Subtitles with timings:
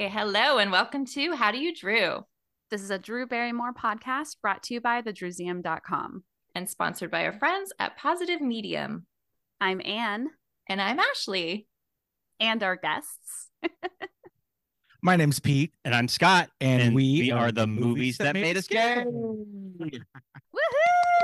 [0.00, 2.24] Hey, hello, and welcome to How Do You Drew?
[2.70, 6.24] This is a Drew Barrymore podcast brought to you by thedrewseum.com
[6.54, 9.04] and sponsored by our friends at Positive Medium.
[9.60, 10.30] I'm Anne.
[10.70, 11.66] And I'm Ashley.
[12.40, 13.50] And our guests.
[15.02, 15.74] My name's Pete.
[15.84, 16.48] And I'm Scott.
[16.62, 19.04] And, and we, we, are the movies that, that made, us gay.
[19.04, 19.10] Woohoo!
[19.82, 20.00] Welcome,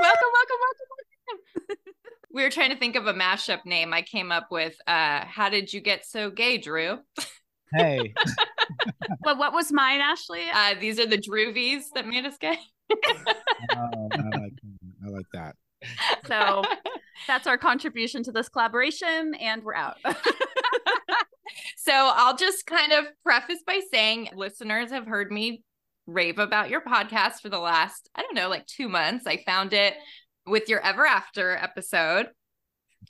[0.03, 1.77] welcome, welcome, welcome.
[2.31, 3.91] we were trying to think of a mashup name.
[3.91, 6.99] I came up with uh How Did You Get So Gay, Drew?
[7.73, 8.13] Hey.
[9.23, 10.43] well, what was mine, Ashley?
[10.53, 12.57] Uh, these are the Droovies that made us gay.
[12.91, 14.53] oh, I like
[15.05, 15.55] I like that.
[16.25, 16.63] So
[17.27, 19.97] that's our contribution to this collaboration, and we're out.
[21.77, 25.63] so I'll just kind of preface by saying listeners have heard me
[26.07, 29.27] rave about your podcast for the last, I don't know, like two months.
[29.27, 29.93] I found it
[30.45, 32.29] with your Ever After episode.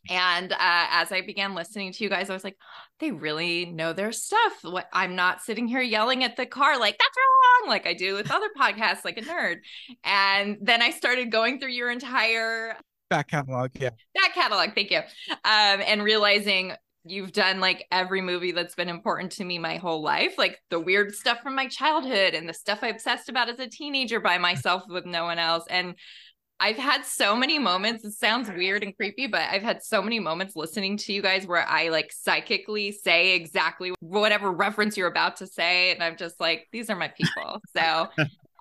[0.09, 2.55] And uh, as I began listening to you guys, I was like,
[2.99, 4.53] they really know their stuff.
[4.61, 8.15] What I'm not sitting here yelling at the car like that's wrong, like I do
[8.15, 9.57] with other podcasts, like a nerd.
[10.03, 12.75] And then I started going through your entire
[13.09, 14.69] back catalog, yeah, back catalog.
[14.75, 16.73] Thank you, um, and realizing
[17.05, 20.79] you've done like every movie that's been important to me my whole life, like the
[20.79, 24.37] weird stuff from my childhood and the stuff I obsessed about as a teenager by
[24.37, 25.95] myself with no one else, and
[26.59, 28.03] I've had so many moments.
[28.03, 31.45] It sounds weird and creepy, but I've had so many moments listening to you guys
[31.45, 35.91] where I like psychically say exactly whatever reference you're about to say.
[35.91, 37.61] And I'm just like, these are my people.
[37.75, 38.07] So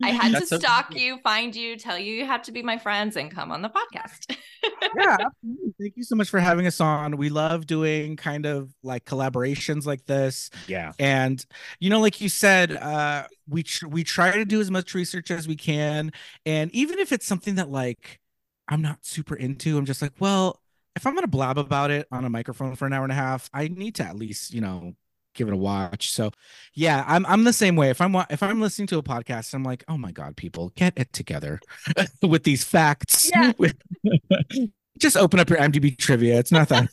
[0.02, 2.78] I had to stalk so- you, find you, tell you you had to be my
[2.78, 4.36] friends and come on the podcast.
[4.97, 5.75] yeah, absolutely.
[5.80, 7.16] Thank you so much for having us on.
[7.16, 10.50] We love doing kind of like collaborations like this.
[10.66, 10.93] Yeah.
[10.98, 11.44] And
[11.81, 15.31] you know, like you said, uh we tr- we try to do as much research
[15.31, 16.12] as we can
[16.44, 18.20] and even if it's something that like
[18.69, 20.60] I'm not super into, I'm just like, well,
[20.97, 23.16] if I'm going to blab about it on a microphone for an hour and a
[23.16, 24.94] half, I need to at least, you know,
[25.36, 26.10] give it a watch.
[26.10, 26.30] So
[26.74, 27.91] yeah, I'm I'm the same way.
[27.91, 30.94] If I'm if I'm listening to a podcast, I'm like, oh my god, people, get
[30.97, 31.60] it together
[32.22, 33.30] with these facts.
[33.30, 33.52] Yeah.
[34.98, 36.38] Just open up your IMDb trivia.
[36.38, 36.88] It's nothing.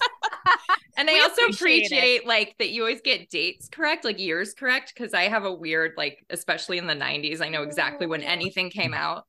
[0.97, 4.93] and I also appreciate, appreciate like that you always get dates correct, like years correct,
[4.93, 8.27] because I have a weird like, especially in the '90s, I know exactly when oh.
[8.27, 9.25] anything came out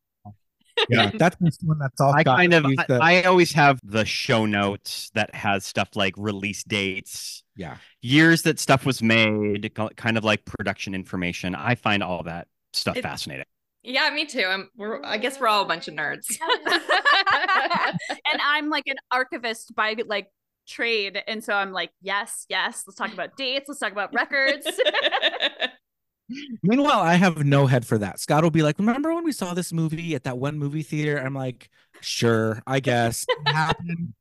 [0.88, 2.12] yeah, that's one that's all.
[2.12, 6.64] I kind of, I, I, always have the show notes that has stuff like release
[6.64, 11.54] dates, yeah, years that stuff was made, kind of like production information.
[11.54, 13.46] I find all that stuff it, fascinating.
[13.82, 14.44] Yeah, me too.
[14.44, 14.70] I'm.
[14.76, 15.04] We're.
[15.04, 16.24] I guess we're all a bunch of nerds.
[16.66, 20.28] and I'm like an archivist by like
[20.66, 22.84] trade, and so I'm like, yes, yes.
[22.86, 23.68] Let's talk about dates.
[23.68, 24.66] Let's talk about records.
[26.62, 28.18] Meanwhile, I have no head for that.
[28.18, 31.18] Scott will be like, "Remember when we saw this movie at that one movie theater?"
[31.18, 31.68] I'm like,
[32.00, 34.14] "Sure, I guess." happened.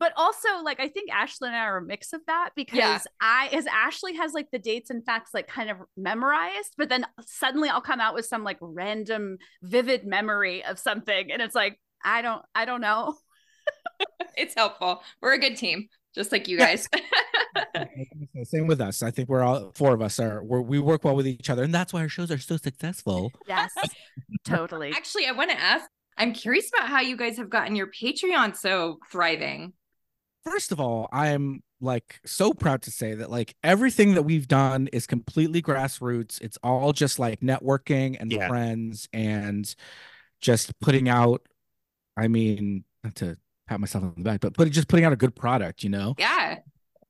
[0.00, 2.98] But also, like, I think Ashley and I are a mix of that because yeah.
[3.20, 7.04] I, as Ashley has like the dates and facts like kind of memorized, but then
[7.26, 11.80] suddenly I'll come out with some like random vivid memory of something, and it's like
[12.04, 13.16] I don't, I don't know.
[14.36, 15.02] it's helpful.
[15.20, 16.88] We're a good team, just like you guys.
[18.44, 19.02] Same with us.
[19.02, 21.64] I think we're all four of us are we're, we work well with each other,
[21.64, 23.32] and that's why our shows are so successful.
[23.46, 23.70] Yes,
[24.44, 24.90] totally.
[24.96, 25.86] Actually, I want to ask.
[26.16, 29.72] I'm curious about how you guys have gotten your Patreon so thriving.
[30.44, 34.88] First of all, I'm like so proud to say that like everything that we've done
[34.92, 36.40] is completely grassroots.
[36.40, 38.48] It's all just like networking and yeah.
[38.48, 39.72] friends and
[40.40, 41.42] just putting out.
[42.16, 43.36] I mean, not to
[43.68, 46.14] pat myself on the back, but put just putting out a good product, you know?
[46.18, 46.58] Yeah.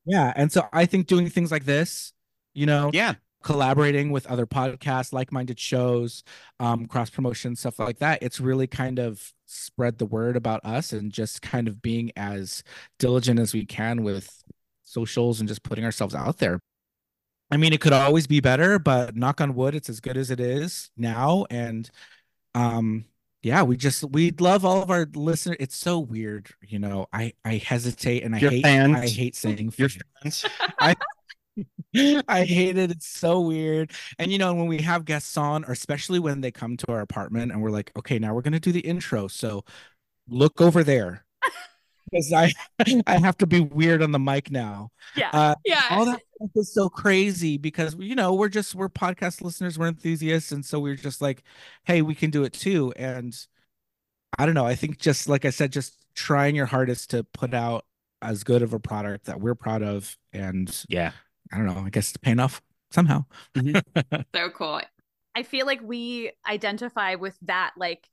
[0.04, 0.32] Yeah.
[0.36, 2.12] And so I think doing things like this,
[2.54, 6.24] you know, yeah, collaborating with other podcasts, like minded shows,
[6.60, 10.92] um, cross promotion, stuff like that, it's really kind of spread the word about us
[10.92, 12.62] and just kind of being as
[12.98, 14.42] diligent as we can with
[14.82, 16.60] socials and just putting ourselves out there.
[17.50, 20.30] I mean, it could always be better, but knock on wood, it's as good as
[20.30, 21.46] it is now.
[21.48, 21.88] And
[22.54, 23.06] um,
[23.42, 27.32] yeah we just we love all of our listeners it's so weird you know i
[27.44, 28.96] i hesitate and i Your hate fans.
[28.96, 30.44] i hate saying Your fans
[30.80, 30.94] i
[32.28, 32.90] I hate it.
[32.90, 33.92] It's so weird.
[34.18, 37.00] And you know, when we have guests on, or especially when they come to our
[37.00, 39.28] apartment and we're like, okay, now we're gonna do the intro.
[39.28, 39.64] So
[40.28, 41.24] look over there.
[42.10, 42.54] Because I
[43.06, 44.88] I have to be weird on the mic now.
[45.14, 45.28] Yeah.
[45.30, 45.82] Uh, yeah.
[45.90, 46.22] All that
[46.54, 50.80] is so crazy because you know we're just we're podcast listeners, we're enthusiasts, and so
[50.80, 51.42] we're just like,
[51.84, 52.94] hey, we can do it too.
[52.96, 53.36] And
[54.38, 54.64] I don't know.
[54.64, 57.84] I think just like I said, just trying your hardest to put out
[58.22, 61.12] as good of a product that we're proud of, and yeah,
[61.52, 61.82] I don't know.
[61.84, 62.60] I guess it's paying off
[62.90, 63.24] somehow.
[63.54, 64.20] Mm-hmm.
[64.34, 64.80] so cool.
[65.34, 68.06] I feel like we identify with that like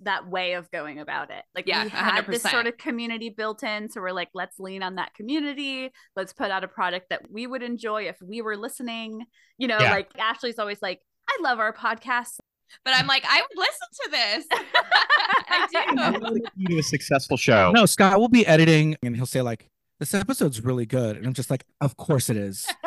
[0.00, 1.42] that way of going about it.
[1.54, 2.50] Like Yeah, we had this 100%.
[2.50, 3.88] sort of community built in.
[3.88, 5.90] So we're like, let's lean on that community.
[6.14, 9.24] Let's put out a product that we would enjoy if we were listening.
[9.56, 9.90] You know, Yeah.
[9.92, 12.38] like Ashley's always like, I love our podcast.
[12.84, 14.46] But I'm like, I would listen to this.
[15.48, 15.66] I
[16.30, 16.40] do.
[16.56, 17.72] You do a successful show.
[17.72, 21.34] No, Scott will be editing and he'll say like, "This episode's really good," and I'm
[21.34, 22.66] just like, "Of course it is."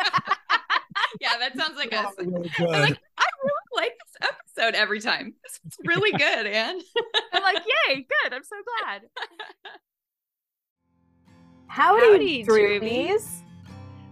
[1.19, 2.13] yeah, that sounds like us.
[2.17, 2.69] Really I'm good.
[2.69, 5.33] like, I really like this episode every time.
[5.43, 6.79] It's is really good, Anne.
[7.33, 8.33] I'm like, yay, good.
[8.33, 9.01] I'm so glad.
[11.67, 13.43] Howdy, Howdy, Droobies.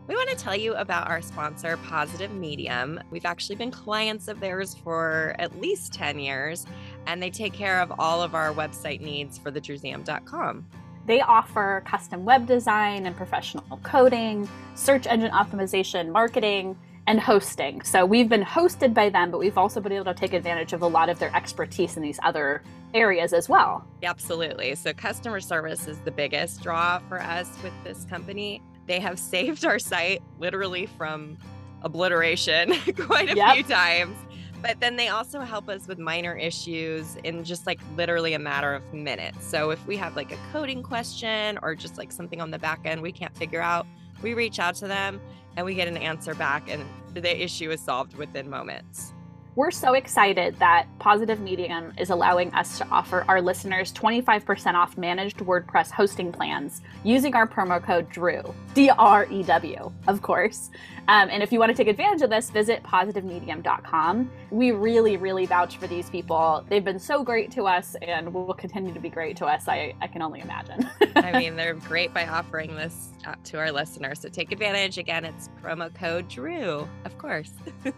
[0.07, 2.99] We want to tell you about our sponsor, Positive Medium.
[3.11, 6.65] We've actually been clients of theirs for at least 10 years,
[7.05, 10.65] and they take care of all of our website needs for thedrewseum.com.
[11.09, 16.77] They offer custom web design and professional coding, search engine optimization, marketing,
[17.07, 17.81] and hosting.
[17.81, 20.83] So we've been hosted by them, but we've also been able to take advantage of
[20.83, 22.61] a lot of their expertise in these other
[22.93, 23.83] areas as well.
[24.03, 24.75] Absolutely.
[24.75, 28.61] So, customer service is the biggest draw for us with this company.
[28.85, 31.39] They have saved our site literally from
[31.81, 33.53] obliteration quite a Yep.
[33.55, 34.15] few times.
[34.61, 38.73] But then they also help us with minor issues in just like literally a matter
[38.73, 39.45] of minutes.
[39.45, 42.81] So, if we have like a coding question or just like something on the back
[42.83, 43.87] end we can't figure out,
[44.21, 45.21] we reach out to them
[45.55, 49.13] and we get an answer back, and the issue is solved within moments.
[49.55, 54.95] We're so excited that Positive Medium is allowing us to offer our listeners 25% off
[54.95, 60.69] managed WordPress hosting plans using our promo code DREW, D R E W, of course.
[61.07, 64.31] Um, and if you want to take advantage of this, visit positivemedium.com.
[64.51, 66.63] We really, really vouch for these people.
[66.69, 69.67] They've been so great to us and will continue to be great to us.
[69.67, 70.87] I, I can only imagine.
[71.15, 73.09] I mean, they're great by offering this
[73.45, 74.21] to our listeners.
[74.21, 74.99] So take advantage.
[74.99, 77.51] Again, it's promo code Drew, of course.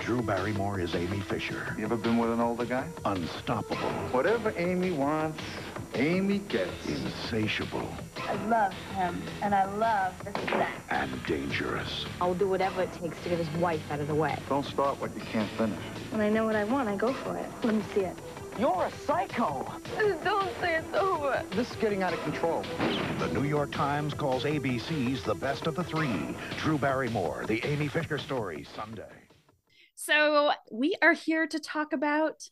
[0.00, 1.74] Drew Barrymore is Amy Fisher.
[1.78, 2.86] You ever been with an older guy?
[3.04, 5.42] Unstoppable, Whatever Amy wants,
[5.94, 6.86] Amy gets.
[6.86, 7.88] insatiable,
[8.28, 10.72] I love him, and I love this Zach.
[10.90, 12.04] and dangerous.
[12.20, 14.36] I'll do whatever it takes to get his wife out of the way.
[14.48, 15.78] Don't start what you can't finish.
[16.10, 17.46] When I know what I want, I go for it.
[17.64, 18.16] Let me see it.
[18.60, 19.66] You're a psycho.
[20.24, 21.42] Don't say it's over.
[21.50, 22.62] This is getting out of control.
[23.18, 26.34] The New York Times calls ABC's the best of the three.
[26.58, 29.04] Drew Barrymore, the Amy Fisher story, Sunday.
[30.06, 32.48] So we are here to talk about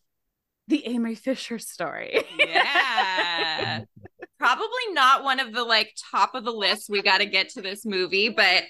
[0.67, 2.21] the Amy Fisher story.
[2.37, 3.83] Yeah.
[4.39, 6.91] Probably not one of the like top of the list.
[6.91, 8.65] We got to get to this movie, but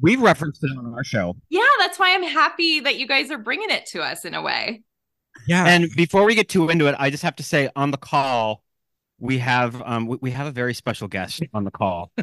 [0.00, 1.36] We've referenced it on our show.
[1.50, 4.42] yeah, that's why I'm happy that you guys are bringing it to us in a
[4.42, 4.82] way.
[5.48, 5.64] Yeah.
[5.66, 8.62] And before we get too into it, I just have to say on the call,
[9.18, 12.12] we have um we, we have a very special guest on the call.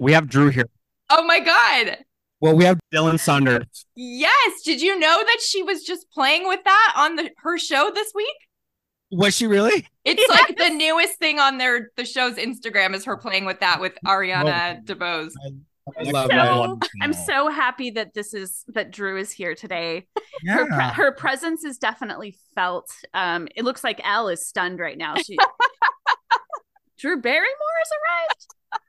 [0.00, 0.68] We have Drew here.
[1.10, 1.98] oh my god.
[2.40, 3.86] Well, we have Dylan Saunders.
[3.96, 4.62] Yes.
[4.64, 8.12] Did you know that she was just playing with that on the her show this
[8.14, 8.34] week?
[9.10, 9.86] was she really?
[10.04, 13.80] It's like the newest thing on their the show's Instagram is her playing with that
[13.80, 15.32] with Ariana DeBose.
[15.98, 16.88] I love So- that.
[17.00, 20.06] I'm so happy that this is that Drew is here today.
[20.42, 20.52] Yeah.
[20.56, 22.90] Her pre- her presence is definitely felt.
[23.14, 25.14] Um, it looks like Elle is stunned right now.
[25.16, 25.38] She
[26.98, 27.48] Drew Barrymore
[27.78, 27.88] has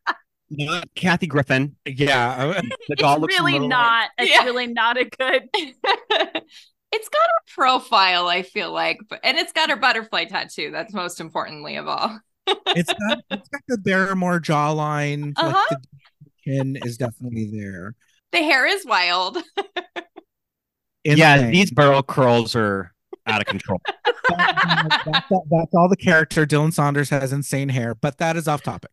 [0.07, 0.19] arrived.
[0.51, 1.75] Not Kathy Griffin.
[1.85, 2.59] yeah.
[2.89, 4.09] The doll It's looks really little- not.
[4.17, 4.43] It's Yeah.
[4.45, 5.43] really not a good.
[5.53, 10.71] it's got her profile, I feel like, but and it's got her butterfly tattoo.
[10.71, 12.19] That's most importantly of all.
[12.47, 15.33] it's got it's got the Barrymore jawline.
[15.37, 15.65] Uh-huh.
[15.69, 15.79] Like
[16.23, 17.95] the chin is definitely there.
[18.31, 19.37] The hair is wild.
[21.03, 21.51] Yeah, Insane.
[21.51, 22.93] these barrel curls are
[23.27, 23.79] out of control.
[23.85, 26.45] That- that's, that's all the character.
[26.45, 28.91] Dylan Saunders has insane hair, but that is off topic.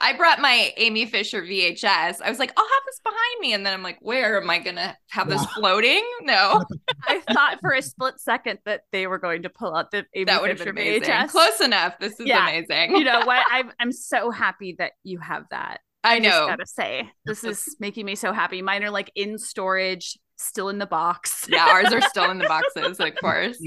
[0.00, 2.20] I brought my Amy Fisher VHS.
[2.22, 3.52] I was like, I'll have this behind me.
[3.52, 6.04] And then I'm like, where am I going to have this floating?
[6.22, 6.62] No,
[7.08, 10.24] I thought for a split second that they were going to pull out the Amy
[10.26, 11.12] that would have Fisher been amazing.
[11.14, 11.28] VHS.
[11.30, 11.98] Close enough.
[11.98, 12.48] This is Yeah.
[12.48, 12.96] amazing.
[12.96, 13.44] You know what?
[13.50, 15.80] I'm I'm so happy that you have that.
[16.02, 16.46] I just know.
[16.46, 18.62] gotta say, this is making me so happy.
[18.62, 21.46] Mine are like in storage, still in the box.
[21.50, 23.58] Yeah, ours are still in the boxes, of course.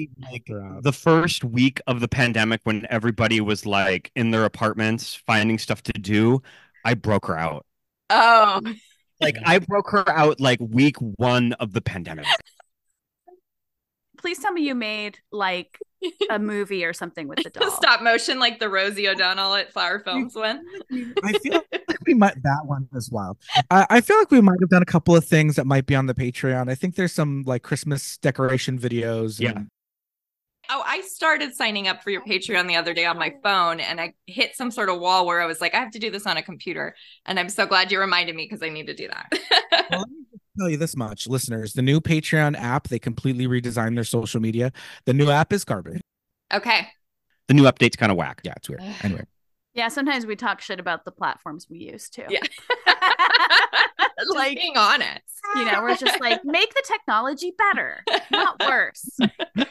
[0.82, 5.84] the first week of the pandemic when everybody was like in their apartments finding stuff
[5.84, 6.42] to do,
[6.86, 7.66] I broke her out.
[8.10, 8.62] Oh,
[9.20, 12.26] Like I broke her out like week one of the pandemic.
[14.24, 15.78] Please tell me you made like
[16.32, 17.70] a movie or something with the doll.
[17.72, 20.64] stop motion like the Rosie O'Donnell at Flower Films one.
[21.24, 23.38] I feel like we might that one as well.
[23.70, 25.94] I, I feel like we might have done a couple of things that might be
[25.96, 26.70] on the Patreon.
[26.72, 29.40] I think there's some like Christmas decoration videos.
[29.40, 29.52] Yeah.
[29.58, 29.68] and-
[30.70, 34.00] Oh, I started signing up for your Patreon the other day on my phone and
[34.00, 36.26] I hit some sort of wall where I was like, I have to do this
[36.26, 36.96] on a computer.
[37.26, 39.30] And I'm so glad you reminded me because I need to do that.
[39.92, 41.74] Well, let me just tell you this much, listeners.
[41.74, 44.72] The new Patreon app, they completely redesigned their social media.
[45.06, 46.02] The new app is garbage.
[46.54, 46.88] Okay.
[47.48, 48.42] The new update's kind of whack.
[48.44, 48.82] Yeah, it's weird.
[49.02, 49.24] Anyway,
[49.74, 52.26] Yeah, sometimes we talk shit about the platforms we use too.
[52.30, 52.40] Yeah.
[52.88, 55.22] like like being honest.
[55.56, 59.18] you know, we're just like make the technology better, not worse.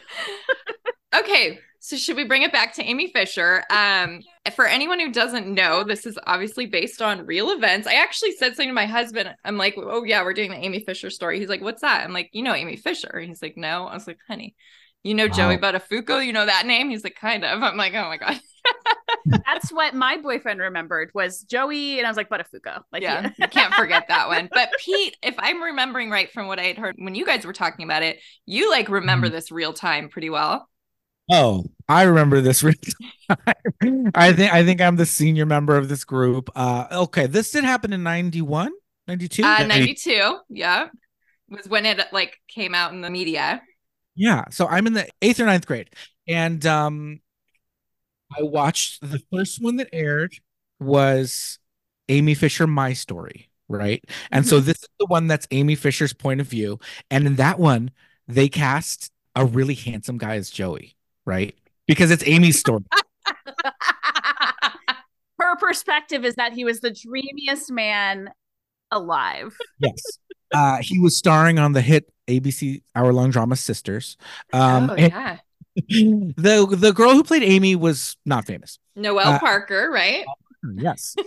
[1.14, 3.64] Okay, so should we bring it back to Amy Fisher?
[3.68, 4.20] Um,
[4.54, 7.88] for anyone who doesn't know, this is obviously based on real events.
[7.88, 9.34] I actually said something to my husband.
[9.44, 12.12] I'm like, "Oh yeah, we're doing the Amy Fisher story." He's like, "What's that?" I'm
[12.12, 14.54] like, "You know Amy Fisher." He's like, "No." I was like, "Honey,
[15.02, 15.72] you know Joey Wow.
[15.72, 16.24] Buttafuoco?
[16.24, 18.38] You know that name?" He's like, "Kind of." I'm like, "Oh my god."
[19.46, 22.82] That's what my boyfriend remembered was Joey, and I was like, Buttafuoco.
[22.92, 24.48] Like, yeah, you can't forget that one.
[24.52, 27.52] But Pete, if I'm remembering right from what I had heard when you guys were
[27.52, 29.34] talking about it, you like remember Mm-hmm.
[29.34, 30.68] this real time pretty well.
[31.30, 32.64] Oh, I remember this.
[34.14, 36.50] I think I think I'm the senior member of this group.
[36.54, 38.72] Uh, okay, this did happen in 91,
[39.08, 39.42] 92?
[39.42, 40.88] Uh, 92, yeah,
[41.48, 43.62] was when it like came out in the media.
[44.14, 44.44] Yeah.
[44.50, 45.90] So I'm in the eighth or ninth grade.
[46.28, 47.20] And um
[48.36, 50.34] I watched the first one that aired
[50.80, 51.58] was
[52.08, 54.02] Amy Fisher, My Story, right?
[54.30, 56.78] And so this is the one that's Amy Fisher's point of view.
[57.10, 57.90] And in that one,
[58.26, 61.54] they cast a really handsome guy as Joey, right?
[61.86, 62.84] Because it's Amy's story.
[65.38, 68.30] her perspective is that he was the dreamiest man
[68.90, 69.56] alive.
[69.78, 70.00] yes.
[70.54, 74.16] Uh he was starring on the hit ABC hour long drama Sisters.
[74.52, 75.38] Um oh yeah,
[75.76, 78.78] the the girl who played Amy was not famous.
[78.94, 80.24] Noelle uh, Parker, right?
[80.76, 81.16] Yes.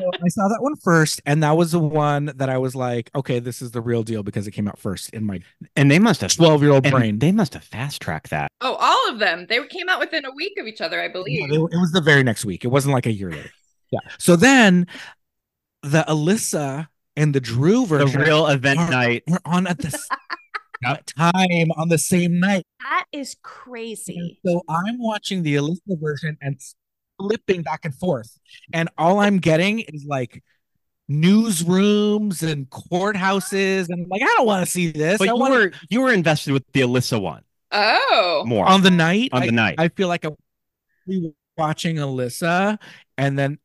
[0.00, 3.10] so I saw that one first, and that was the one that I was like,
[3.14, 5.40] okay, this is the real deal because it came out first in my
[5.76, 7.18] And they must have 12 year old brain.
[7.18, 8.50] They must have fast tracked that.
[8.60, 9.46] Oh, all of them.
[9.48, 11.48] They came out within a week of each other, I believe.
[11.50, 12.64] they- it was the very next week.
[12.64, 13.50] It wasn't like a year later.
[13.90, 14.00] Yeah.
[14.18, 14.86] So then
[15.82, 19.22] the Alyssa and the Drew version, The real event are- night.
[19.26, 19.90] were on at the
[21.16, 22.64] time on the same night.
[22.80, 24.40] That is crazy.
[24.46, 26.58] So I'm watching the Alyssa version and
[27.20, 28.38] flipping back and forth.
[28.72, 30.42] And all I'm getting is like
[31.10, 33.88] newsrooms and courthouses.
[33.88, 35.18] And I'm like, I don't want to see this.
[35.18, 38.66] But I you wanna- were you were invested with the Alyssa one Oh, more.
[38.66, 39.30] on the night.
[39.32, 39.74] On the I- night.
[39.78, 40.36] I feel like I'm
[41.56, 42.78] watching Alyssa.
[43.18, 43.58] And then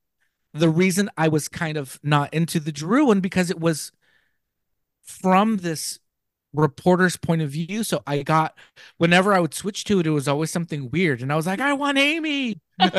[0.54, 3.92] the reason I was kind of not into the Drew one because it was
[5.04, 6.00] from this
[6.56, 7.84] reporter's point of view.
[7.84, 8.58] So I got
[8.98, 11.22] whenever I would switch to it, it was always something weird.
[11.22, 12.60] And I was like, I want Amy.
[12.82, 12.92] More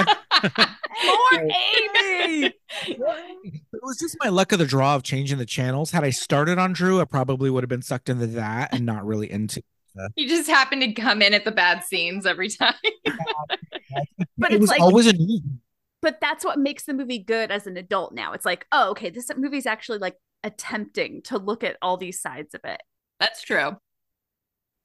[1.35, 2.53] Amy.
[2.87, 5.91] It was just my luck of the draw of changing the channels.
[5.91, 9.05] Had I started on Drew, I probably would have been sucked into that and not
[9.07, 9.63] really into.
[10.17, 12.75] you just happened to come in at the bad scenes every time.
[14.39, 15.41] But it it's was like always a news.
[16.03, 18.33] but that's what makes the movie good as an adult now.
[18.33, 22.55] It's like, oh, okay, this movie's actually like attempting to look at all these sides
[22.55, 22.81] of it.
[23.21, 23.77] That's true.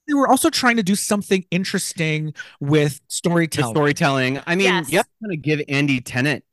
[0.08, 3.74] They were also trying to do something interesting with the storytelling.
[3.76, 4.40] storytelling.
[4.48, 4.92] I mean, Yes.
[4.92, 6.44] you have to kind of give Andy Tennant.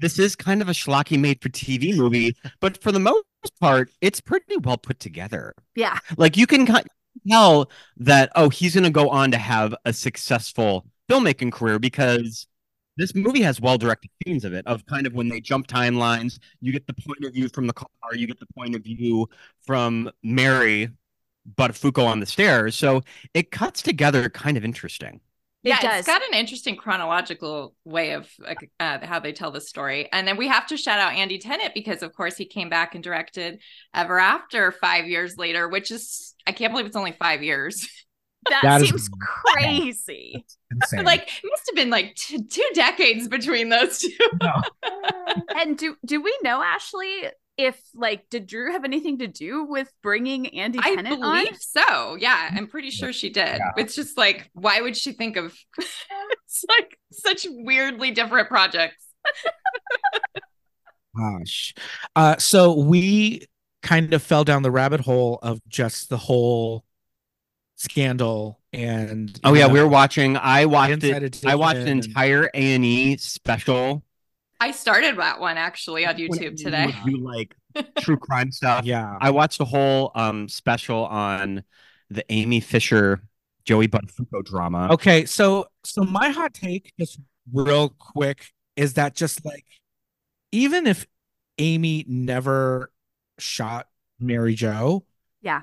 [0.00, 3.24] This is kind of a schlocky made for TV movie, but for the most
[3.60, 5.54] part, it's pretty well put together.
[5.74, 5.98] Yeah.
[6.16, 6.86] Like you can kind
[7.28, 12.46] tell that oh, he's going to go on to have a successful filmmaking career because
[12.96, 16.38] this movie has well directed scenes of it of kind of when they jump timelines.
[16.60, 17.88] You get the point of view from the car.
[18.14, 19.28] You get the point of view
[19.66, 20.88] from Mary,
[21.56, 22.74] Buttafuoco on the stairs.
[22.76, 23.02] So
[23.34, 25.20] it cuts together kind of interesting.
[25.62, 25.98] It yeah, does.
[26.00, 28.30] it's got an interesting chronological way of
[28.80, 30.08] uh, how they tell the story.
[30.10, 32.94] And then we have to shout out Andy Tennant because, of course, he came back
[32.94, 33.60] and directed
[33.94, 37.88] Ever After five years later, which is, I can't believe it's only five years.
[38.48, 40.46] That, That is- seems crazy.
[40.70, 41.04] Insane.
[41.04, 44.08] like, it must have been like t- two decades between those two.
[45.56, 47.24] and do do we know Ashley
[47.64, 51.44] if like did Drew have anything to do with bringing Andy I Tennant on?
[51.44, 52.16] believe so.
[52.16, 53.58] Yeah, I'm pretty sure she did.
[53.58, 53.70] Yeah.
[53.76, 59.04] It's just like, why would she think of it's like such weirdly different projects?
[61.16, 61.74] Gosh.
[62.14, 63.46] Uh, so we
[63.82, 66.84] kind of fell down the rabbit hole of just the whole
[67.76, 70.36] scandal and Oh yeah, know, we were watching.
[70.36, 71.44] I watched it.
[71.44, 74.04] I watched an Edition and- entire A and E special.
[74.60, 76.94] I started that one actually on YouTube today.
[77.06, 77.54] You like
[78.00, 78.84] true crime stuff.
[78.84, 79.16] yeah.
[79.20, 81.64] I watched a whole um special on
[82.10, 83.22] the Amy Fisher,
[83.64, 84.88] Joey Buttafuoco drama.
[84.92, 87.18] Okay, so so my hot take, just
[87.52, 89.64] real quick, is that just like
[90.52, 91.06] even if
[91.58, 92.90] Amy never
[93.38, 93.86] shot
[94.18, 95.04] Mary Jo,
[95.40, 95.62] Yeah.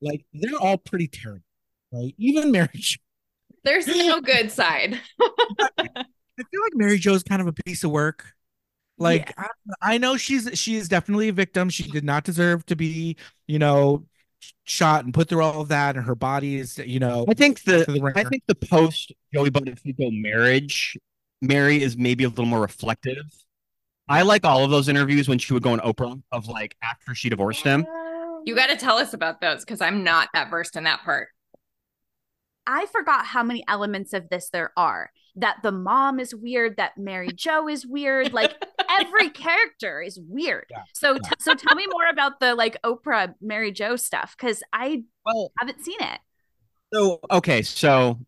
[0.00, 1.42] like they're all pretty terrible,
[1.92, 2.14] right?
[2.18, 2.98] Even Mary Jo.
[3.64, 5.00] There's no good side.
[6.40, 8.34] I feel like Mary Jo's kind of a piece of work.
[8.98, 9.46] Like I,
[9.80, 11.70] I know she's she is definitely a victim.
[11.70, 13.16] She did not deserve to be,
[13.46, 14.04] you know,
[14.64, 17.62] shot and put through all of that, and her body is, you know, I think
[17.62, 20.98] the the I think the post Joey Buttafuoco marriage,
[21.40, 23.24] Mary is maybe a little more reflective.
[24.08, 27.14] I like all of those interviews when she would go on Oprah of like after
[27.14, 27.86] she divorced him.
[28.44, 31.28] You got to tell us about those because I'm not that versed in that part.
[32.66, 35.10] I forgot how many elements of this there are.
[35.36, 38.54] That the mom is weird, that Mary Joe is weird, like
[38.88, 40.66] every character is weird.
[40.70, 41.18] Yeah, So yeah.
[41.24, 45.52] t- so tell me more about the like Oprah Mary Jo stuff cuz I Well,
[45.58, 46.20] haven't seen it.
[46.92, 48.18] So, okay, so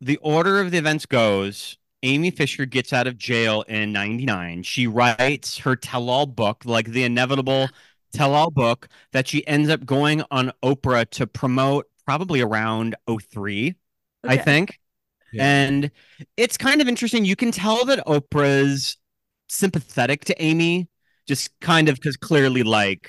[0.00, 4.62] the order of the events goes Amy Fisher gets out of jail in 99.
[4.64, 7.68] She writes her tell all book, like the inevitable
[8.12, 13.74] tell all book that she ends up going on Oprah to promote probably around 03,
[14.24, 14.80] I think.
[15.32, 15.44] Yeah.
[15.44, 15.90] And
[16.36, 17.24] it's kind of interesting.
[17.24, 18.96] You can tell that Oprah's
[19.48, 20.88] sympathetic to Amy,
[21.26, 23.08] just kind of because clearly, like,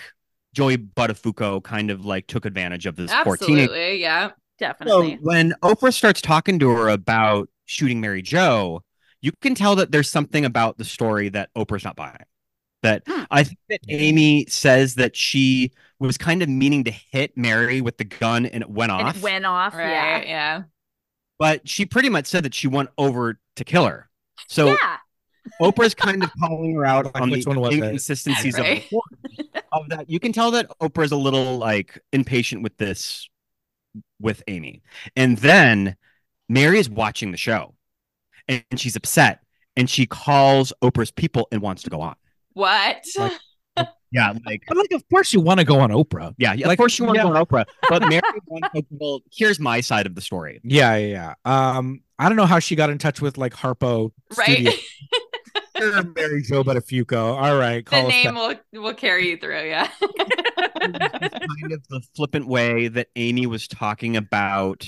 [0.54, 3.64] Joey Buttafuoco kind of like took advantage of this poor teenager.
[3.64, 4.02] Absolutely.
[4.02, 4.28] Yeah.
[4.30, 5.18] So Definitely.
[5.22, 8.84] when Oprah starts talking to her about shooting Mary Jo,
[9.22, 12.18] you can tell that there's something about the story that Oprah's not buying.
[12.84, 13.24] That Hmm.
[13.32, 17.98] I think that Amy says that she was kind of meaning to hit Mary with
[17.98, 19.74] the gun and it went off, it went off.
[19.74, 19.90] Right.
[19.90, 20.22] Yeah.
[20.24, 20.62] Yeah.
[21.44, 24.10] But she pretty much said that she went over to kill her.
[24.48, 24.96] So yeah.
[25.62, 28.90] Oprah's kind of calling her out on which the one was inconsistencies of, Right.
[28.90, 30.10] the report, of that.
[30.10, 33.28] You can tell that Oprah's a little like impatient with this
[34.22, 34.84] with Amy.
[35.18, 35.98] And then
[36.48, 37.76] Mary is watching the show
[38.48, 39.42] and she's upset
[39.76, 42.16] and she calls Oprah's people and wants to go on.
[42.54, 43.04] What?
[43.18, 43.34] Like-
[44.14, 46.34] Yeah, like But like, of course, you want to go on Oprah.
[46.38, 47.24] yeah, yeah, Like, of course you want yeah.
[47.24, 50.62] to go on Oprah, but Mary wants well, here's my side of the story.
[50.64, 51.78] Yeah, yeah, yeah.
[51.78, 54.50] Um, I don't know how she got in touch with like Harpo right.
[54.58, 54.72] Studio.
[55.76, 57.36] Sure, Mary Jo Buttafuoco.
[57.36, 58.62] All right, the call us name back.
[58.74, 59.68] will will carry you through.
[59.68, 59.88] Yeah.
[60.80, 64.88] kind of the flippant way that Amy was talking about.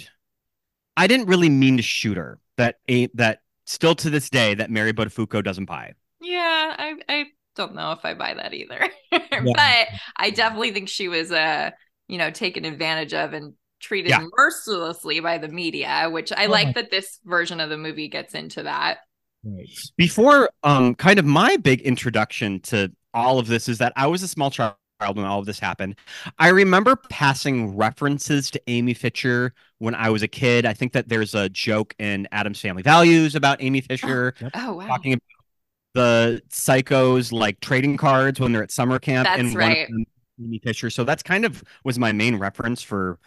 [0.95, 2.39] I didn't really mean to shoot her.
[2.57, 5.93] That a that still to this day that Mary Buttafuoco doesn't buy.
[6.21, 6.75] yeah.
[6.77, 9.87] I I don't know if I buy that either, but
[10.17, 11.71] I definitely think she was uh
[12.07, 14.25] you know taken advantage of and treated Yeah.
[14.37, 18.07] mercilessly by the media, which I Oh like my- that this version of the movie
[18.09, 18.99] gets into that.
[19.43, 19.67] Right.
[19.97, 24.23] Before, um, kind of my big introduction to all of this is that I was
[24.23, 25.95] a small child when all of this happened.
[26.39, 30.65] I remember passing references to Amy Fisher when I was a kid.
[30.65, 34.87] I think that there's a joke in Addams Family Values about Amy Fisher Oh wow.
[34.87, 35.21] talking about
[35.95, 39.89] the psychos like trading cards when they're at summer camp That's and one right.
[39.89, 39.95] of
[40.43, 40.89] Amy Fisher.
[40.89, 43.17] So that's kind of was my main reference for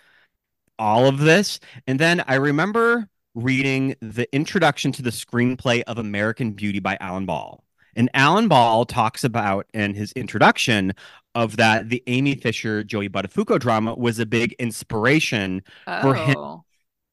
[0.79, 1.59] all of this.
[1.89, 7.27] And then I remember reading the introduction to the screenplay of American Beauty by Alan
[7.27, 7.65] Ball.
[7.97, 10.93] And Alan Ball talks about in his introduction
[11.35, 15.63] of that the Amy Fisher Joey Buttafuoco drama was a big inspiration
[16.03, 16.37] for him.
[16.37, 16.65] Oh.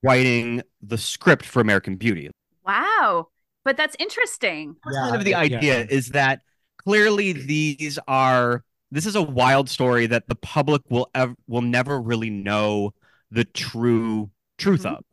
[0.04, 2.30] writing the script for American Beauty.
[2.66, 3.30] Wow.
[3.66, 4.78] But that's interesting.
[4.86, 5.64] That's Yeah, kind of the yeah.
[5.64, 6.42] idea is that
[6.78, 12.00] clearly these are this is a wild story that the public will ever will never
[12.00, 12.94] really know
[13.32, 14.96] the true truth Mhm.
[14.96, 15.04] of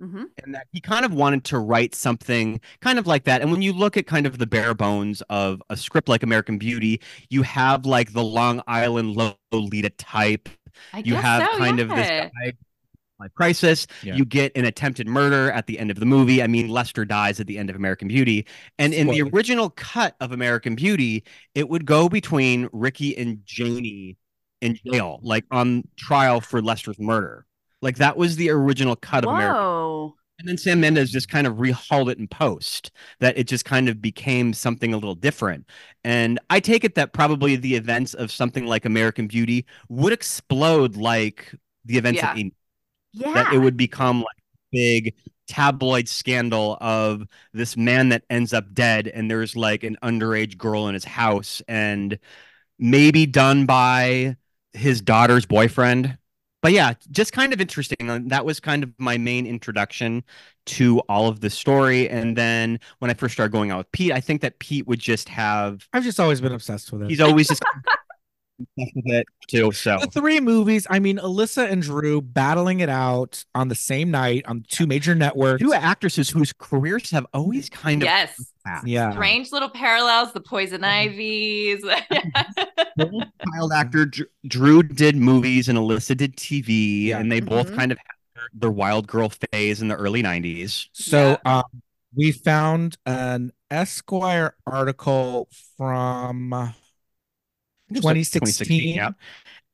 [0.00, 3.50] hmm and that he kind of wanted to write something kind of like that and
[3.52, 7.00] when you look at kind of the bare bones of a script like American Beauty
[7.30, 9.16] you have like the Long Island
[9.52, 10.48] Lolita type
[10.92, 12.30] I you guess have so, kind of this yeah.
[12.44, 12.52] guy
[13.22, 14.14] like crisis Yeah.
[14.16, 17.40] you get an attempted murder at the end of the movie i mean lester dies
[17.40, 18.46] at the end of american beauty
[18.78, 24.16] and in the original cut of american beauty it would go between ricky and janie
[24.60, 27.46] in jail like on trial for lester's murder
[27.80, 30.14] like that was the original cut of american Whoa.
[30.38, 33.88] and then Sam Mendes just kind of rehauled it in post, that it just kind
[33.88, 35.66] of became something a little different.
[36.02, 40.96] And I take it that probably the events of something like American Beauty would explode
[40.96, 41.54] like
[41.84, 42.32] the events Yeah.
[42.32, 42.54] of Amy.
[43.12, 43.32] Yeah.
[43.34, 45.14] That it would become like a big
[45.48, 50.88] tabloid scandal of this man that ends up dead, and there's like an underage girl
[50.88, 52.18] in his house, and
[52.78, 54.36] maybe done by
[54.72, 56.16] his daughter's boyfriend.
[56.62, 58.28] But yeah, just kind of interesting.
[58.28, 60.22] That was kind of my main introduction
[60.66, 62.08] to all of the story.
[62.08, 65.00] And then when I first started going out with Pete, I think that Pete would
[65.00, 67.10] just have I've just always been obsessed with it.
[67.10, 67.98] he's always just obsessed
[68.76, 69.72] with it too.
[69.72, 70.86] So the three movies.
[70.90, 75.14] I mean, Alyssa and Drew battling it out on the same night on two major
[75.14, 75.60] networks.
[75.62, 78.34] two actresses whose careers have always kind of Yes.
[78.66, 78.86] passed.
[78.86, 79.12] Yeah.
[79.12, 81.10] Strange little parallels, the poison Mm-hmm.
[81.10, 81.84] ivies.
[82.96, 84.10] Both child actor
[84.46, 87.18] Drew did movies and Alyssa did TV, Yeah.
[87.18, 87.76] and they both Mhm.
[87.76, 90.88] kind of had their, their wild girl phase in the early '90s.
[90.92, 91.62] So um,
[92.14, 95.48] we found an Esquire article
[95.78, 96.74] from
[97.98, 99.10] I think it was like 2016, yeah.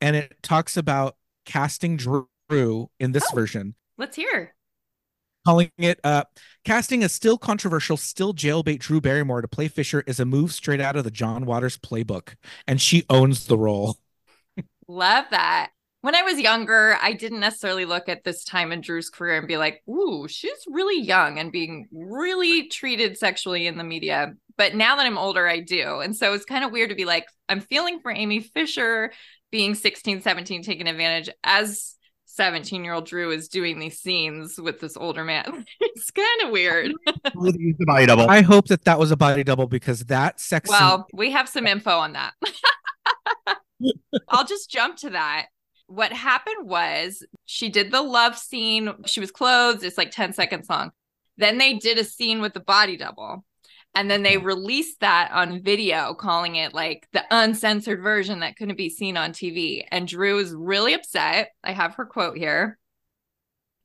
[0.01, 2.27] and it talks about casting Drew
[2.99, 3.35] in this Oh.
[3.35, 4.55] version, Let's hear.
[5.45, 6.23] calling it uh
[6.65, 10.81] casting a still controversial, still jailbait Drew Barrymore to play Fisher is a move straight
[10.81, 12.35] out of the John Waters playbook,
[12.67, 13.97] and she owns the role.
[14.87, 15.69] Love that.
[16.01, 19.47] When I was younger, I didn't necessarily look at this time in Drew's career and
[19.47, 24.33] be like, ooh, she's really young and being really treated sexually in the media.
[24.59, 26.01] But now that I'm older, I do.
[26.01, 29.13] And so it's kind of weird to be like, I'm feeling for Amy Fisher
[29.53, 31.95] being 16, 17, taking advantage as
[32.25, 35.65] 17 year old Drew is doing these scenes with this older man.
[35.79, 36.91] it's kind of weird.
[37.33, 38.29] Body double.
[38.29, 41.47] I hope that that was a body double because that sex scene- Well, we have
[41.47, 42.33] some info on that.
[44.27, 45.45] I'll just jump to that.
[45.87, 48.93] What happened was she did the love scene.
[49.05, 49.85] She was clothed.
[49.85, 50.91] It's like 10 seconds long.
[51.37, 53.45] Then they did a scene with the body double.
[53.95, 58.77] And then they released that on video, calling it like the uncensored version that couldn't
[58.77, 59.83] be seen on TV.
[59.91, 61.49] And Drew was really upset.
[61.63, 62.77] I have her quote here.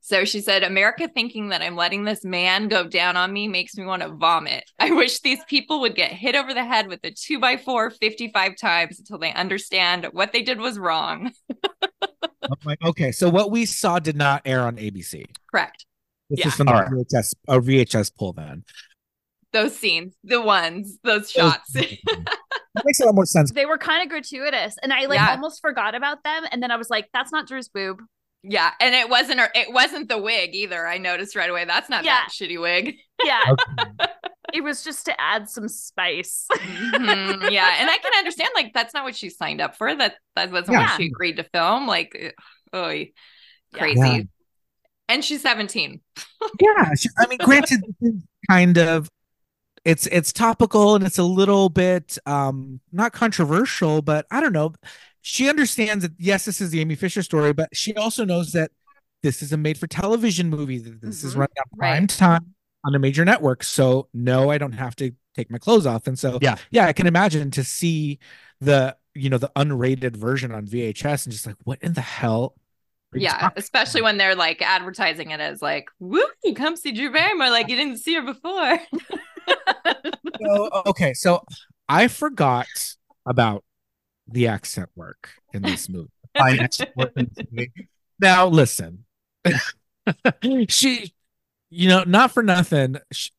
[0.01, 3.75] So she said, America thinking that I'm letting this man go down on me makes
[3.75, 4.71] me want to vomit.
[4.79, 7.89] I wish these people would get hit over the head with a two by four
[7.89, 11.33] 55 times until they understand what they did was wrong.
[12.43, 15.25] I'm okay, so what we saw did not air on ABC.
[15.51, 15.87] Correct.
[16.29, 16.49] This Yeah.
[16.49, 16.91] is from the All right.
[16.91, 18.65] VHS, a VHS pull then.
[19.55, 21.75] Those scenes, the ones, those Those- shots.
[22.77, 23.53] It makes a lot more sense.
[23.53, 25.31] They were kind of gratuitous, and I like Yeah.
[25.31, 26.43] almost forgot about them.
[26.51, 28.01] And then I was like, "That's not Drew's boob."
[28.43, 28.73] yeah.
[28.81, 30.85] And it wasn't her, it wasn't the wig either.
[30.87, 31.65] I noticed right away.
[31.67, 32.17] That's not Yeah.
[32.17, 32.97] that shitty wig.
[33.25, 34.13] Yeah, Okay.
[34.53, 36.47] it was just to add some spice.
[36.53, 37.51] Mhm.
[37.53, 37.77] Yeah.
[37.79, 39.95] And I can understand like that's not what she signed up for.
[39.95, 40.87] That that wasn't Yeah.
[40.91, 41.87] what she agreed to film.
[41.87, 42.35] Like
[42.73, 43.05] oh
[43.73, 44.01] crazy.
[44.01, 44.21] Yeah.
[45.09, 46.01] And she's 17.
[46.61, 47.81] yeah she- i mean granted
[48.51, 49.09] kind of
[49.85, 54.73] it's it's topical and it's a little bit um not controversial but i don't know
[55.21, 58.71] she understands that yes this is the amy fisher story but she also knows that
[59.23, 61.39] this is a made for television movie that this is Mhm.
[61.39, 62.09] running on prime Right.
[62.11, 66.07] time on a major network so no i don't have to take my clothes off
[66.07, 66.57] and so Yeah.
[66.71, 68.19] yeah i can imagine to see
[68.61, 72.55] the you know the unrated version on vhs and just like what in the hell
[72.57, 72.64] are you
[73.23, 76.23] Yeah, talking especially when they're like advertising it as like, woo,
[76.55, 78.81] come see Drew Barrymore like you didn't see her before.
[80.43, 81.45] so, okay, so
[81.89, 82.67] I forgot
[83.27, 83.65] about
[84.27, 86.11] the accent work in this movie.
[86.39, 87.89] Fine, excellent work in this movie.
[88.21, 89.05] Now, listen,
[90.69, 91.13] she,
[91.71, 93.31] you know, not for nothing, sh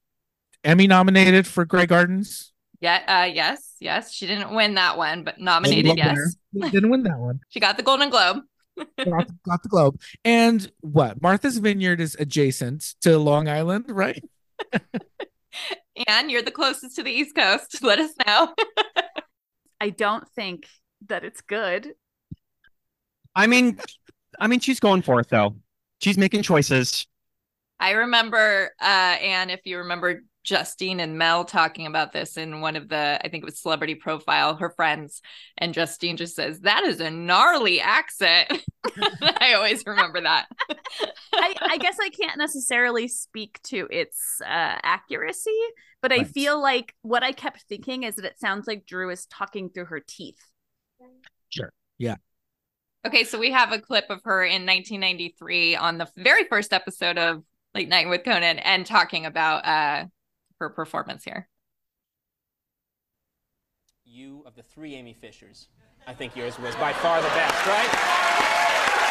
[0.63, 2.51] Emmy nominated for Grey Gardens.
[2.81, 4.11] Yeah, uh, yes, yes.
[4.11, 6.35] She didn't win that one, but nominated, yes.
[6.53, 7.39] Didn't win that one.
[7.49, 8.41] She got the Golden Globe.
[8.77, 10.01] Got, got the Globe.
[10.23, 11.21] And what?
[11.21, 14.23] Martha's Vineyard is adjacent to Long Island, right?
[16.07, 17.79] And you're the closest to the East Coast.
[17.81, 18.53] Let us know.
[19.79, 20.67] I don't think
[21.07, 21.93] that it's good.
[23.35, 23.79] I mean,
[24.39, 25.55] I mean, she's going for it though.
[26.01, 27.07] She's making choices.
[27.79, 28.85] I remember, uh,
[29.21, 33.27] and if you remember Justine and Mel talking about this in one of the, I
[33.27, 35.21] think it was Celebrity Profile, her friends,
[35.58, 38.63] and Justine just says, That is a gnarly accent.
[39.21, 40.45] I always remember that.
[41.34, 45.60] I, I guess I can't necessarily speak to its uh, accuracy,
[46.01, 49.25] but I feel like what I kept thinking is that it sounds like Drew is
[49.25, 50.39] talking through her teeth.
[51.49, 51.73] Sure.
[51.97, 52.15] Yeah.
[53.05, 57.17] Okay, so we have a clip of her in 1993 on the very first episode
[57.17, 60.05] of Late Night with Conan and talking about uh,
[60.60, 61.48] her performance here.
[64.06, 65.68] You, of the three Amy Fishers,
[66.08, 69.06] I think yours was by far the best, right?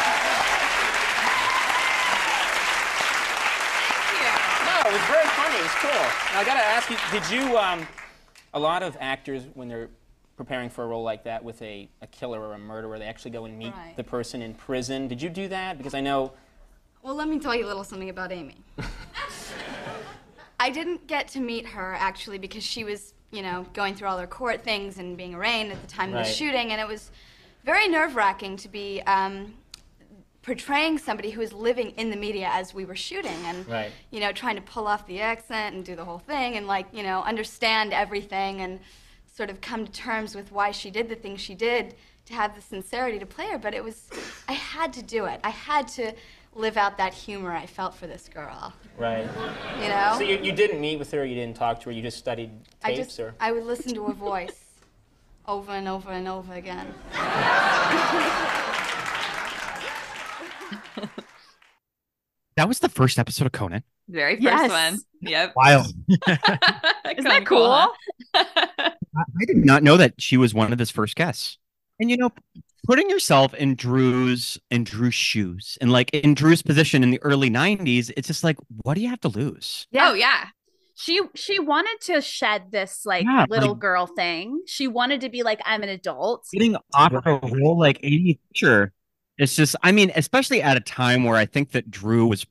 [4.65, 5.55] No, it was very funny.
[5.57, 5.91] It was cool.
[6.33, 7.85] Now, I gotta ask you, did you, um,
[8.53, 9.89] a lot of actors, when they're
[10.37, 13.31] preparing for a role like that with a, a killer or a murderer, they actually
[13.31, 13.95] go and meet Right.
[13.95, 15.07] the person in prison.
[15.07, 15.77] Did you do that?
[15.77, 16.33] Because I know
[17.03, 18.57] Well, let me tell you a little something about Amy.
[20.65, 24.17] I didn't get to meet her actually because she was, you know, going through all
[24.17, 27.11] her court things and being arraigned at the time of the shooting, and it was
[27.63, 29.53] very nerve wracking to be um,
[30.41, 33.91] portraying somebody who was living in the media as we were shooting, and Right.
[34.09, 36.87] you know, trying to pull off the accent and do the whole thing, and like,
[36.91, 38.79] you know, understand everything and
[39.31, 41.93] sort of come to terms with why she did the things she did
[42.25, 43.59] to have the sincerity to play her.
[43.59, 44.09] But it was,
[44.47, 45.39] I had to do it.
[45.43, 46.15] I had to
[46.55, 48.73] live out that humor I felt for this girl.
[48.97, 49.27] Right.
[49.81, 50.15] You know?
[50.17, 52.51] So you, you didn't meet with her, you didn't talk to her, you just studied
[52.83, 53.35] I tapes, just, or?
[53.39, 54.63] I would listen to her voice
[55.47, 56.93] over and over and over again.
[62.57, 63.83] That was the first episode of Conan.
[64.07, 64.69] Very first Yes.
[64.71, 64.99] one.
[65.21, 65.53] Yep.
[65.57, 65.87] Wild.
[66.09, 67.69] Isn't that cool?
[67.69, 67.89] huh?
[68.33, 71.57] I I did not know that she was one of his first guests.
[71.99, 72.29] And you know,
[72.85, 77.49] putting yourself in Drew's in Drew's shoes and like in Drew's position in the early
[77.49, 79.87] 90s, it's just like, what do you have to lose?
[79.91, 80.09] Yeah.
[80.09, 80.45] Oh yeah.
[80.97, 84.61] She she wanted to shed this like Yeah, little like- girl thing.
[84.65, 86.45] She wanted to be like, I'm an adult.
[86.53, 88.93] Getting off a role like Amy Fisher,
[89.37, 92.45] it's just, I mean, especially at a time where I think that Drew was,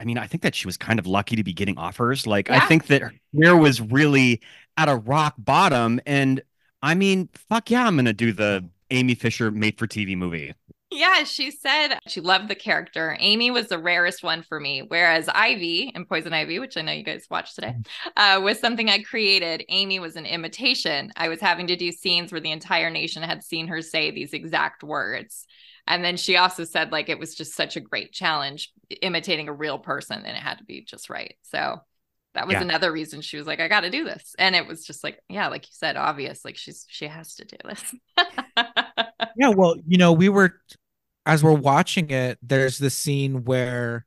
[0.00, 2.26] I mean, I think that she was kind of lucky to be getting offers.
[2.26, 4.40] Like, I think that her career was really
[4.78, 6.00] at a rock bottom.
[6.06, 6.40] And
[6.80, 10.54] I mean, fuck yeah, I'm gonna do the Amy Fisher made for TV movie.
[10.90, 13.16] Yeah, she said she loved the character.
[13.18, 16.92] Amy was the rarest one for me, whereas Ivy and Poison Ivy, which I know
[16.92, 17.76] you guys watched today,
[18.16, 19.64] uh, was something I created.
[19.70, 21.10] Amy was an imitation.
[21.16, 24.34] I was having to do scenes where the entire nation had seen her say these
[24.34, 25.46] exact words.
[25.86, 29.52] And then she also said, like, it was just such a great challenge imitating a
[29.52, 31.34] real person and it had to be just right.
[31.42, 31.80] So
[32.34, 32.62] that was Yeah.
[32.62, 34.34] another reason she was like, I got to do this.
[34.38, 36.44] And it was just like, yeah, like you said, obvious.
[36.44, 37.94] Like she's, she has to do this.
[39.36, 40.60] Yeah, well, you know, we were
[41.24, 44.04] as we're watching it, there's the scene where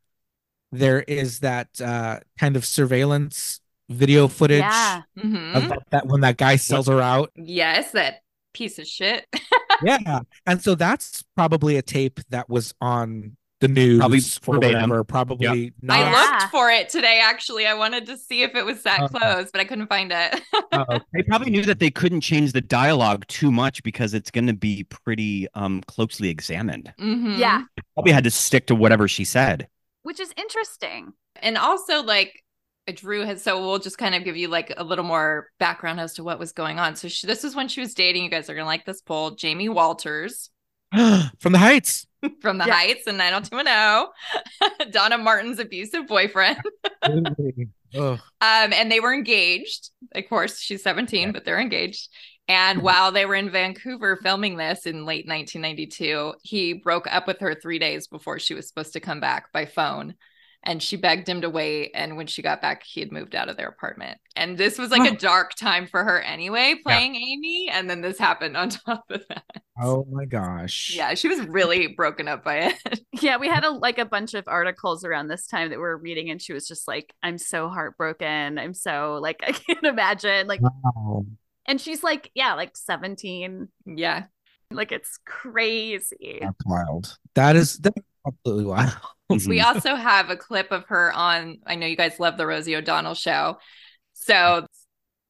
[0.71, 3.59] there is that uh kind of surveillance
[3.89, 5.01] video footage Yeah.
[5.17, 5.55] Mhm.
[5.55, 7.31] of that, that when that guy sells her out.
[7.35, 8.21] Yes, that
[8.53, 9.25] piece of shit.
[9.83, 10.21] Yeah.
[10.45, 14.75] And so that's probably a tape that was on the news Probably for verbatim.
[14.89, 15.97] whatever, probably not.
[15.99, 17.21] I looked for it today.
[17.23, 19.17] Actually, I wanted to see if it was that Okay.
[19.17, 20.41] close, but I couldn't find it.
[20.73, 24.47] Oh, They probably knew that they couldn't change the dialogue too much because it's going
[24.47, 26.93] to be pretty um closely examined.
[26.99, 27.37] Mhm.
[27.37, 27.61] Yeah.
[27.93, 29.67] Probably had to stick to whatever she said.
[30.03, 31.13] Which is interesting.
[31.41, 32.41] and also like
[32.93, 33.41] Drew has.
[33.41, 36.37] So we'll just kind of give you like a little more background as to what
[36.39, 36.95] was going on.
[36.97, 38.23] So she, this is when she was dating.
[38.25, 39.31] You guys are gonna like this poll.
[39.31, 40.49] Jamie Walters
[40.93, 42.05] from the heights.
[42.41, 42.73] from The Yeah.
[42.73, 46.57] Heights and 90210, Donna Martin's abusive boyfriend.
[47.03, 48.19] Ugh.
[48.41, 49.91] Um, and they were engaged.
[50.13, 52.09] Of course, she's 17, but they're engaged.
[52.47, 57.39] And while they were in Vancouver filming this in late 1992, he broke up with
[57.39, 60.15] her three days before she was supposed to come back by phone.
[60.67, 61.91] And she begged him to wait.
[61.93, 64.17] And when she got back, he had moved out of their apartment.
[64.35, 67.69] And this was like a dark time for her anyway, playing Amy.
[67.71, 69.43] And then this happened on top of that.
[69.79, 70.93] Oh my gosh.
[70.95, 72.99] Yeah, she was really broken up by it.
[73.21, 75.97] Yeah, we had a like a bunch of articles around this time that we were
[75.97, 78.57] reading, and she was just like, I'm so heartbroken.
[78.59, 80.47] I'm so like I can't imagine.
[80.47, 81.25] Like Wow.
[81.65, 83.69] and she's like, yeah, like 17.
[83.85, 84.25] yeah.
[84.71, 86.39] Like it's crazy.
[86.41, 87.17] That's wild.
[87.35, 88.95] That is that's absolutely wild.
[89.27, 89.65] We mm-hmm.
[89.65, 91.57] also have a clip of her on.
[91.65, 93.57] I know you guys love the Rosie O'Donnell show.
[94.13, 94.67] So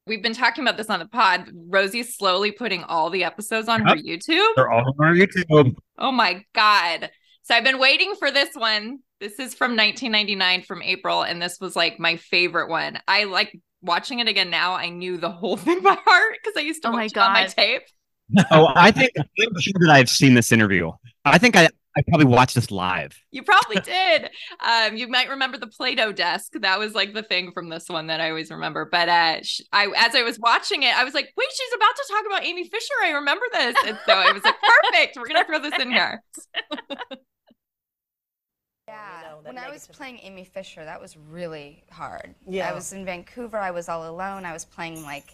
[0.06, 1.50] we've been talking about this on the pod.
[1.70, 4.50] Rosie's slowly putting all the episodes on her YouTube.
[4.58, 5.76] They're all on YouTube.
[5.98, 7.10] Oh my God.
[7.44, 9.00] So I've been waiting for this one.
[9.22, 11.22] This is from 1999 from April.
[11.22, 13.00] And this was like my favorite one.
[13.08, 14.74] I like watching it again now.
[14.74, 17.18] I knew the whole thing by heart because I used to Oh my watch it
[17.18, 17.84] on my tape.
[18.30, 19.26] No, I think I'm
[19.60, 20.92] sure that I've seen this interview.
[21.24, 23.18] I think I, I probably watched this live.
[23.32, 24.30] You probably did.
[24.66, 26.54] Um, you might remember the Play-Doh desk.
[26.60, 28.88] That was like the thing from this one that I always remember.
[28.92, 31.96] But uh, sh- I, as I was watching it, I was like, "Wait, she's about
[31.96, 32.94] to talk about Amy Fisher.
[33.04, 34.56] I remember this." And so I was like,
[34.92, 35.18] "Perfect.
[35.18, 36.22] We're gonna throw this in here."
[38.88, 39.22] Yeah.
[39.24, 42.36] know, that when I was playing Amy Fisher, that was really hard.
[42.48, 42.70] Yeah.
[42.70, 43.58] I was in Vancouver.
[43.58, 44.46] I was all alone.
[44.46, 45.26] I was playing like,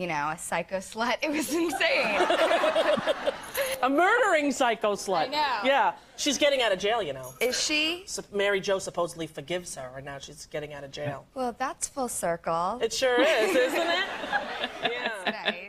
[0.00, 1.16] you know, a psycho slut.
[1.22, 2.16] It was insane.
[3.82, 5.26] A murdering psycho slut.
[5.26, 5.58] I know.
[5.64, 7.32] Yeah, she's getting out of jail, you know.
[7.40, 8.02] Is she?
[8.06, 11.26] So Mary Jo supposedly forgives her, and now she's getting out of jail.
[11.34, 12.78] Well, that's full circle.
[12.82, 14.04] It sure is, isn't it?
[14.82, 15.30] Yeah.
[15.44, 15.59] nice.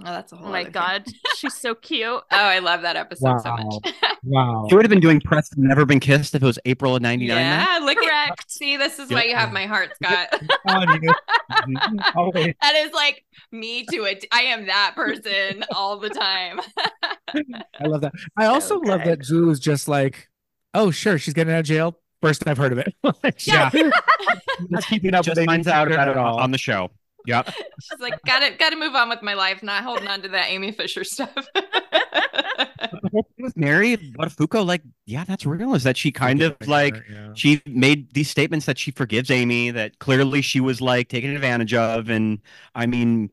[0.00, 0.48] Oh, that's a whole.
[0.48, 0.72] Oh my other thing.
[0.72, 1.06] god,
[1.36, 2.02] she's so cute.
[2.30, 3.94] Oh, I love that episode so much.
[4.24, 4.66] Wow.
[4.68, 7.34] She would have been doing press Never Been Kissed if it was April of 99.
[7.34, 7.66] then.
[7.66, 8.50] yeah, look at Correct.
[8.50, 8.76] see.
[8.76, 10.28] This is why you have my heart, Scott.
[10.68, 12.50] On mm-hmm.
[12.60, 14.26] that is like me to it.
[14.32, 16.60] I am that person all the time.
[17.80, 18.12] I love that.
[18.36, 20.28] I also love that Zoo is just like,
[20.74, 21.98] oh, sure, she's getting out of jail.
[22.20, 22.94] First I've heard of it.
[23.22, 23.70] Like, Yeah.
[24.82, 26.38] Keeping up Just with finds out about at it all.
[26.38, 26.90] on the show.
[27.26, 27.50] Yep.
[27.80, 30.72] She's like, gotta gotta move on with my life, not holding on to that Amy
[30.72, 31.34] Fisher stuff.
[33.12, 35.74] with Mary Buttafuoco, like, yeah, that's real.
[35.74, 37.32] Is that she kind of like Yeah.
[37.34, 41.74] she made these statements that she forgives Amy, that clearly she was like taken advantage
[41.74, 42.40] of, and
[42.74, 43.30] I mean,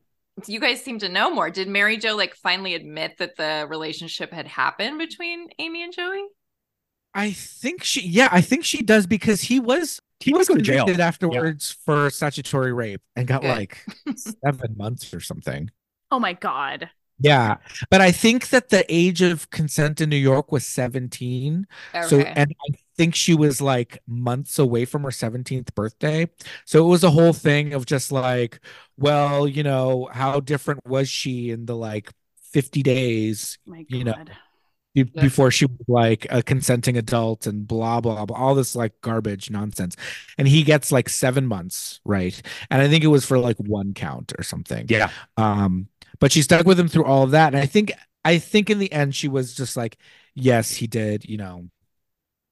[0.47, 1.49] you guys seem to know more.
[1.49, 6.23] Did Mary Jo like finally admit that the relationship had happened between Amy and Joey?
[7.13, 10.63] I think she, yeah, I think she does because he was he was going to
[10.63, 10.85] jail.
[10.85, 13.49] convicted afterwards for statutory rape and got Good.
[13.49, 15.69] like seven months or something.
[16.11, 16.89] Oh my god.
[17.19, 17.57] Yeah,
[17.89, 21.67] but I think that the age of consent in New York was 17.
[22.07, 26.27] So, and I think she was like months away from her 17th birthday.
[26.65, 28.59] So it was a whole thing of just like,
[28.97, 32.11] well, you know, how different was she in the like
[32.51, 33.57] 50 days?
[33.67, 34.31] Oh my god.
[34.93, 38.75] You know, before she was like a consenting adult and blah blah blah all this
[38.75, 39.95] like garbage nonsense.
[40.37, 42.39] And he gets like seven months right?
[42.69, 44.85] And i think it was for like one count or something.
[44.89, 45.09] Yeah.
[45.37, 45.87] um
[46.19, 47.53] but she stuck with him through all of that.
[47.53, 47.91] And i think
[48.23, 49.97] i think in the end she was just like
[50.35, 51.69] yes he did you know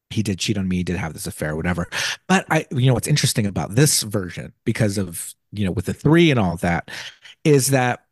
[0.10, 1.88] he did cheat on me he did have this affair whatever.
[2.28, 5.94] But i you know what's interesting about this version because of you know with the
[5.94, 6.90] three and all of that
[7.44, 8.06] is that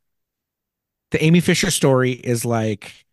[1.11, 3.05] the amy fisher story is like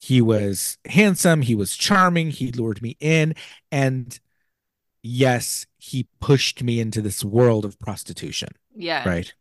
[0.00, 3.34] he was handsome he was charming he lured me in
[3.72, 4.20] and
[5.02, 9.08] yes he pushed me into this world of prostitution Yeah.
[9.08, 9.32] right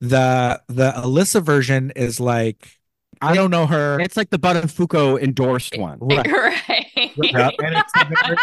[0.00, 2.78] the the alyssa version is like
[3.22, 5.98] i don't know her It's like the Buttafuoco endorsed one.
[6.00, 6.26] Right.
[6.30, 7.10] right.
[7.16, 8.36] Yeah, and it's a very-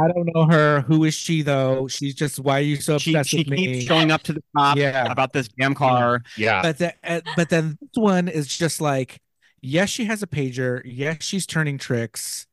[0.00, 0.80] I don't know her.
[0.82, 1.86] Who is she though?
[1.86, 3.56] She's just why are you so She, obsessed she with me?
[3.74, 5.10] keeps showing up to the top Yeah.
[5.12, 6.22] about this damn car.
[6.36, 6.62] Yeah.
[6.62, 9.20] But the, uh, but then this one is just like,
[9.62, 10.82] yes, she has a pager.
[10.84, 12.46] Yes, she's turning tricks.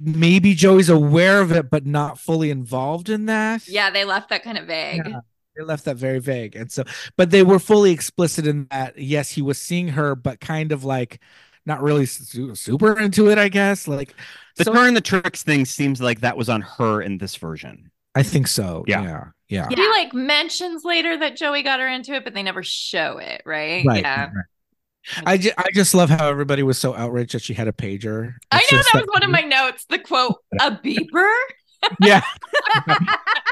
[0.00, 3.66] Maybe Joey's aware of it, but not fully involved in that.
[3.66, 5.02] Yeah, they left that kind of vague.
[5.04, 5.20] Yeah.
[5.56, 6.84] They left that very vague, and so,
[7.16, 8.96] but they were fully explicit in that.
[8.96, 11.18] Yes, he was seeing her, but kind of like
[11.66, 13.38] not really su- super into it.
[13.38, 13.88] I guess.
[13.88, 14.14] Like,
[14.56, 17.90] The so turn the tricks thing seems like that was on her in this version.
[18.14, 18.84] I think so.
[18.86, 19.02] Yeah.
[19.02, 19.24] Yeah.
[19.48, 19.68] Yeah.
[19.68, 23.42] He like mentions later that Joey got her into it, but they never show it,
[23.44, 23.84] right?
[23.84, 24.02] Right.
[24.02, 24.26] Yeah.
[24.26, 24.44] right.
[25.24, 28.34] I just, I just love how everybody was so outraged that she had a pager.
[28.50, 29.86] I know that was like- one of my notes.
[29.88, 31.32] The quote, a beeper?
[32.02, 32.22] Yeah.
[32.88, 32.98] Like,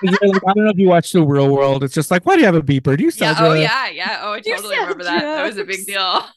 [0.02, 1.85] I don't know if you watch the real world.
[1.85, 2.96] It's just like, why do you have a beeper?
[2.96, 3.35] Do you Yeah.
[3.37, 3.88] sell Oh, yeah.
[3.88, 4.18] Yeah.
[4.22, 5.20] Oh, I totally said remember that.
[5.20, 6.24] That was a big deal.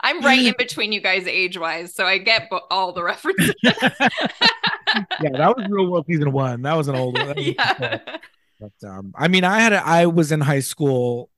[0.00, 3.54] I'm right in between you guys age wise, so I get bo- all the references.
[3.62, 3.72] yeah,
[5.20, 6.62] that was real world season one.
[6.62, 7.34] That was an old one.
[7.36, 7.98] Yeah.
[8.60, 11.29] But um, I mean, I had a, I was in high school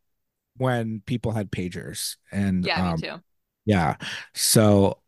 [0.57, 3.21] when people had pagers, and Yeah, um, me too.
[3.65, 3.97] yeah,
[4.35, 4.99] so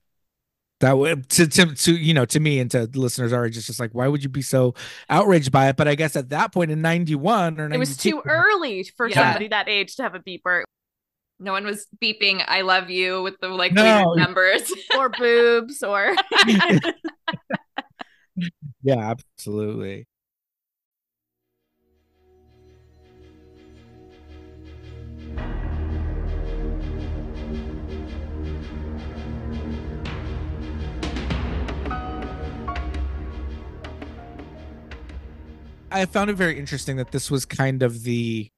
[0.80, 3.80] that would to, to to you know to me and to listeners are just just
[3.80, 4.74] like why would you be so
[5.08, 5.76] outraged by it?
[5.76, 9.24] But I guess at that point in '91 or It was too early for Yeah.
[9.24, 10.62] somebody that age to have a beeper
[11.40, 13.82] No one was beeping "I love you" with the like No.
[13.82, 14.72] weird numbers.
[14.98, 16.16] or boobs or
[18.82, 20.06] Yeah, absolutely.
[35.94, 38.50] I found it very interesting that this was kind of the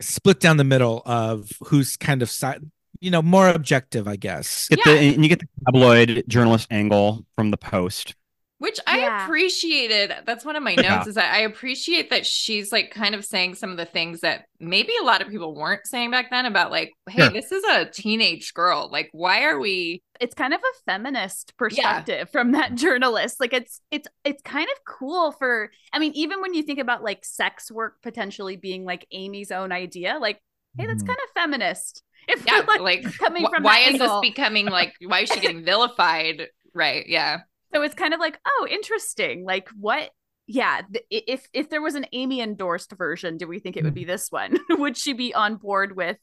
[0.00, 2.60] split down the middle of who's kind of side,
[3.00, 4.68] you know, more objective, I guess.
[4.68, 8.14] Get the and you get the tabloid journalist angle from the post.
[8.62, 9.24] Which I Yeah.
[9.24, 10.12] appreciated.
[10.24, 10.94] That's one of my Yeah.
[10.96, 14.20] notes is that I appreciate that she's like kind of saying some of the things
[14.20, 17.30] that maybe a lot of people weren't saying back then about like, hey, Sure.
[17.30, 18.88] this is a teenage girl.
[18.90, 23.80] Like, why are we it's kind of a feminist perspective from that journalist like it's
[23.90, 27.72] it's it's kind of cool for i mean even when you think about like sex
[27.72, 30.38] work potentially being like amy's own idea like
[30.78, 31.08] hey that's Mhm.
[31.08, 34.20] kind of feminist if yeah, we're, like, coming wh- from why that is angle.
[34.20, 36.46] this becoming like why is she getting vilified?
[36.72, 37.04] Right.
[37.08, 37.38] Yeah.
[37.74, 40.10] So it's kind of like oh interesting like what
[40.46, 43.94] yeah th- if if there was an amy endorsed version do we think it would
[43.94, 44.10] be hmm.
[44.10, 46.18] this one would she be on board with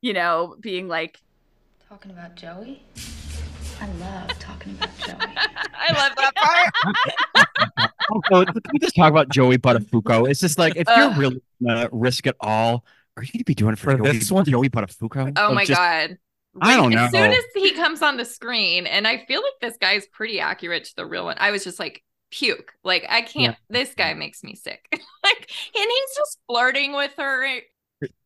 [0.00, 1.18] you know being like
[1.90, 2.84] Talking about Joey?
[3.80, 5.16] I love talking about Joey.
[5.74, 7.90] I love that part.
[8.10, 10.28] Also, can we just talk about Joey Buttafuoco?
[10.28, 11.18] It's just like if you're Ugh.
[11.18, 12.84] really gonna risk it all,
[13.16, 14.44] are you gonna be doing it for, For Joey, this one?
[14.44, 15.32] Joey Buttafuoco?
[15.36, 16.18] Oh Of my just- god.
[16.60, 17.04] I don't know.
[17.04, 20.40] As soon as he comes on the screen, and I feel like this guy's pretty
[20.40, 21.36] accurate to the real one.
[21.38, 22.72] I was just like, puke.
[22.84, 23.56] Like, I can't.
[23.68, 24.86] This guy makes me sick.
[24.92, 27.60] like, and he's just flirting with her.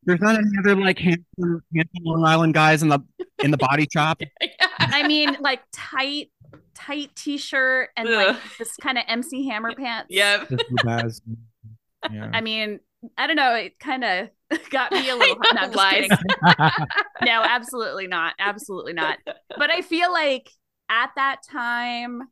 [0.05, 3.01] There's not any other like handsome, handsome Long Island guys in the
[3.43, 4.21] in the body shop.
[4.79, 6.31] I mean, like tight,
[6.75, 10.09] tight t-shirt and like this kind of MC Hammer pants.
[10.11, 10.49] Yep.
[10.51, 11.23] Just the best.
[12.13, 12.31] Yeah.
[12.33, 12.79] I mean,
[13.19, 13.55] I don't know.
[13.55, 14.29] It kind of
[14.71, 15.37] got me a little.
[15.53, 16.09] No, I'm just Lies.
[17.23, 18.35] no, absolutely not.
[18.39, 19.19] Absolutely not.
[19.57, 20.51] But I feel like
[20.89, 22.23] at that time,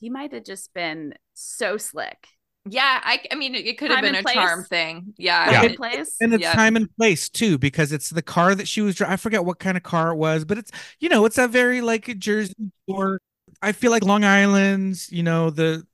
[0.00, 2.26] he might have just been so slick.
[2.68, 4.34] Yeah, I, I mean, it, it could have been a place.
[4.34, 5.14] charm thing.
[5.16, 5.50] Yeah.
[5.50, 5.56] Yeah.
[5.60, 6.16] Time and place.
[6.20, 6.52] and it's Yeah.
[6.52, 9.12] time and place too because it's the car that she was driving.
[9.14, 11.80] I forget what kind of car it was, but it's you know it's a very
[11.80, 12.54] like a Jersey
[12.88, 13.20] Shore.
[13.60, 15.84] I feel like Long Island's, you know, the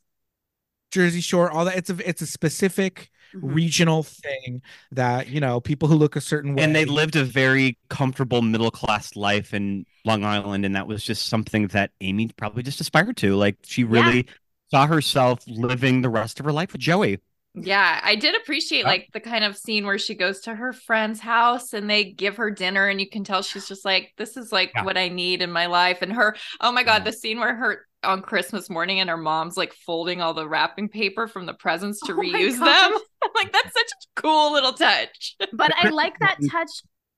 [0.90, 1.76] Jersey Shore, all that.
[1.76, 3.54] It's a it's a specific Mhm.
[3.54, 4.62] regional thing
[4.92, 8.42] that you know people who look a certain way And they lived a very comfortable
[8.42, 12.80] middle class life in Long Island, and that was just something that Amy probably just
[12.80, 13.36] aspired to.
[13.36, 14.14] Like she Yeah.
[14.14, 14.26] really
[14.70, 17.18] saw herself living the rest of her life with Joey.
[17.54, 18.86] Yeah, I did appreciate Yeah.
[18.86, 22.36] like the kind of scene where she goes to her friend's house and they give
[22.36, 24.84] her dinner and you can tell she's just like this is like Yeah.
[24.84, 27.04] what I need in my life and her oh my god Yeah.
[27.04, 30.88] the scene where her on Christmas morning and her mom's like folding all the wrapping
[30.88, 32.98] paper from the presents to Oh reuse them.
[33.28, 35.36] I'm like that's such a cool little touch.
[35.52, 36.68] But I like that touch.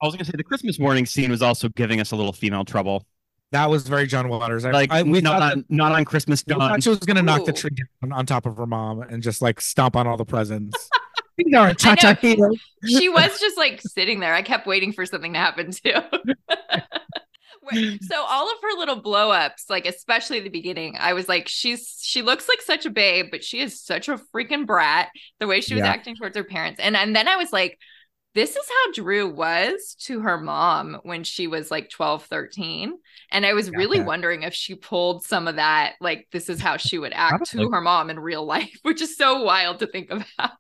[0.03, 2.65] I was gonna say the Christmas morning scene was also giving us a little female
[2.65, 3.05] trouble.
[3.53, 4.65] That was very John Waters.
[4.65, 6.71] I, Like I, we not thought on not on Christmas We dawn.
[6.71, 7.71] thought she was gonna knock the tree
[8.03, 10.89] down on top of her mom and just like stomp on all the presents.
[11.37, 11.95] These aren't know.
[11.95, 12.61] cha-cha heroes.
[12.87, 14.35] she was just like sitting there.
[14.35, 15.95] I kept waiting for something to happen too.
[17.73, 21.49] Wait, so all of her little blow ups, like especially the beginning, I was like,
[21.49, 25.09] she's she looks like such a babe, but she is such a freaking brat.
[25.39, 25.91] The way she was Yeah.
[25.93, 27.79] acting towards her parents, and and then I was like,
[28.35, 32.99] this is how Drew was to her mom when she was like 12, 13.
[33.33, 34.05] And I was really Yeah.
[34.05, 37.71] wondering if she pulled some of that, like this is how she would act to
[37.73, 40.53] her mom in real life, which is so wild to think about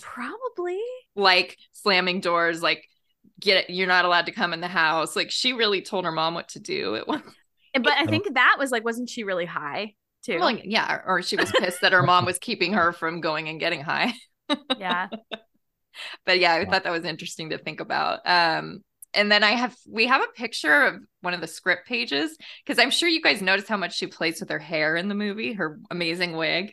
[0.00, 0.80] Probably.
[1.14, 2.84] like slamming doors, like
[3.40, 5.16] get it, you're not allowed to come in the house.
[5.16, 6.94] Like she really told her mom what to do.
[6.94, 7.20] It was
[7.74, 10.38] But I think that was like, wasn't she really high too?
[10.38, 13.60] well, yeah, or she was pissed that her mom was keeping her from going and
[13.60, 14.12] getting high.
[14.78, 15.08] yeah.
[16.26, 18.20] But yeah, I thought that was interesting to think about.
[18.24, 18.82] Um,
[19.12, 22.82] and then I have we have a picture of one of the script pages because
[22.82, 25.52] I'm sure you guys notice how much she plays with her hair in the movie,
[25.54, 26.72] her amazing wig.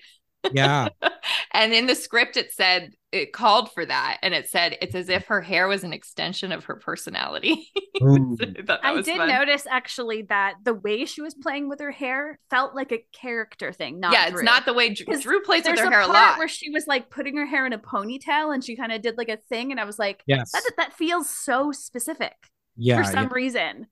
[0.54, 0.89] Yeah.
[1.54, 5.10] And in the script, it said it called for that, and it said it's as
[5.10, 7.68] if her hair was an extension of her personality.
[8.04, 8.38] Ooh.
[8.39, 9.28] I that I was did fun.
[9.30, 13.74] notice actually that the way she was playing with her hair felt like a character
[13.74, 14.00] thing.
[14.00, 14.39] Not yeah, Drew.
[14.39, 16.14] it's not the way Drew, 'Cause Drew plays with There's her a hair a part
[16.32, 16.38] lot.
[16.38, 19.18] where she was like putting her hair in a ponytail and she kind of did
[19.18, 20.52] like a thing, and I was like, Yes.
[20.52, 22.36] that that feels so specific
[22.78, 22.98] Yeah.
[22.98, 23.34] for some yeah.
[23.34, 23.88] reason.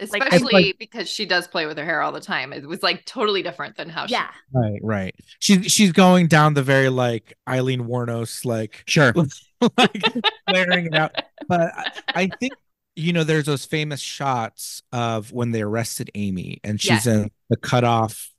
[0.00, 2.52] Especially like- because she does play with her hair all the time.
[2.52, 5.14] It was like totally different than how Yeah, Right, right.
[5.38, 9.12] She's she's going down the very like Aileen Wuornos like Sure.
[9.78, 10.02] like
[10.50, 11.12] flaring it out.
[11.48, 12.54] But I, I think
[12.96, 17.56] you know there's those famous shots of when they arrested Amy and she's in the
[17.56, 18.30] cutoff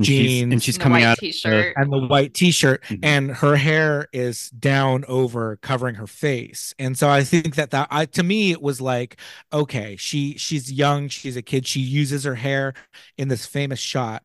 [0.00, 1.18] And she's, jeans and she's she coming out.
[1.18, 1.74] t-shirt.
[1.76, 2.98] and the white t-shirt Mhm.
[3.02, 7.88] and her hair is down over covering her face and so i think that that
[7.90, 9.16] I, to me it was like
[9.52, 12.74] okay she she's young she's a kid she uses her hair
[13.18, 14.22] in this famous shot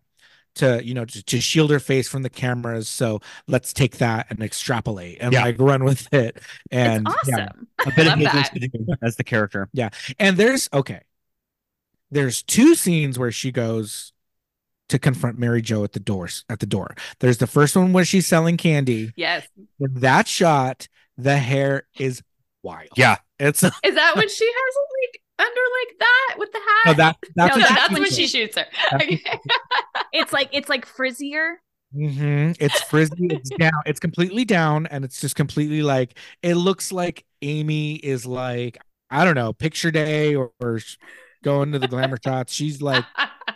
[0.55, 4.27] to you know to, to shield her face from the cameras so let's take that
[4.29, 5.41] and extrapolate and Yeah.
[5.43, 6.39] like run with it
[6.71, 7.49] and it's yeah.
[7.85, 8.97] A bit of Love business that.
[9.01, 9.67] as the character.
[9.73, 11.01] Yeah and there's okay
[12.11, 14.13] there's two scenes where she goes
[14.89, 16.95] to confront Mary Jo at the doors at the door.
[17.19, 19.11] There's the first one where she's selling candy.
[19.15, 19.47] Yes.
[19.79, 22.21] In that shot, the hair is
[22.63, 22.89] wild.
[22.95, 23.17] Yeah.
[23.39, 26.85] It's Is that when she has it like under like that with the hat?
[26.85, 28.65] no that that's No, what No, she that's when she shoots her.
[28.95, 29.21] Okay.
[30.13, 31.55] It's like it's like frizzier.
[31.95, 32.51] Mm-hmm.
[32.63, 33.27] It's frizzy.
[33.29, 33.71] It's down.
[33.85, 38.77] It's completely down, and it's just completely like it looks like Amy is like
[39.09, 40.79] I don't know, picture day or, or
[41.43, 42.53] going to the glamour shots.
[42.53, 43.05] She's like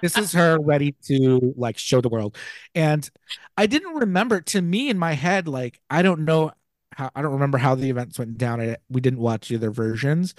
[0.01, 2.37] this is her ready to like show the world
[2.75, 3.09] and
[3.57, 6.51] i didn't remember to me in my head like i don't know
[6.93, 9.71] how i don't remember how the events went down I, we didn't watch the other
[9.71, 10.33] versions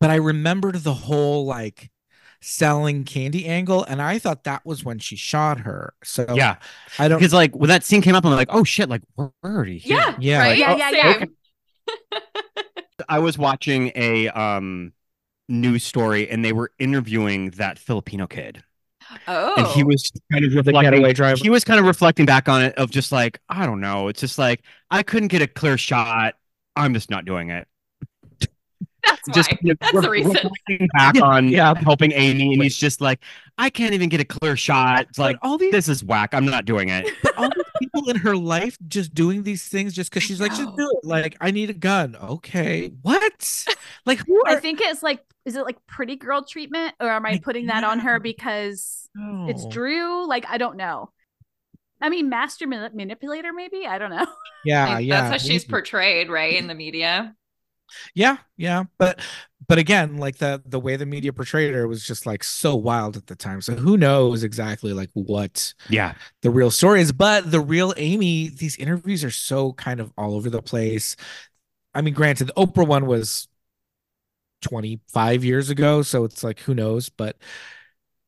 [0.00, 1.90] but i remembered the whole like
[2.42, 6.56] selling candy angle and i thought that was when she shot her so Yeah.
[6.98, 9.30] i don't Because like when that scene came up, I'm like, oh shit, like we're
[9.42, 9.96] we're already here.
[9.96, 10.16] yeah.
[10.18, 10.58] Yeah, Right?
[10.58, 11.12] Yeah, yeah, yeah.
[11.20, 11.36] Same.
[13.08, 14.92] I was watching a um
[15.48, 18.62] news story and they were interviewing that Filipino kid.
[19.28, 19.54] Oh.
[19.56, 19.86] And he oh.
[19.86, 22.74] was kind of the reflecting getaway driver he was kind of reflecting back on it
[22.76, 24.08] of just like, I don't know.
[24.08, 26.34] It's just like I couldn't get a clear shot.
[26.74, 27.68] I'm just not doing it.
[29.06, 29.56] That's Just why.
[29.56, 30.32] kind of That's the reason.
[30.32, 31.74] reflecting back on Yeah.
[31.74, 33.20] helping Amy, and he's just like,
[33.58, 35.06] I can't even get a clear shot.
[35.08, 36.34] It's like, all these this is whack.
[36.34, 37.08] I'm not doing it.
[37.36, 40.76] all these people in her life just doing these things just because she's like, just
[40.76, 41.06] do it.
[41.06, 42.16] Like, I need a gun.
[42.16, 42.88] Okay.
[43.02, 43.66] What?
[44.06, 47.30] Like, who I think it's like is it like pretty girl treatment or am I
[47.32, 48.22] I putting that on her guess.
[48.22, 49.08] because
[49.48, 50.26] it's Drew?
[50.28, 51.10] Like I don't know.
[52.00, 53.86] I mean, master mani- manipulator, maybe.
[53.86, 54.26] I don't know.
[54.64, 55.28] Yeah, Like, yeah.
[55.30, 57.36] That's how she's portrayed, right, in the media.
[58.14, 58.84] Yeah, yeah.
[58.98, 59.20] But
[59.68, 63.16] but again, like the the way the media portrayed her was just like so wild
[63.16, 63.60] at the time.
[63.60, 66.14] So who knows exactly like what Yeah.
[66.42, 67.12] the real story is.
[67.12, 71.16] But the real Amy, these interviews are so kind of all over the place.
[71.94, 73.48] I mean, granted, the Oprah one was
[74.62, 77.36] 25 years ago, so it's like who knows, but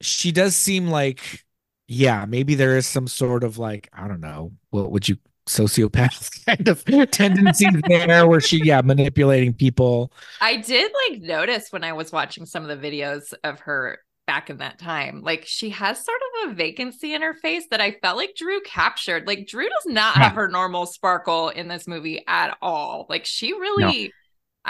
[0.01, 1.45] she does seem like
[1.91, 5.17] yeah, maybe there is some sort of like, I don't know, what would you
[5.49, 10.13] sociopath kind of tendencies there where she yeah, manipulating people.
[10.41, 14.51] I did like notice when I was watching some of the videos of her back
[14.51, 15.23] in that time.
[15.23, 18.61] Like she has sort of a vacancy in her face that I felt like Drew
[18.61, 19.27] captured.
[19.27, 23.07] Like Drew does not have her normal sparkle in this movie at all.
[23.09, 24.11] Like she really I-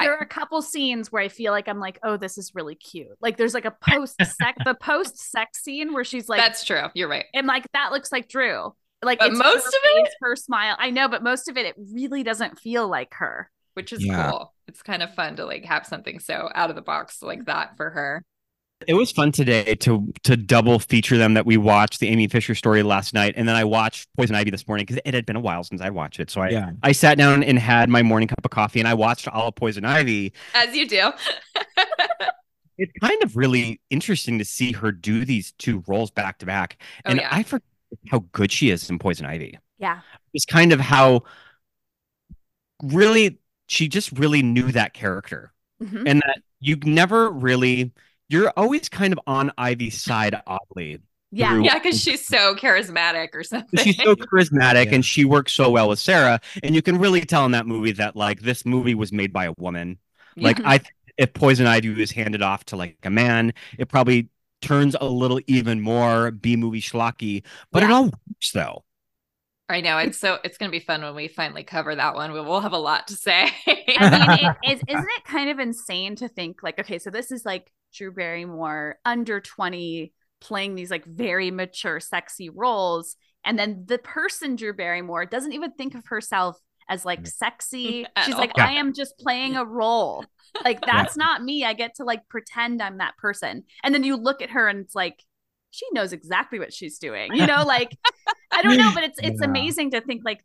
[0.01, 2.74] there are a couple scenes where I feel like I'm like, oh, this is really
[2.74, 3.09] cute.
[3.20, 6.84] Like there's like a post sex, the post sex scene where she's like, That's true.
[6.95, 7.24] You're right.
[7.34, 8.74] and like that looks like Drew.
[9.03, 10.76] Like But it's most her of it- face, her smile.
[10.78, 13.51] I know, but most of it, it really doesn't feel like her.
[13.74, 14.30] which is Yeah.
[14.30, 14.55] cool.
[14.66, 17.76] It's kind of fun to like have something so out of the box like that
[17.76, 18.24] for her.
[18.87, 22.55] It was fun today to to double feature them that we watched the Amy Fisher
[22.55, 25.35] story last night, and then I watched Poison Ivy this morning because it had been
[25.37, 26.31] a while since I watched it.
[26.31, 26.70] So I Yeah.
[26.83, 29.57] I sat down and had my morning cup of coffee, and I watched all of
[29.57, 30.33] Poison Ivy.
[30.55, 31.11] As you do.
[32.81, 36.81] It's kind of really interesting to see her do these two roles back to back,
[37.05, 37.26] Oh, and yeah.
[37.29, 37.66] I forget
[38.09, 39.59] how good she is in Poison Ivy.
[39.81, 39.99] Yeah.
[40.33, 41.24] It's kind of how
[42.81, 45.53] really she just really knew that character,
[45.83, 46.05] Mhm.
[46.07, 47.91] and that you never really
[48.29, 51.01] you're always kind of on Ivy's side oddly.
[51.31, 51.53] Yeah.
[51.53, 53.79] through- yeah, because she's so charismatic or something.
[53.85, 54.95] she's so charismatic Yeah.
[54.95, 56.41] and she works so well with Sarah.
[56.62, 59.45] And you can really tell in that movie that like this movie was made by
[59.47, 59.99] a woman.
[60.37, 60.70] Like Yeah.
[60.70, 60.81] I,
[61.18, 64.29] if Poison Ivy was handed off to like a man, it probably
[64.62, 67.43] turns a little even more B movie schlocky.
[67.72, 68.85] But it all works though.
[69.68, 72.33] I know it's so it's gonna be fun when we finally cover that one.
[72.33, 73.51] We will have a lot to say.
[73.66, 77.31] I mean, it, is, isn't it kind of insane to think like, okay, so this
[77.31, 83.16] is like Drew Barrymore under 20 playing these like very mature, sexy roles.
[83.45, 86.59] And then the person, Drew Barrymore, doesn't even think of herself
[86.89, 87.28] as like mm.
[87.28, 88.07] sexy.
[88.24, 88.64] She's like, all.
[88.64, 90.24] I am just playing a role.
[90.64, 91.64] Like, that's not me.
[91.64, 93.64] I get to like pretend I'm that person.
[93.82, 95.22] And then you look at her and it's like,
[95.70, 97.34] she knows exactly what she's doing.
[97.34, 97.97] You know, like,
[98.51, 99.47] I don't know, but it's it's Yeah.
[99.47, 100.41] amazing to think like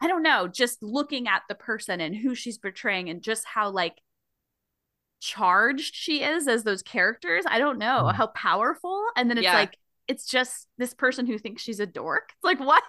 [0.00, 3.70] I don't know, just looking at the person and who she's portraying and just how
[3.70, 3.94] like
[5.22, 7.44] charged she is as those characters.
[7.46, 8.14] I don't know Mm.
[8.14, 9.04] how powerful.
[9.16, 9.54] And then it's Yeah.
[9.54, 12.30] like it's just this person who thinks she's a dork.
[12.34, 12.82] It's like what?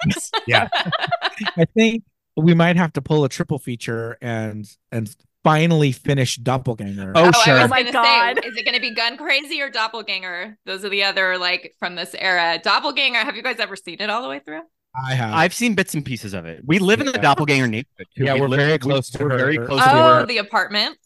[0.47, 0.67] Yeah.
[1.57, 2.03] I think
[2.35, 7.11] we might have to pull a triple feature and and finally finish Doppelganger.
[7.15, 7.53] Oh, I sure.
[7.55, 8.39] was Oh my God.
[8.41, 10.57] say, is it gonna be Gun Crazy or Doppelganger?
[10.65, 12.59] Those are the other like from this era.
[12.63, 13.19] Doppelganger.
[13.19, 14.61] Have you guys ever seen it all the way through?
[15.07, 15.33] I have.
[15.33, 16.61] I've seen bits and pieces of it.
[16.65, 18.07] We live in the doppelganger neighborhood.
[18.15, 18.25] too.
[18.25, 19.65] Yeah, We we're very close to We're very her.
[19.65, 20.25] close to Oh, her.
[20.27, 21.02] the apartments.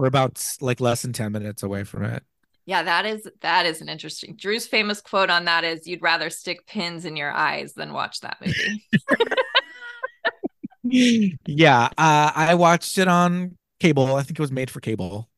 [0.00, 2.24] We're about like less than 10 minutes away from it.
[2.66, 4.36] Yeah, that is that is an interesting.
[4.36, 8.20] Drew's famous quote on that is, "You'd rather stick pins in your eyes than watch
[8.20, 8.84] that movie."
[11.46, 14.14] yeah, uh, I watched it on cable.
[14.14, 15.28] I think it was made for cable.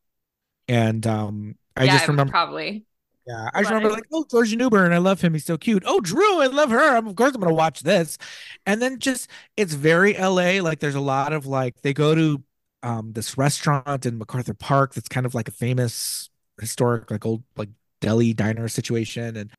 [0.69, 2.87] And um I yeah, just remember probably.
[3.27, 3.97] Yeah, I just remember Right.
[3.97, 5.35] like, oh, George Newbern, I love him.
[5.35, 5.85] He's so cute.
[5.87, 6.97] Oh, Drew, I love her.
[6.97, 8.19] I'm, of course, I'm gonna watch this.
[8.67, 10.61] And then just it's very LA.
[10.63, 12.43] Like, there's a lot of like they go to
[12.83, 16.31] um this restaurant in MacArthur Park that's kind of like a famous
[16.61, 17.71] historic like old like
[18.01, 19.37] deli diner situation.
[19.37, 19.51] And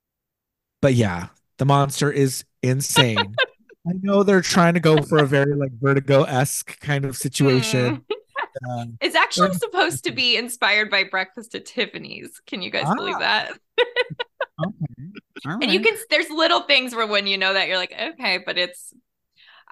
[0.82, 3.18] but yeah, the monster is insane.
[3.88, 8.06] I know they're trying to go for a very like Vertigo esque kind of situation.
[8.70, 12.40] Um, It's actually supposed to be inspired by Breakfast at Tiffany's.
[12.46, 13.20] Can you guys believe Ah.
[13.20, 13.52] that?
[14.66, 15.12] okay.
[15.48, 18.38] All And you can there's little things where when you know that you're like, okay,
[18.46, 18.94] but it's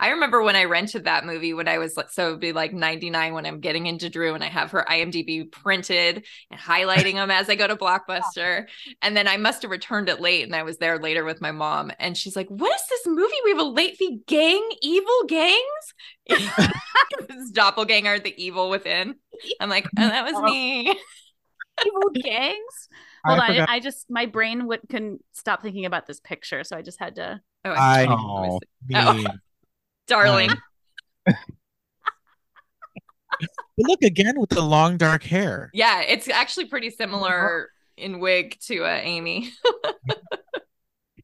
[0.02, 2.74] I remember when I rented that movie when I was like so it'd be like
[2.74, 7.30] 99 when I'm getting into Drew and I have her IMDb printed and highlighting them
[7.32, 8.66] as I go to Blockbuster.
[9.02, 11.52] And then I must have returned it late and I was there later with my
[11.52, 13.34] mom and she's like, What is this movie?
[13.46, 15.94] We have a late fee gang, evil gangs?
[16.30, 19.16] this doppelganger, the evil within.
[19.60, 20.88] I'm like, oh, that was me.
[21.86, 22.90] Evil gangs.
[23.26, 26.64] I Hold on, forgot- I just my brain would couldn't stop thinking about this picture,
[26.64, 27.42] so I just had to.
[27.66, 28.60] Oh, I Oh.
[28.88, 29.26] mean,
[30.08, 30.52] darling.
[30.52, 30.58] Um,
[31.26, 31.36] but
[33.78, 35.70] look again with the long dark hair.
[35.74, 39.52] Yeah, it's actually pretty similar in wig to uh, Amy.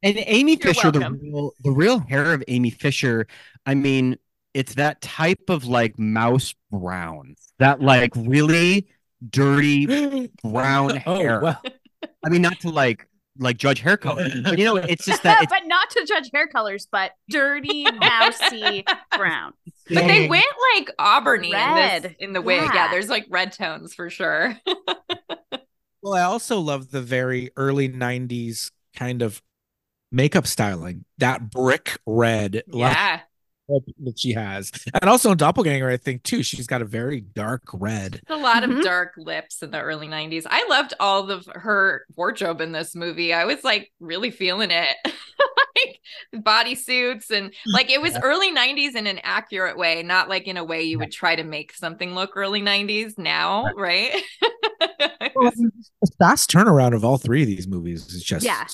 [0.03, 3.25] And Amy You're Fisher, the real, the real hair of Amy Fisher,
[3.65, 4.17] I mean,
[4.53, 8.87] it's that type of like mouse brown, that like really
[9.27, 11.41] dirty brown Oh, hair.
[11.41, 11.61] well.
[12.23, 13.07] I mean, not to like
[13.39, 16.29] like judge hair color, but you know, it's just that it's, but not to judge
[16.33, 18.85] hair colors, but dirty, mousy
[19.15, 19.53] brown.
[19.89, 22.15] But they went like auburny in, this, Red.
[22.19, 22.61] in the wig.
[22.61, 22.73] Yeah.
[22.73, 22.91] Yeah.
[22.91, 24.57] there's like red tones for sure.
[26.03, 29.41] Well, I also love the very early 90s kind of
[30.09, 31.03] makeup styling.
[31.17, 33.19] That brick red like, yeah.
[33.67, 34.71] That she has.
[35.01, 38.21] And also in Doppelganger, I think too, she's got a very dark red.
[38.27, 38.83] A lot of Mhm.
[38.83, 40.45] dark lips in the early 90s.
[40.49, 43.33] I loved all of her wardrobe in this movie.
[43.33, 44.95] I was like really feeling it.
[45.75, 45.99] like
[46.43, 50.63] bodysuits and like it was early 90s in an accurate way, not like in a
[50.63, 54.11] way you would try to make something look early 90s now, right?
[55.35, 55.51] Well,
[56.01, 58.65] the fast turnaround of all three of these movies is just Yeah.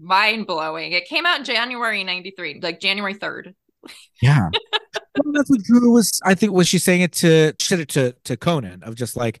[0.00, 0.92] mind blowing.
[0.92, 3.54] It came out in January '93, like January 3rd.
[4.22, 4.50] Yeah.
[5.24, 6.20] Well, that's what Drew was.
[6.26, 9.16] I think was she saying it to she said it to to Conan of just
[9.16, 9.40] like,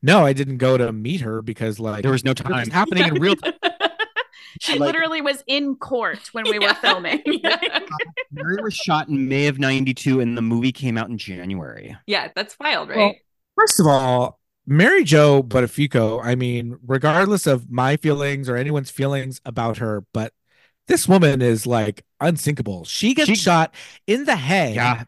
[0.00, 2.70] no, I didn't go to meet her because like There was no it was time.
[2.70, 3.54] happening in real time.
[4.60, 7.22] She Like- literally was in court when we were filming.
[8.32, 11.96] Mary was shot in May of '92, and the movie came out in January.
[12.06, 12.96] Yeah, that's wild, right?
[12.96, 13.14] Well,
[13.56, 16.24] first of all, Mary Jo Buttafuoco.
[16.24, 20.32] I mean, regardless of my feelings or anyone's feelings about her, but
[20.88, 22.84] this woman is like unsinkable.
[22.84, 23.74] She gets She- shot
[24.06, 24.74] in the head.
[24.74, 25.04] Yeah,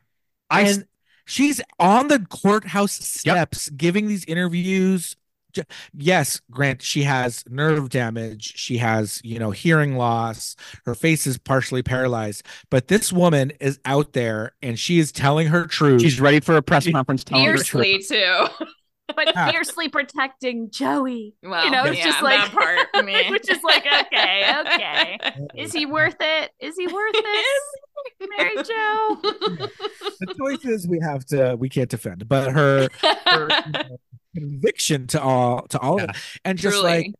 [0.50, 0.86] I s- and
[1.26, 5.16] she's on the courthouse steps giving these interviews.
[5.96, 8.52] Yes, Grant, she has nerve damage.
[8.56, 10.54] She has, you know, hearing loss.
[10.84, 12.44] Her face is partially paralyzed.
[12.70, 16.02] But this woman is out there and she is telling her truth.
[16.02, 17.24] She's ready for a press conference.
[17.24, 17.84] Telling her truth.
[17.84, 18.46] Fiercely too.
[19.16, 19.50] but Yeah.
[19.50, 21.34] fiercely protecting Joey.
[21.42, 22.52] Well, you know, it's yeah, just like that
[22.92, 23.04] part.
[23.30, 25.18] Which is like okay, okay.
[25.56, 26.50] Is he worth it?
[26.60, 27.62] Is he worth it?
[28.36, 29.18] Mary Jo.
[29.22, 32.88] the choices we have to we can't defend, but her,
[33.26, 33.98] her you know,
[34.36, 37.14] conviction to all to all of it, and just like Truly.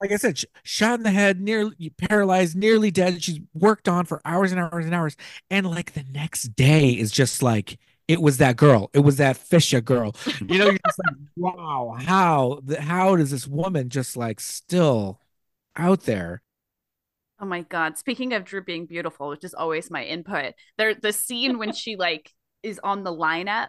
[0.00, 3.22] like I said, shot in the head, nearly paralyzed, nearly dead.
[3.22, 5.16] She's worked on for hours and hours and hours,
[5.50, 7.78] and like the next day is just like
[8.12, 10.14] it was that girl, it was that Fisher girl.
[10.46, 15.20] You know, you're just like, wow, how the, how does this woman just like still
[15.76, 16.42] out there?
[17.40, 17.96] Oh my god.
[17.96, 21.96] Speaking of Drew being beautiful, which is always my input, there the scene when she
[21.96, 22.30] like
[22.62, 23.68] is on the lineup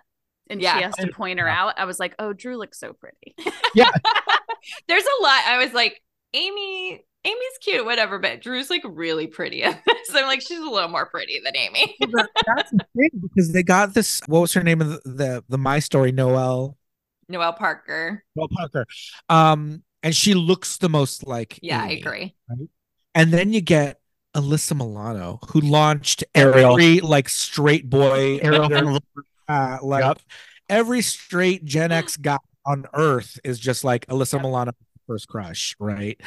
[0.50, 0.78] and Yeah.
[0.78, 1.76] she has to point her out.
[1.78, 3.36] I was like, oh, Drew looks so pretty.
[3.74, 3.89] Yeah.
[4.88, 5.44] There's a lot.
[5.48, 6.02] I was like,
[6.34, 9.61] Amy, Amy's cute, whatever, but Drew's like really pretty.
[9.63, 9.69] so
[10.15, 11.95] I'm like, she's a little more pretty than Amy.
[12.01, 14.21] That's the thing because they got this.
[14.28, 16.11] What was her name of the the, the My Story?
[16.11, 16.78] Noelle.
[17.30, 18.24] Noelle Parker.
[18.36, 18.86] Noelle Parker.
[19.30, 22.36] Um, and she looks the most like Yeah, I agree.
[22.49, 22.67] right?
[23.15, 24.01] And then you get
[24.36, 28.99] Alyssa Milano, who launched every like straight boy, Ariel
[29.47, 30.19] uh, like Yep.
[30.69, 34.71] every straight Gen X guy on earth is just like Alyssa Milano
[35.07, 36.19] first crush, right?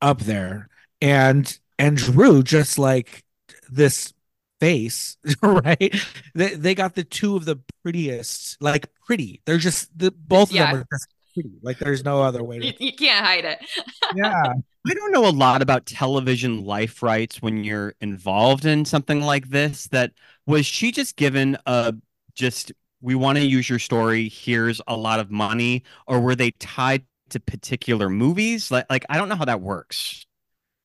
[0.00, 0.68] Up there.
[1.00, 3.24] And and Drew just like
[3.70, 4.12] this
[4.60, 5.94] face, right?
[6.34, 9.40] They they got the two of the prettiest, like pretty.
[9.44, 11.50] They're just the both of them are just pretty.
[11.62, 13.58] Like there's no other way to you can't hide it.
[14.14, 14.54] Yeah.
[14.86, 19.50] I don't know a lot about television life rights when you're involved in something like
[19.50, 19.86] this.
[19.88, 20.12] That
[20.46, 21.94] was she just given a
[22.34, 22.72] just
[23.02, 24.30] we want to use your story.
[24.30, 28.70] Here's a lot of money, or were they tied to particular movies?
[28.70, 30.26] Like, like I don't know how that works.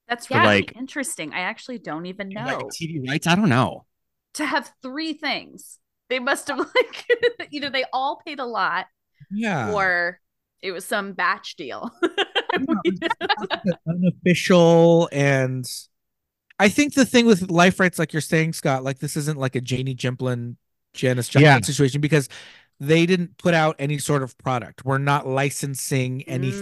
[0.07, 1.33] That's For, really like- interesting.
[1.33, 2.45] I actually don't even know.
[2.45, 3.85] Like TV rights, I don't know.
[4.35, 5.79] to have three things.
[6.09, 7.05] They must have like
[7.51, 8.87] either they all paid a lot
[9.31, 9.71] Yeah.
[9.71, 10.19] or
[10.61, 11.91] it was some batch deal.
[13.87, 15.65] unofficial and
[16.59, 19.55] I think the thing with life rights, like you're saying, Scott, like this isn't like
[19.55, 20.55] a Janie Jimplin,
[20.93, 21.61] Janice Joplin Yeah.
[21.61, 22.29] situation because
[22.87, 24.83] they didn't put out any sort of product.
[24.85, 26.61] We're not licensing anything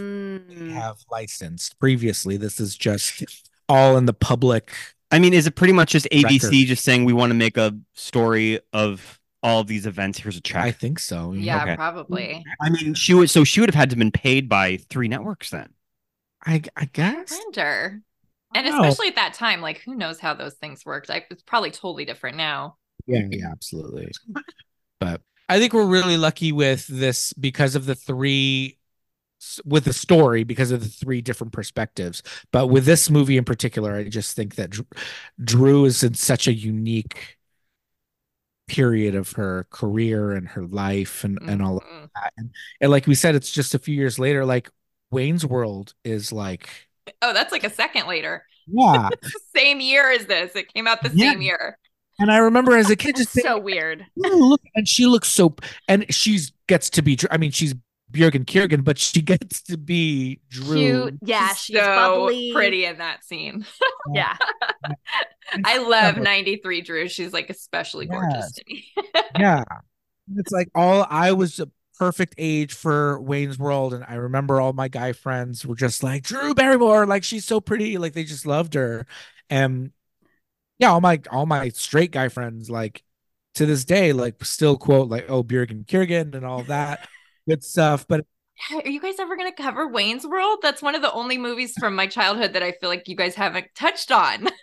[0.50, 0.60] Mm.
[0.62, 2.38] we have licensed previously.
[2.38, 4.72] This is just all in the public.
[5.12, 6.68] I mean, is it pretty much just ABC Record.
[6.68, 10.20] just saying we want to make a story of all of these events?
[10.20, 10.66] Here's a track.
[10.66, 11.34] I think so.
[11.34, 11.76] Yeah, Okay.
[11.76, 12.44] probably.
[12.62, 15.50] I mean, she would so she would have had to been paid by three networks
[15.50, 15.70] then.
[16.46, 17.32] I I guess.
[17.32, 18.02] Wonder.
[18.54, 18.82] And know.
[18.84, 21.10] especially at that time, like who knows how those things worked?
[21.10, 22.78] Like it's probably totally different now.
[23.08, 24.12] Yeah, yeah, absolutely.
[25.00, 25.22] But
[25.52, 28.78] I think we're really lucky with this because of the three
[29.66, 32.24] with the story because of the three different perspectives.
[32.54, 34.74] But with this movie in particular, I just think that
[35.44, 37.38] Drew is in such a unique
[38.68, 42.10] period of her career and her life and, and all of Mhm.
[42.16, 42.32] that.
[42.38, 44.46] And, and like we said, it's just a few years later.
[44.46, 44.70] Like
[45.10, 46.70] Wayne's World is like,
[47.22, 48.46] Oh, that's like a second later.
[48.68, 49.10] yeah.
[49.54, 50.56] Same year as this.
[50.56, 51.32] It came out the Yeah.
[51.32, 51.78] same year.
[52.22, 54.06] And I remember as a kid just so thinking, weird.
[54.16, 55.56] Look, and she looks so,
[55.88, 57.16] and she's gets to be.
[57.16, 57.74] Dr- I mean, she's
[58.12, 60.76] Bjergen Kjergen, but she gets to be Drew.
[61.10, 61.20] Cute.
[61.24, 62.52] Yeah, she's so bubbly.
[62.54, 63.66] pretty in that scene.
[64.14, 64.36] Yeah.
[65.64, 67.08] I love 93 Drew.
[67.08, 68.52] She's like especially gorgeous Yes.
[68.54, 68.86] to me.
[69.38, 69.64] Yeah,
[70.38, 71.70] it's like all I was a
[72.00, 76.24] perfect age for Wayne's World, and I remember all my guy friends were just like
[76.24, 79.06] Drew Barrymore, like she's so pretty, like they just loved her,
[79.52, 79.92] and
[80.82, 83.04] yeah, all my all my straight guy friends like
[83.54, 87.08] to this day like still quote like oh Bjergen Kjergen and all that
[87.48, 88.26] good stuff, but
[88.74, 90.60] Are you guys ever going to cover Wayne's World?
[90.62, 93.36] That's one of the only movies from my childhood that I feel like you guys
[93.36, 94.48] haven't touched on.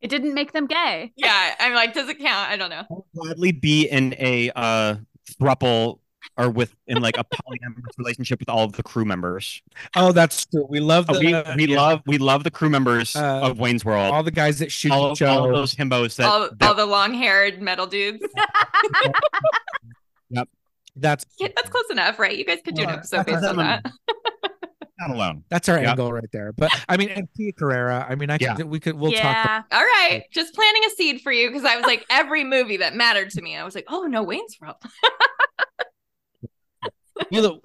[0.00, 1.12] It didn't make them gay.
[1.14, 2.50] yeah, I'm like, does it count?
[2.50, 2.82] I don't know.
[2.90, 4.96] I'll gladly be in a uh
[5.40, 6.00] thruple
[6.38, 9.60] are with in like a polyamorous relationship with all of the crew members.
[9.96, 10.66] Oh, that's true.
[10.68, 11.18] We love Uh, the
[11.56, 11.80] we we yeah.
[11.80, 14.12] love we love the crew members Uh, of Wayne's World.
[14.14, 16.74] all the guys that shoot all, each all of those himbos that, all, that all
[16.74, 18.24] the long-haired metal dudes.
[20.30, 20.48] Yep.
[20.96, 22.36] That's Yeah, that's close enough, right?
[22.36, 23.84] You guys could do an Uh, episode that's based on that.
[24.98, 25.44] not alone.
[25.50, 25.86] that's our Yep.
[25.88, 26.52] angle right there.
[26.52, 27.90] But I mean, and Tia Carrere.
[28.08, 28.54] I mean, I Yeah.
[28.54, 29.22] could we could we'll talk.
[29.22, 29.62] yeah.
[29.72, 32.94] All right, just planting a seed for you because I was like every movie that
[32.94, 33.56] mattered to me.
[33.56, 34.76] I was like, oh no, Wayne's World.
[37.30, 37.60] You know,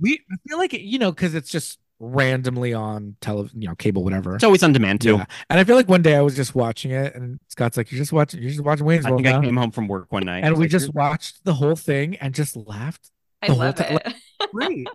[0.00, 3.74] we I feel like it, you know because it's just randomly on television, you know,
[3.76, 4.34] cable, whatever.
[4.34, 5.14] It's always on demand too.
[5.18, 5.24] Yeah.
[5.50, 7.98] And I feel like one day I was just watching it, and Scott's like, "You're
[7.98, 8.40] just watching.
[8.42, 10.42] You're just watching Wayne's World." I World." think I came home from work one night
[10.44, 13.10] and we like, just "You're- watched the whole thing and just laughed.
[13.40, 14.14] I The whole love ti- it.
[14.52, 14.86] Great.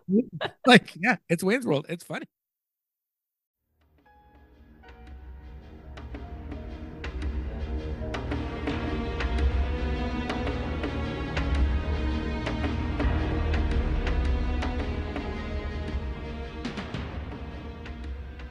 [0.65, 1.85] like, yeah, it's Wayne's World.
[1.89, 2.25] It's funny.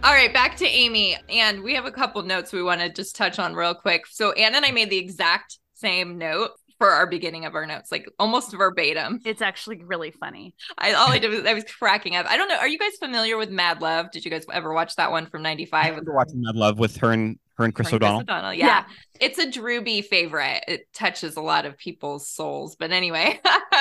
[0.06, 1.16] All right, back to Amy.
[1.28, 4.06] And we have a couple notes we want to just touch on real quick.
[4.06, 7.90] So Anna and I made the exact same note for our beginning of our notes,
[7.90, 9.18] like almost verbatim.
[9.24, 10.54] It's actually really funny.
[10.78, 12.24] I all I did was I was cracking up.
[12.26, 12.54] I don't know.
[12.56, 14.12] Are you guys familiar with Mad Love?
[14.12, 15.84] Did you guys ever watch that one from I '95?
[15.86, 18.20] remember watching Mad Love with her and her and Chris Chris O'Donnell.
[18.20, 18.84] O'Donnell, Yeah.
[19.18, 20.62] It's a Drewby favorite.
[20.68, 22.76] It touches a lot of people's souls.
[22.78, 23.40] But anyway,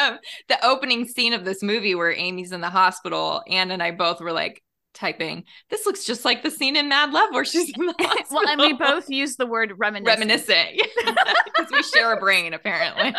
[0.48, 4.22] the opening scene of this movie where Amy's in the hospital, Anne and I both
[4.22, 4.64] were like
[4.96, 8.26] typing, this looks just like the scene in Mad Love where she's in the hospital.
[8.32, 10.20] well, and we both use the word reminiscent.
[10.20, 10.82] reminiscent.
[11.46, 13.14] Because we share a brain, apparently.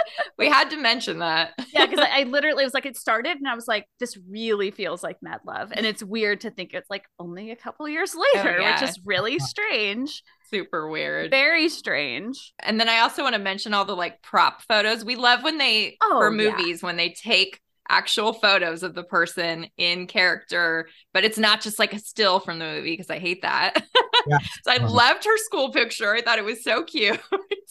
[0.38, 1.52] we had to mention that.
[1.72, 4.70] yeah, because I, I literally was like, it started, and I was like, this really
[4.70, 8.14] feels like Mad Love, and it's weird to think it's like only a couple years
[8.16, 8.80] oh, later, yeah.
[8.80, 11.30] which is really strange, Super weird.
[11.30, 12.52] very strange.
[12.60, 15.04] And then I also want to mention all the like prop photos.
[15.04, 16.50] We love when they Oh, for yeah.
[16.50, 21.78] movies when they take actual photos of the person in character, but it's not just
[21.78, 23.84] like a still from the movie because I hate that.
[24.26, 24.38] Yeah.
[24.64, 24.88] so I Uh-huh.
[24.90, 26.14] loved her school picture.
[26.14, 27.20] I thought it was so cute.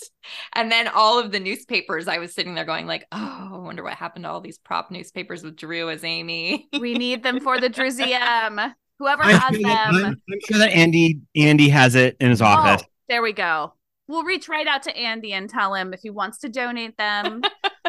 [0.55, 3.83] and then all of the newspapers, I was sitting there going like, "Oh, I wonder
[3.83, 7.59] what happened to all these prop newspapers with Drew as Amy." We need them for
[7.59, 8.73] the Drewseum.
[8.99, 10.05] Whoever I'm has sure that- them.
[10.05, 12.83] I'm, I'm sure that Andy Andy has it in his office.
[12.85, 13.73] Oh, there we go.
[14.07, 17.41] We'll reach right out to Andy and tell him if he wants to donate them.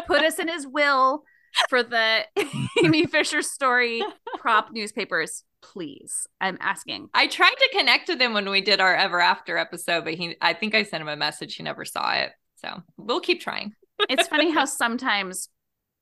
[0.07, 1.23] put us in his will
[1.69, 2.25] for the
[2.83, 4.01] Amy Fisher story
[4.37, 6.27] prop newspapers, please.
[6.41, 7.09] I'm asking.
[7.13, 10.35] I tried to connect with him when we did our Ever After episode, but he
[10.41, 11.55] I think I sent him a message.
[11.55, 12.31] He never saw it.
[12.57, 13.73] So we'll keep trying.
[14.09, 15.49] It's funny how sometimes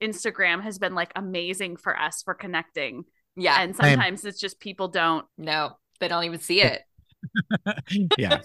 [0.01, 3.05] Instagram has been like amazing for us for connecting.
[3.35, 3.61] Yeah.
[3.61, 5.25] And sometimes it's just people don't.
[5.37, 6.81] No, they don't even see it.
[8.17, 8.41] Yeah.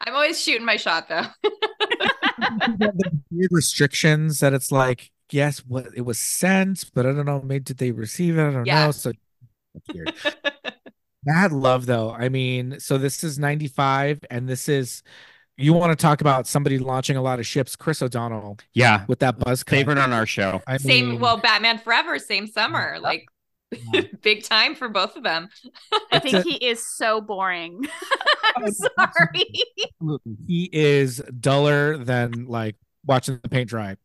[0.00, 1.24] I'm always shooting my shot though.
[3.30, 7.42] Weird restrictions that it's like, yes, what it was sent, but I don't know.
[7.42, 8.48] Maybe did they receive it?
[8.48, 8.86] I don't Yeah.
[8.86, 8.90] know.
[8.92, 9.12] So
[9.74, 10.12] it's weird.
[11.24, 12.10] Mad love though.
[12.12, 15.02] I mean, so this is 95 and this is
[15.58, 19.20] you want to talk about somebody launching a lot of ships, Chris O'Donnell Yeah, with
[19.20, 19.76] that buzz cut.
[19.76, 20.60] favorite on our show.
[20.66, 22.98] I same mean, well, Batman Forever, same summer.
[23.00, 23.26] Like
[24.22, 25.48] big time for both of them.
[26.12, 27.84] I think a- he is so boring.
[28.56, 29.46] I'm oh, sorry.
[30.00, 30.36] absolutely.
[30.46, 33.96] he is duller than like watching the paint dry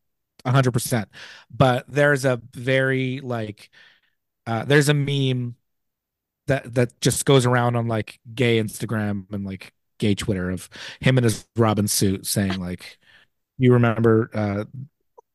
[0.45, 1.05] 100%
[1.49, 3.69] but there's a very like
[4.47, 5.55] uh there's a meme
[6.47, 10.69] that that just goes around on like gay instagram and like gay twitter of
[10.99, 12.97] him in his robin suit saying like
[13.57, 14.63] you remember uh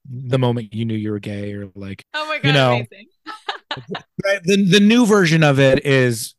[0.09, 2.85] the moment you knew you were gay or like Oh my god, You know.
[4.25, 6.35] The the new version of it is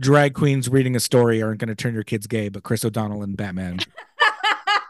[0.00, 3.22] drag queens reading a story aren't going to turn your kids gay but chris o'donnell
[3.22, 3.78] and batman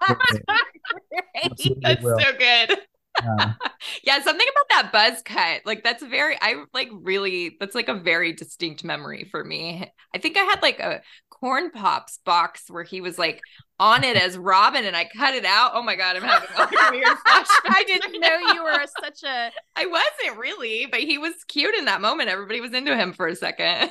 [1.82, 2.78] That's so good.
[3.22, 3.52] Yeah.
[4.04, 5.62] yeah, something about that buzz cut.
[5.64, 9.90] Like that's very I like really that's like a very distinct memory for me.
[10.14, 13.40] I think I had like a corn pops box where he was like
[13.78, 15.72] on it as Robin and I cut it out.
[15.74, 17.46] Oh my god, I'm having a weird flashback.
[17.68, 21.86] I didn't know you were such a I wasn't really, but he was cute in
[21.86, 22.28] that moment.
[22.28, 23.90] Everybody was into him for a second.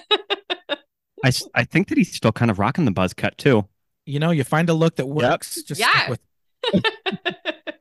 [1.24, 3.67] I I think that he's still kind of rocking the buzz cut too.
[4.05, 6.09] you know you find a look that works just Yeah.
[6.09, 6.22] with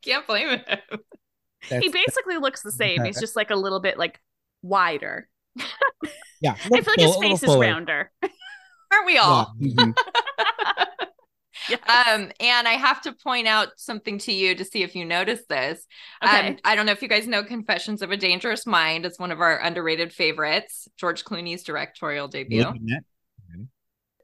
[0.03, 0.79] Can't blame him.
[1.69, 3.05] He basically looks the same.
[3.05, 4.21] He's just like a little bit like
[4.63, 5.29] wider.
[6.41, 8.11] yeah I feel like his face is rounder.
[8.93, 9.53] Aren't we all?
[9.61, 9.95] Mhm.
[11.87, 15.41] Um, and I have to point out something to you to see if you notice
[15.51, 15.85] this.
[16.25, 16.49] Okay.
[16.49, 19.05] Um, I don't know if you guys know Confessions of a Dangerous Mind.
[19.05, 20.89] It's one of our underrated favorites.
[20.97, 22.63] George Clooney's directorial debut.
[22.65, 23.05] Looking at-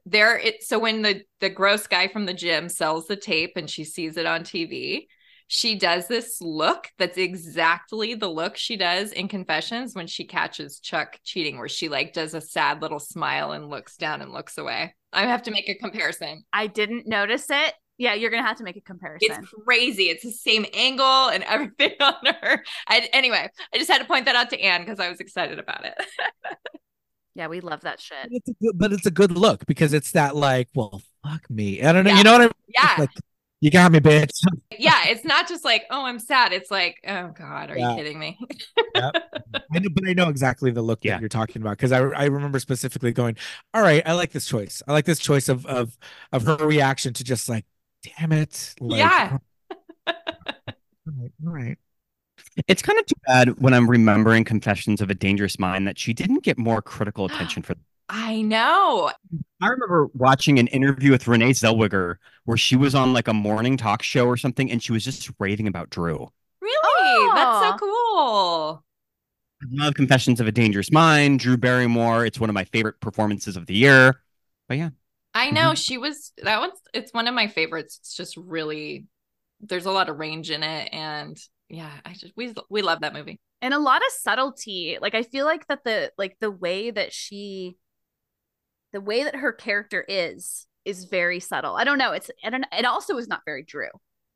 [0.07, 3.69] There, it so when the the gross guy from the gym sells the tape and
[3.69, 5.05] she sees it on TV,
[5.47, 10.79] she does this look that's exactly the look she does in Confessions when she catches
[10.79, 14.57] Chuck cheating, where she like does a sad little smile and looks down and looks
[14.57, 14.95] away.
[15.13, 16.43] I have to make a comparison.
[16.51, 17.73] I didn't notice it.
[17.97, 19.29] Yeah, you're gonna have to make a comparison.
[19.31, 20.03] It's crazy.
[20.03, 22.63] It's the same angle and everything on her.
[22.87, 25.59] I, anyway, I just had to point that out to Anne because I was excited
[25.59, 25.93] about it.
[27.35, 28.27] yeah, we love that shit.
[28.31, 31.81] It's a good, but it's a good look because it's that like, well, fuck me.
[31.81, 32.13] I don't know.
[32.15, 32.51] You know what I mean?
[32.67, 32.95] Yeah.
[32.99, 33.09] Like,
[33.65, 34.29] you got me, bitch.
[34.77, 36.53] yeah, it's not just like, oh, I'm sad.
[36.53, 37.91] It's like, oh God, are Yeah.
[37.91, 38.37] you kidding me?
[38.95, 39.11] I
[39.79, 41.13] know, but I know exactly the look Yeah.
[41.15, 43.37] that you're talking about because I I remember specifically going,
[43.73, 44.83] all right, I like this choice.
[44.87, 45.97] I like this choice of of
[46.31, 47.65] of her reaction to just like,
[48.19, 48.75] damn it.
[48.79, 49.37] Like, Yeah.
[50.07, 50.13] Oh.
[51.07, 51.77] all right, all right.
[52.67, 56.13] It's kind of too bad when I'm remembering Confessions of a Dangerous Mind that she
[56.13, 57.75] didn't get more critical attention for.
[58.09, 59.11] I know.
[59.61, 63.77] I remember watching an interview with Renee Zellweger where she was on like a morning
[63.77, 66.29] talk show or something, and she was just raving about Drew.
[66.61, 67.33] Really?
[67.35, 67.77] That's so oh.
[67.79, 68.83] cool.
[69.61, 71.39] I love Confessions of a Dangerous Mind.
[71.39, 72.25] Drew Barrymore.
[72.25, 74.21] It's one of my favorite performances of the year.
[74.67, 74.89] But yeah,
[75.33, 75.55] I mm-hmm.
[75.55, 77.97] know she was that one's it's one of my favorites.
[78.01, 79.05] It's just really
[79.61, 81.37] there's a lot of range in it and
[81.69, 83.39] yeah, I just we we love that movie.
[83.61, 87.11] and a lot of subtlety like i feel like that the like the way that
[87.13, 87.77] she
[88.95, 92.61] the way that her character is is very subtle i don't know it's i don't
[92.61, 93.89] know it also is not very drew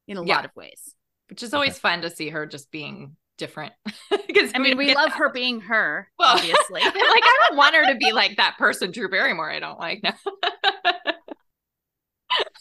[0.08, 0.36] in a Yeah.
[0.36, 0.96] lot of ways
[1.30, 3.72] Which is always fun to see her just being different.
[4.28, 7.86] Because i mean we love her being her Well, obviously like I don't want her
[7.94, 10.14] to be like that person Drew Barrymore I don't like now.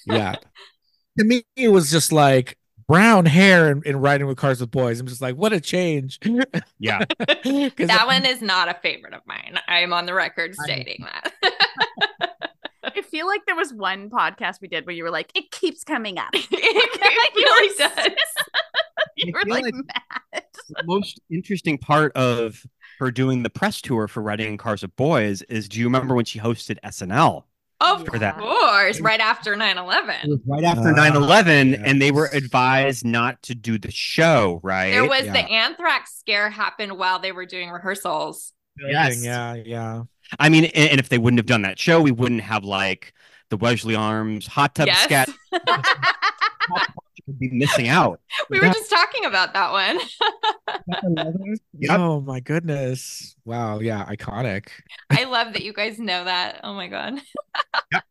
[0.07, 0.37] Yeah.
[1.19, 4.99] to me, it was just like brown hair and, and riding with cars with boys.
[4.99, 6.19] I'm just like, what a change.
[6.79, 7.05] yeah.
[7.05, 9.59] 'Cause that one is not a favorite of mine.
[9.69, 11.35] I am on the record stating that.
[12.85, 15.85] I feel like there was one podcast we did where you were like it keeps
[15.85, 18.15] coming up it really does.
[19.17, 22.63] you were like, like- mad the most interesting part of
[22.99, 26.15] her doing the press tour for Riding in Cars of Boys is do you remember
[26.15, 27.45] when she hosted SNL?
[27.81, 28.37] Of For that.
[28.39, 30.43] course, right after 9 11.
[30.47, 34.91] right after Ah, 9 11, and they were advised not to do the show, right?
[34.91, 35.33] There was Yeah.
[35.33, 38.53] the anthrax scare happened while they were doing rehearsals.
[38.87, 39.25] Yes.
[39.25, 40.03] Yeah, yeah.
[40.39, 43.13] I mean, and, and if they wouldn't have done that show, we wouldn't have like
[43.51, 45.03] the Wesley Arms hot tub Yes.
[45.05, 45.31] sketch.
[47.27, 48.21] We'd be missing out.
[48.49, 49.99] We were just talking about that one.
[51.81, 51.99] Yep.
[51.99, 53.37] Oh my goodness.
[53.45, 53.81] Wow.
[53.81, 54.05] Yeah.
[54.07, 54.69] Iconic.
[55.11, 56.61] I love that you guys know that.
[56.65, 57.21] Oh my god.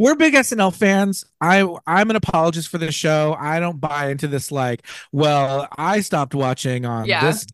[0.00, 1.24] We're big SNL fans.
[1.40, 3.36] I I'm an apologist for the show.
[3.38, 7.26] I don't buy into this like, well, I stopped watching on Yeah.
[7.26, 7.46] this.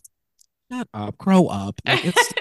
[0.70, 1.80] Shut up, grow up.
[1.86, 2.31] Like, it's that is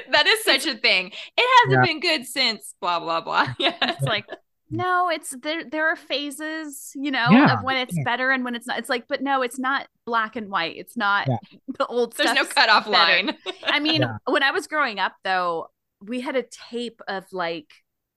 [0.52, 1.12] such a thing.
[1.38, 1.92] It hasn't Yeah.
[1.94, 3.48] been good since blah blah blah.
[3.60, 3.76] Yeah.
[3.82, 4.26] it's like
[4.74, 7.58] no it's there there are phases you know Yeah.
[7.58, 8.04] of when it's Yeah.
[8.06, 10.96] better and when it's not it's like but no it's not black and white it's
[10.96, 11.38] not Yeah.
[11.78, 12.94] the old There's no stuff's cutoff better.
[13.28, 13.38] line.
[13.66, 14.18] I mean, Yeah.
[14.26, 15.68] when I was growing up, though,
[16.02, 17.68] we had a tape of like,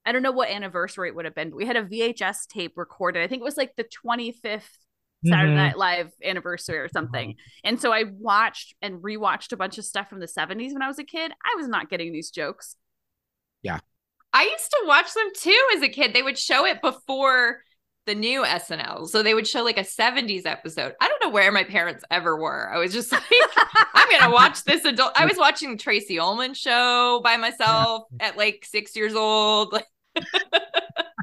[0.07, 2.74] I don't know what anniversary it would have been, but we had a VHS tape
[2.76, 3.22] recorded.
[3.22, 4.68] I think it was like the 25th
[5.24, 5.56] Saturday Mhm.
[5.56, 7.36] Night Live anniversary or something.
[7.62, 10.88] And so I watched and rewatched a bunch of stuff from the 70s when I
[10.88, 11.32] was a kid.
[11.44, 12.76] I was not getting these jokes.
[13.62, 13.78] Yeah.
[14.32, 16.12] I used to watch them too as a kid.
[16.12, 17.62] They would show it before
[18.06, 19.06] the new SNL.
[19.08, 20.94] So they would show like a 70s episode.
[21.00, 22.70] I don't know where my parents ever were.
[22.70, 23.22] I was just like,
[23.94, 25.12] I'm going to watch this adult.
[25.16, 29.72] I was watching Tracey Ullman show by myself at like six years old.
[29.72, 29.86] Like,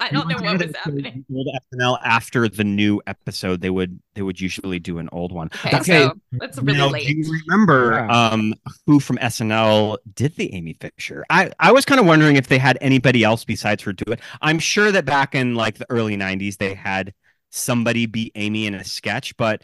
[0.02, 1.24] I don't know what was happening.
[1.34, 5.50] Old SNL after the new episode, they would they would usually do an old one.
[5.66, 7.06] Okay, so that's really Now, late.
[7.08, 8.30] do you remember Yeah.
[8.30, 8.54] um,
[8.88, 11.24] who from SNL did the Amy Fisher?
[11.30, 14.22] I, I was kind of wondering if they had anybody else besides her do it.
[14.42, 17.14] I'm sure that back in like the early 90s, they had
[17.52, 19.62] somebody be Amy in a sketch, but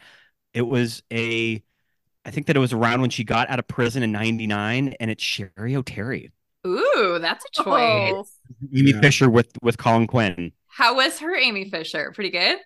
[0.53, 1.63] it was a,
[2.25, 5.09] I think that it was around when she got out of prison in 99, and
[5.11, 5.51] it's Cheri
[5.82, 6.32] Oteri.
[6.68, 7.65] Ooh, that's a choice.
[8.15, 8.26] Oh.
[8.76, 9.01] Amy Yeah.
[9.01, 10.51] Fisher with, with Colin Quinn.
[10.68, 12.11] How was her Amy Fisher?
[12.13, 12.57] Pretty good.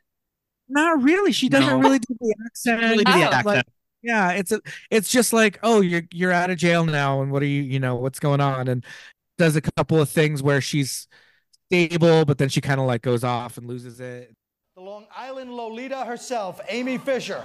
[0.68, 1.32] not really.
[1.32, 1.80] She doesn't No.
[1.80, 2.82] really do the accent.
[2.82, 3.68] Really do the Oh, Like, accent.
[4.02, 7.42] yeah, it's a, it's just like, oh, you're you're out of jail now, and what
[7.44, 8.68] are you, you know, what's going on?
[8.68, 8.86] And
[9.38, 11.08] does a couple of things where she's
[11.70, 14.34] stable, but then she kind of like goes off and loses it.
[14.76, 17.44] The Long Island Lolita herself, Amy Fisher.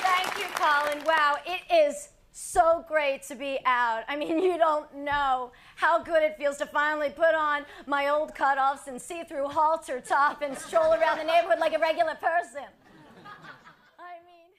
[0.00, 1.02] Thank you, Colin.
[1.06, 4.02] Wow, it is so great to be out.
[4.08, 8.34] I mean, you don't know how good it feels to finally put on my old
[8.34, 12.64] cutoffs and see through halter top and stroll around the neighborhood like a regular person.
[13.98, 14.50] I mean,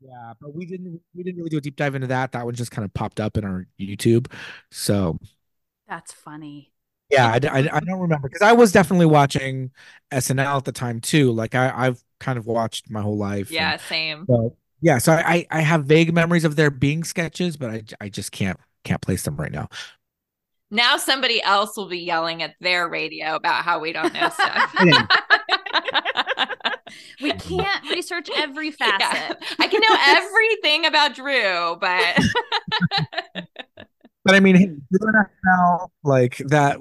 [0.00, 2.32] Yeah, but we didn't we didn't really do a deep dive into that.
[2.32, 4.30] That one just kind of popped up in our YouTube.
[4.70, 5.18] So
[5.88, 6.70] That's funny.
[7.10, 9.70] Yeah, I, I, I don't remember because I was definitely watching
[10.10, 11.32] SNL at the time too.
[11.32, 13.48] Like I, I've kind of watched my whole life.
[13.48, 14.24] and- Yeah, same.
[14.26, 18.08] so, yeah, so I, I have vague memories of there being sketches, but I, I
[18.08, 19.68] just can't can't place them right now.
[20.70, 24.74] Now somebody else will be yelling at their radio about how we don't know stuff.
[27.22, 29.38] we can't research every facet.
[29.58, 32.18] I can know everything about Drew, but
[34.24, 36.78] But I mean, hey, Drew and SNL, like that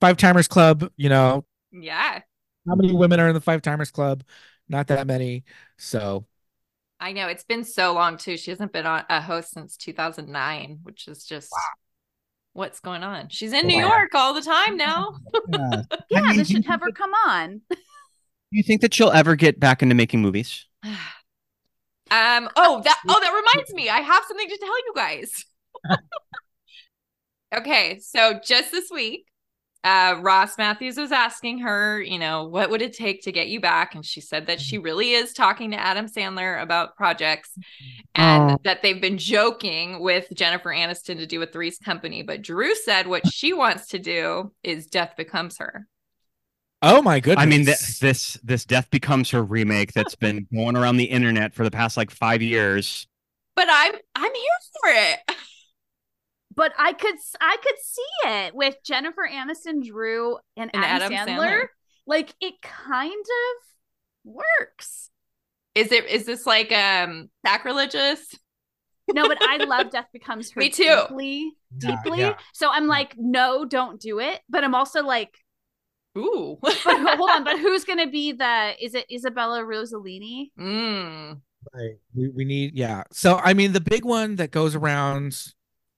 [0.00, 2.20] Five Timers Club, you know, yeah,
[2.66, 4.24] how many women are in the Five Timers Club?
[4.68, 5.44] Not that many.
[5.78, 6.26] So
[6.98, 8.36] I know it's been so long too.
[8.36, 11.52] She hasn't been on a host since 2009, which is just
[12.54, 13.28] what's going on.
[13.28, 15.14] She's in New York all the time now.
[15.52, 15.82] yeah.
[16.10, 17.60] Yeah, mean, they should have her come on.
[17.70, 17.76] Do
[18.52, 20.66] you think that she'll ever get back into making movies?
[22.08, 22.48] Um.
[22.54, 23.00] Oh, that.
[23.08, 23.88] Oh, that reminds me.
[23.90, 25.44] I have something to tell you guys.
[27.52, 29.26] okay, so just this week,
[29.86, 33.60] uh, Ross Mathews was asking her, you know, what would it take to get you
[33.60, 37.52] back, and she said that she really is talking to Adam Sandler about projects,
[38.14, 38.58] and Oh.
[38.64, 42.22] that they've been joking with Jennifer Aniston to do a Three's Company.
[42.22, 45.86] But Drew said what she wants to do is Death Becomes Her.
[46.82, 47.42] Oh my goodness.
[47.42, 51.54] I mean, th- this this Death Becomes Her remake that's been going around the internet
[51.54, 53.06] for the past like five years.
[53.54, 55.18] But I'm I'm here for it.
[56.56, 61.28] But I could I could see it with Jennifer Aniston, Drew, and, And Adam, Adam
[61.36, 61.48] Sandler.
[61.48, 61.66] Sandler.
[62.06, 65.10] Like it kind of works.
[65.74, 68.34] Is it is this like um sacrilegious?
[69.12, 70.84] No, but I love Death Becomes Her Me too.
[71.08, 72.20] deeply, deeply.
[72.20, 72.36] yeah.
[72.54, 74.40] So I'm like, no, don't do it.
[74.48, 75.36] But I'm also like,
[76.16, 76.58] Ooh.
[76.62, 80.50] but hold on, but who's gonna be the is it Isabella Rossellini?
[80.58, 81.40] Mm.
[81.74, 81.96] Right.
[82.14, 83.02] We, we need, yeah.
[83.12, 85.36] So, I mean, the big one that goes around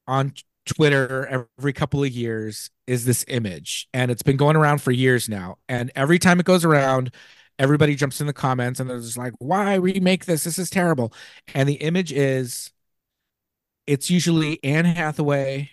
[0.07, 4.81] on t- Twitter every couple of years is this image, and it's been going around
[4.83, 5.59] for years now.
[5.69, 7.13] And every time it goes around,
[7.59, 10.45] everybody jumps in the comments and they're just like, why remake this?
[10.45, 11.13] This is terrible.
[11.55, 12.71] And the image is,
[13.87, 15.71] it's usually Anne Hathaway,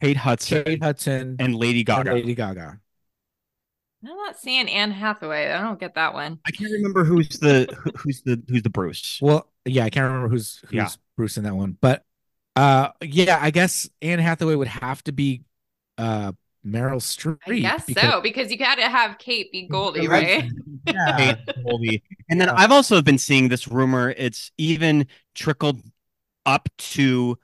[0.00, 2.14] Kate Hudson Kate Hudson, and Lady and Gaga.
[2.14, 2.80] Lady Gaga.
[4.02, 5.50] I'm not seeing Anne Hathaway.
[5.50, 6.38] I don't get that one.
[6.46, 9.18] I can't remember who's the who's the who's the Bruce.
[9.20, 10.88] Well, yeah, I can't remember who's who's Yeah.
[11.16, 12.04] Bruce in that one, but
[12.56, 15.42] uh, yeah, I guess Anne Hathaway would have to be
[15.98, 16.32] uh
[16.66, 17.38] Meryl Streep.
[17.46, 20.44] I guess because- so because you got to have Kate be Goldie, right?
[20.86, 21.16] Yeah.
[21.16, 22.02] Kate Colby.
[22.28, 24.14] And then I've also been seeing this rumor.
[24.16, 25.80] It's even trickled
[26.46, 27.38] up to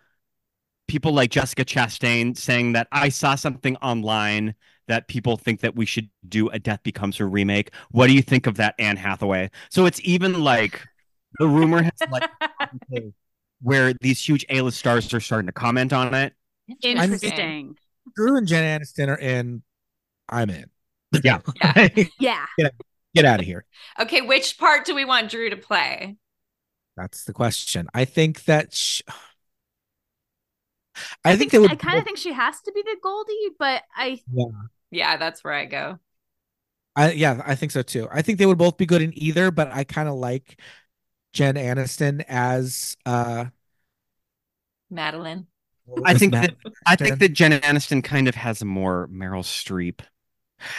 [0.88, 4.54] people like Jessica Chastain saying that I saw something online
[4.88, 7.72] that people think that we should do a Death Becomes Her remake.
[7.90, 9.50] What do you think of that, Anne Hathaway?
[9.70, 10.82] So it's even like
[11.38, 12.30] the rumor has like
[13.62, 16.34] where these huge A-list stars are starting to comment on it.
[16.82, 17.76] Interesting.
[18.14, 19.62] Drew and Jen Aniston are in.
[20.28, 20.66] I'm in.
[21.22, 21.40] Yeah.
[22.18, 22.46] Yeah.
[22.58, 22.74] get,
[23.14, 23.64] get out of here.
[23.98, 26.16] Okay, which part do we want Drew to play?
[26.96, 27.88] That's the question.
[27.94, 28.74] I think that.
[28.74, 29.02] Sh-
[31.24, 31.70] I, think, they would.
[31.70, 34.46] I kind of think she has to be the Goldie, but I Yeah.
[34.90, 35.98] Yeah, that's where I go.
[36.94, 38.08] I yeah, I think so too.
[38.10, 40.58] I think they would both be good in either, but I kind of like
[41.36, 43.46] Jen Aniston as uh
[44.90, 45.46] Madeline.
[46.04, 49.42] I think Matt that I think that Jen Aniston kind of has a more Meryl
[49.44, 50.00] Streep.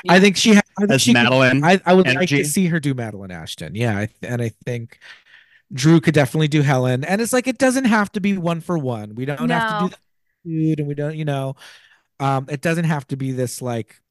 [0.10, 2.44] I think she ha- I think As she could- Madeline I, I would like to
[2.44, 3.76] see her do Madeline Ashton.
[3.76, 4.98] Yeah, I, and I think
[5.72, 7.04] Drew could definitely do Helen.
[7.04, 9.14] And it's like it doesn't have to be one for one.
[9.16, 10.00] We don't have to do that
[10.44, 11.56] food, and we don't, you know,
[12.20, 14.02] um, it doesn't have to be this like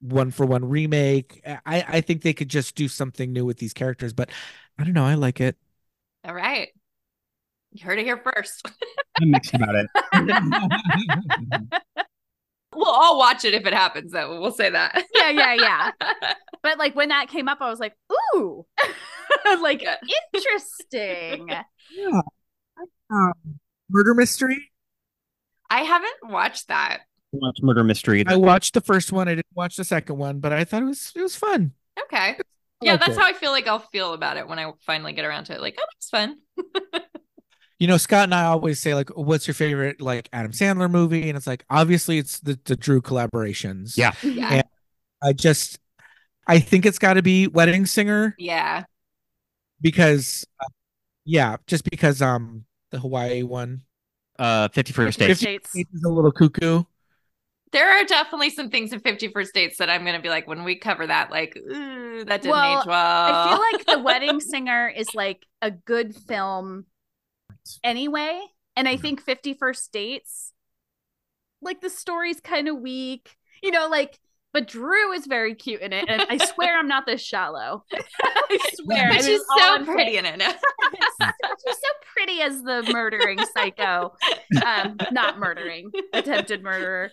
[0.00, 1.42] one for one remake.
[1.44, 4.30] I I think they could just do something new with these characters, but
[4.78, 5.04] I don't know.
[5.04, 5.56] I like it.
[6.24, 6.68] All right.
[7.72, 8.66] You heard it here first.
[9.20, 9.86] I'm mixed about it.
[12.74, 14.40] we'll all watch it if it happens, though.
[14.40, 15.04] We'll say that.
[15.14, 15.90] yeah, yeah, yeah.
[16.60, 17.94] But like when that came up, I was like,
[18.34, 18.66] ooh,
[19.62, 19.86] like
[20.34, 21.48] interesting.
[21.48, 22.20] Yeah.
[23.10, 23.32] Um,
[23.88, 24.72] murder mystery.
[25.70, 27.02] I haven't watched that.
[27.32, 28.24] Watch Murder Mystery.
[28.26, 29.28] I watched the first one.
[29.28, 31.72] I didn't watch the second one, but I thought it was it was fun.
[32.04, 32.38] Okay.
[32.80, 33.20] Yeah, liked that's it.
[33.20, 35.60] how I feel like I'll feel about it when I finally get around to it.
[35.60, 36.38] Like, oh, that's fun.
[37.80, 41.28] You know, Scott and I always say like, "What's your favorite like Adam Sandler movie?"
[41.28, 43.96] And it's like, obviously, it's the the Drew collaborations.
[43.96, 44.14] Yeah.
[44.24, 44.52] Yeah.
[44.52, 44.64] And
[45.22, 45.78] I just,
[46.44, 48.82] I think it's got to be Wedding Singer Yeah.
[49.80, 50.66] because, uh,
[51.24, 53.82] yeah, just because um the Hawaii one,
[54.40, 55.70] Uh, Fifty First Fifty Dates.
[55.70, 56.82] States is a little cuckoo.
[57.72, 60.64] There are definitely some things in 51st Dates that I'm going to be like, when
[60.64, 62.94] we cover that, like, ooh, that didn't Well, age well.
[62.96, 66.86] I feel like The Wedding Singer is like a good film
[67.84, 68.40] anyway.
[68.76, 70.52] And I think 51st Dates,
[71.60, 73.36] like the story's kind of weak.
[73.62, 74.18] you know, like.
[74.54, 77.84] But Drew is very cute in it, and I swear I'm not this shallow.
[78.22, 80.40] I swear, But she's so I'm pretty in it.
[80.40, 80.56] she's
[81.20, 84.14] so pretty as the murdering psycho.
[84.64, 87.10] Um, not murdering, attempted murderer.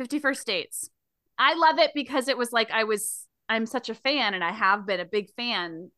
[0.00, 0.90] 51st Dates.
[1.38, 4.52] I love it because it was like I was I'm such a fan and I
[4.52, 5.90] have been a big fan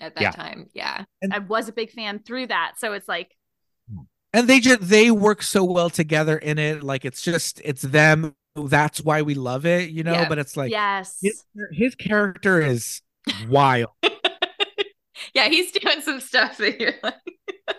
[0.00, 0.30] at that Yeah.
[0.30, 0.66] time.
[0.74, 1.04] Yeah.
[1.22, 2.72] and- I was a big fan through that.
[2.78, 3.36] So it's like
[4.32, 8.34] and they just they work so well together in it like it's just it's them
[8.56, 10.28] that's why we love it you know Yeah.
[10.28, 11.18] but it's like yes.
[11.22, 13.00] his, his character is
[13.48, 13.90] wild
[15.34, 17.14] Yeah, he's doing some stuff that you're like,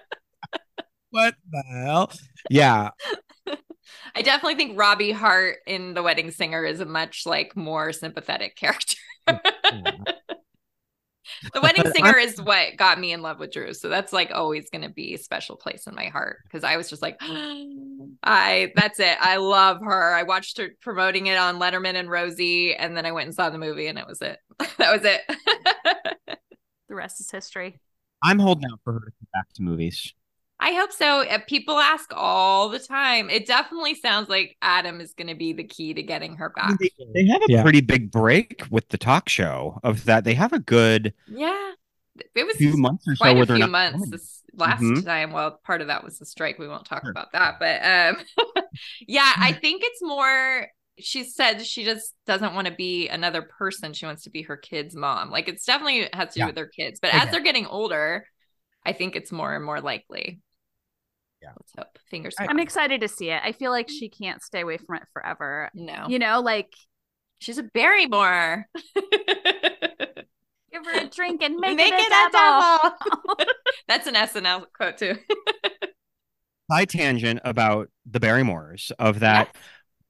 [1.09, 2.11] what the hell
[2.49, 2.91] yeah
[4.15, 8.55] I definitely think Robbie Hart in The Wedding Singer is a much like more sympathetic
[8.55, 8.97] character.
[11.53, 13.73] The Wedding Singer is what got me in love with Drew.
[13.73, 16.77] So that's like always going to be a special place in my heart because I
[16.77, 17.17] was just like,
[18.23, 19.17] I that's it.
[19.19, 20.13] I love her.
[20.13, 23.49] I watched her promoting it on Letterman and Rosie, and then I went and saw
[23.49, 24.39] the movie, and it was it.
[24.77, 25.21] that was it.
[26.89, 27.79] the rest is history.
[28.23, 30.13] I'm holding out for her to come back to movies.
[30.63, 31.21] I hope so.
[31.27, 33.29] Uh, People ask all the time.
[33.31, 36.77] It definitely sounds like Adam is going to be the key to getting her back.
[36.79, 37.63] They have a Yeah.
[37.63, 40.23] pretty big break with the talk show of that.
[40.23, 41.71] They have a good Yeah.
[42.35, 45.03] It was few months or so quite a few months this last Mhm.
[45.03, 45.31] time.
[45.31, 46.59] Well, part of that was the strike.
[46.59, 47.57] We won't talk about that.
[47.59, 48.23] But um
[49.07, 50.67] yeah, I think it's more
[50.99, 53.93] she said she just doesn't want to be another person.
[53.93, 55.31] She wants to be her kid's mom.
[55.31, 56.45] Like it's definitely has to do Yeah.
[56.47, 56.99] with their kids.
[56.99, 58.27] But I as they're getting older,
[58.85, 60.39] I think it's more and more likely.
[61.41, 61.51] Yeah.
[61.57, 61.97] Let's hope.
[62.09, 63.41] Fingers I'm excited to see it.
[63.43, 65.69] I feel like she can't stay away from it forever.
[65.73, 66.05] No.
[66.07, 66.73] You know, like
[67.41, 68.67] She's a Barrymore.
[68.95, 72.97] give her a drink and make, Make it, it a a devil.
[73.09, 73.45] devil.
[73.87, 75.15] That's an SNL quote too.
[76.71, 79.55] side tangent about the Barrymores of that.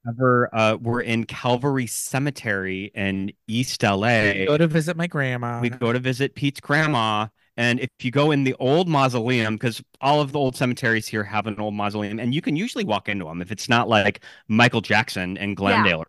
[0.06, 4.46] Ever uh, we're in Calvary Cemetery in East LA.
[4.46, 7.28] go to visit my grandma we go to visit Pete's grandma.
[7.58, 11.24] And if you go in the old mausoleum, because all of the old cemeteries here
[11.24, 14.24] have an old mausoleum, and you can usually walk into them if it's not like
[14.48, 16.06] Michael Jackson and Glendale.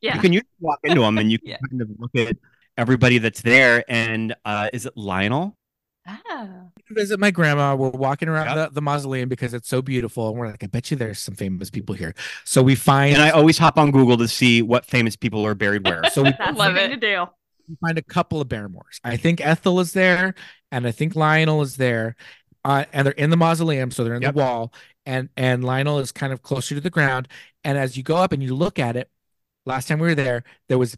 [0.00, 0.14] Yeah.
[0.14, 1.56] You can usually walk into them and you can Yeah.
[1.70, 2.36] kind of look at
[2.78, 3.84] everybody that's there.
[3.88, 5.56] And uh, is it Lionel?
[6.08, 6.48] Ah.
[6.90, 7.74] visit my grandma.
[7.74, 10.28] We're walking around the, the mausoleum because it's so beautiful.
[10.28, 12.14] And we're like, I bet you there's some famous people here.
[12.44, 15.56] So we find And I always hop on Google to see what famous people are
[15.56, 16.02] buried where.
[16.12, 17.00] so we Love it.
[17.00, 17.28] to
[17.68, 17.76] do.
[17.80, 19.00] find a couple of Barrymores.
[19.04, 20.34] I think Ethel is there,
[20.72, 22.16] and I think Lionel is there.
[22.64, 24.34] Uh, and they're in the mausoleum, so they're in Yep.
[24.34, 24.72] the wall,
[25.04, 27.28] and and Lionel is kind of closer to the ground.
[27.62, 29.08] And as you go up and you look at it,
[29.64, 30.96] last time we were there, there was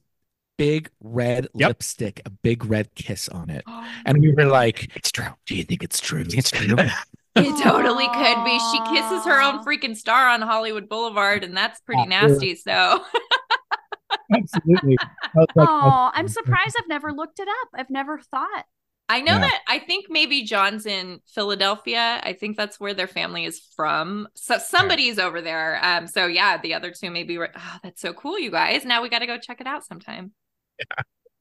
[0.57, 1.69] big red Yep.
[1.69, 3.65] lipstick, a big red kiss on it,
[4.07, 5.27] and we were like, "It's true.
[5.47, 6.25] Do you think it's true?
[6.27, 6.77] It's true."
[7.37, 8.59] It totally could be.
[8.59, 12.57] She kisses her own freaking star on Hollywood Boulevard, and that's pretty nasty.
[12.57, 13.05] So
[14.35, 14.97] Absolutely.
[15.35, 17.69] Like, Oh, I'm surprised I've never looked it up.
[17.75, 18.65] I've never thought.
[19.11, 19.41] I know Yeah.
[19.41, 22.21] that I think maybe John's in Philadelphia.
[22.23, 24.29] I think that's where their family is from.
[24.35, 25.79] So somebody's over there.
[25.83, 26.07] Um.
[26.07, 27.39] So yeah, the other two maybe.
[27.39, 28.85] Were, oh, that's so cool, you guys.
[28.85, 30.33] Now we got to go check it out sometime.
[30.79, 30.85] Yeah,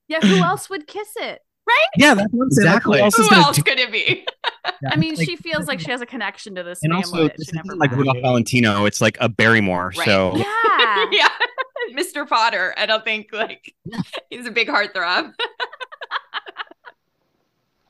[0.07, 0.19] yeah.
[0.21, 1.41] who else would kiss it?
[1.67, 1.87] Right?
[1.97, 2.67] Yeah, that's what I'm saying.
[2.73, 3.01] Like, who Exactly.
[3.01, 4.25] else Who gonna else do- could it be?
[4.81, 7.03] Yeah, I mean, like- she feels like she has a connection to this and family
[7.05, 7.91] also, that this she never isn't like.
[7.91, 8.85] Rudolph Valentino.
[8.85, 9.91] It's like a Barrymore.
[9.97, 10.05] Right.
[10.05, 11.05] So Yeah.
[11.11, 11.27] yeah,
[11.95, 12.27] Mr.
[12.27, 12.73] Potter.
[12.77, 13.73] I don't think like
[14.29, 15.33] he's a big heartthrob.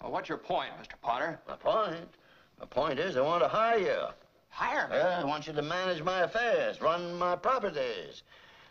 [0.02, 0.94] Well, what's your point, Mr.
[1.02, 1.40] Potter?
[1.48, 2.08] My point?
[2.60, 3.98] My point is I want to hire you.
[4.50, 4.96] Hire me.
[4.96, 8.24] Yeah, I want you to manage my affairs, run my properties.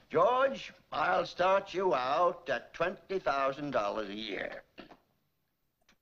[0.08, 4.62] George, I'll start you out at $20,000 a year.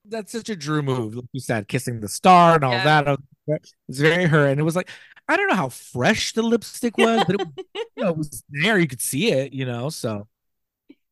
[0.06, 2.84] that's such a Drew move, like you said, kissing the star and all Yeah.
[2.84, 3.08] that.
[3.08, 4.88] I was- It's very her, and it was like
[5.28, 8.78] I don't know how fresh the lipstick was, but it, you know, it was there.
[8.78, 9.88] You could see it, you know.
[9.88, 10.28] So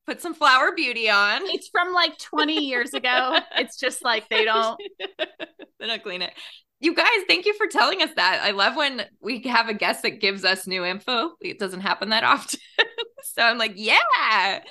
[0.07, 1.43] Put some flower beauty on.
[1.45, 3.39] It's from like 20 years ago.
[3.57, 4.81] It's just like they don't.
[5.79, 6.33] they don't clean it.
[6.81, 8.41] You guys, thank you for telling us that.
[8.43, 11.31] I love when we have a guest that gives us new info.
[11.41, 12.59] It doesn't happen that often.
[13.23, 14.65] so I'm like, yeah.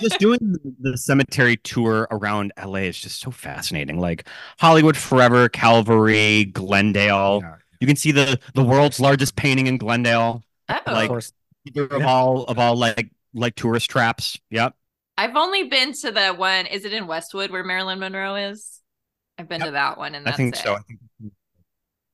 [0.00, 4.00] just doing the- the cemetery tour around LA is just so fascinating.
[4.00, 4.26] Like
[4.58, 7.40] Hollywood Forever, Calvary, Glendale.
[7.42, 7.56] Yeah.
[7.80, 10.42] You can see the the world's largest painting in Glendale.
[10.68, 10.74] Oh.
[10.86, 11.32] of Like- course,
[11.76, 12.06] Of Yeah.
[12.06, 14.38] all of all like like tourist traps.
[14.50, 14.74] Yep.
[15.18, 16.66] I've only been to the one.
[16.66, 18.80] Is it in Westwood where Marilyn Monroe is?
[19.36, 19.68] I've been Yep.
[19.68, 20.62] to that one, and I that's think it.
[20.62, 20.74] so.
[20.74, 21.00] I think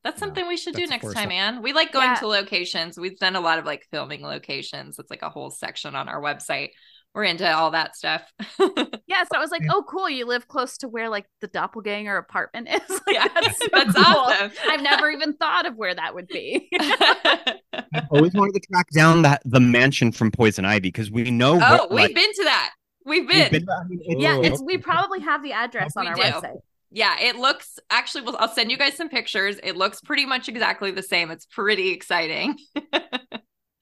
[0.02, 1.32] That's Yeah, something we should do next time, one.
[1.32, 1.62] Anne.
[1.62, 2.16] We like going Yeah.
[2.16, 2.98] to locations.
[2.98, 4.98] We've done a lot of like filming locations.
[4.98, 6.70] It's like a whole section on our website.
[7.14, 8.22] We're into all that stuff.
[9.06, 10.08] Yeah, so I was like, "Oh, cool!
[10.08, 13.92] You live close to where like the doppelganger apartment is." Like, Yeah, that's, so that's
[13.94, 14.04] cool.
[14.04, 14.50] awesome.
[14.68, 16.68] I've never even thought of where that would be.
[16.80, 21.54] I've always wanted to track down that the mansion from Poison Ivy because we know.
[21.56, 22.70] oh, what, we've like, been to that.
[23.04, 23.64] We've we've been.
[23.64, 26.22] been- I mean, it's- yeah, it's we probably have the address on We our do.
[26.22, 26.56] website.
[26.90, 28.22] Yeah, it looks actually.
[28.24, 29.60] Well, I'll send you guys some pictures.
[29.62, 31.30] It looks pretty much exactly the same.
[31.30, 32.56] It's pretty exciting.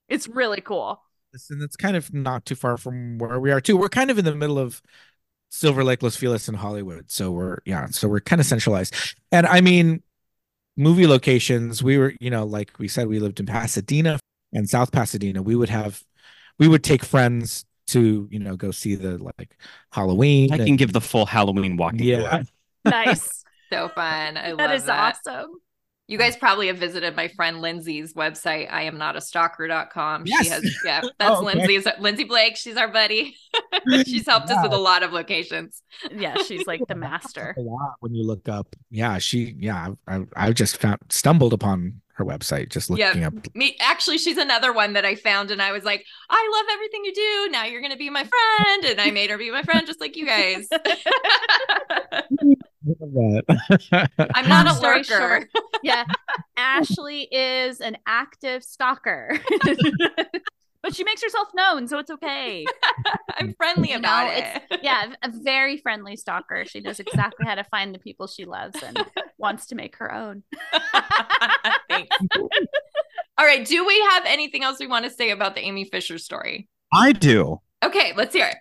[0.09, 1.01] It's really cool.
[1.51, 3.77] And it's kind of not too far from where we are too.
[3.77, 4.83] We're kind of in the middle of
[5.51, 7.11] Silver Lake, Los Feliz, and Hollywood.
[7.11, 8.95] So we're yeah, so we're kind of centralized.
[9.31, 10.03] And I mean,
[10.77, 11.83] movie locations.
[11.83, 14.19] We were, you know, like we said, we lived in Pasadena
[14.53, 15.43] and South Pasadena.
[15.43, 16.03] We would have,
[16.59, 19.57] we would take friends to you know go see the like
[19.93, 20.53] Halloween.
[20.53, 22.43] I and- can give the full Halloween walking yeah.
[22.85, 23.45] Nice.
[23.73, 24.37] so fun.
[24.37, 25.17] I that love is that.
[25.27, 25.53] awesome.
[26.13, 30.25] You guys probably have visited my friend Lindsay's website, I am not a stalker.com.
[30.27, 30.45] Yes.
[30.45, 31.57] She has, yeah, that's Oh, okay.
[31.57, 32.59] Lindsay's, Lindsay Blake.
[32.59, 33.35] She's our buddy.
[34.05, 35.83] She's helped us with a lot of locations.
[36.15, 37.55] Yeah, she's like the master.
[37.57, 38.77] a lot when you look up.
[38.91, 39.57] Yeah, she.
[39.59, 43.29] Yeah, I, I just found stumbled upon her website just looking yeah.
[43.29, 43.57] up.
[43.57, 47.07] Me, actually, she's another one that I found, and I was like, I love everything
[47.07, 47.53] you do.
[47.53, 48.85] Now you're going to be my friend.
[48.85, 50.69] And I made her be my friend, just like you guys.
[54.35, 55.05] I'm not a Story lurker.
[55.05, 55.49] short,
[55.83, 56.05] yeah,
[56.57, 59.39] Ashley is an active stalker,
[60.83, 62.65] but she makes herself known, so it's okay.
[63.39, 64.63] I'm friendly You about know, it.
[64.71, 66.65] it's yeah, a very friendly stalker.
[66.67, 68.99] She knows exactly how to find the people she loves and
[69.39, 70.43] wants to make her own.
[71.89, 72.17] Thanks.
[73.39, 73.65] All right.
[73.65, 76.69] Do we have anything else we want to say about the Amy Fisher story?
[76.93, 77.61] I do.
[77.83, 78.57] Okay, let's hear it.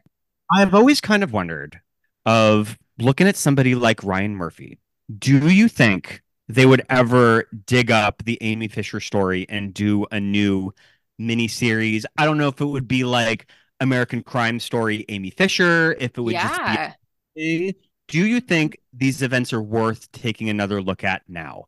[0.52, 1.80] I've always kind of wondered
[2.26, 4.80] of looking at somebody like Ryan Murphy.
[5.18, 10.20] Do you think they would ever dig up the Amy Fisher story and do a
[10.20, 10.72] new
[11.20, 12.06] miniseries?
[12.18, 13.50] I don't know if it would be like
[13.80, 16.48] American Crime Story Amy Fisher, if it would yeah.
[16.48, 16.98] just
[17.36, 17.76] be
[18.12, 21.66] do you think these events are worth taking another look at now?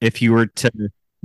[0.00, 0.70] If you were to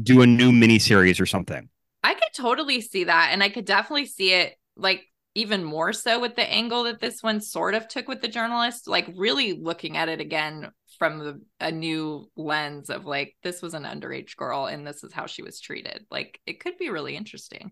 [0.01, 1.69] do a new miniseries or something.
[2.03, 3.29] I could totally see that.
[3.31, 5.05] And I could definitely see it like
[5.37, 8.87] even more so with the angle that this one sort of took with the journalist,
[8.87, 13.75] like really looking at it again from the, a new lens of like, this was
[13.75, 16.05] an underage girl and this is how she was treated.
[16.09, 17.71] Like, it could be really interesting.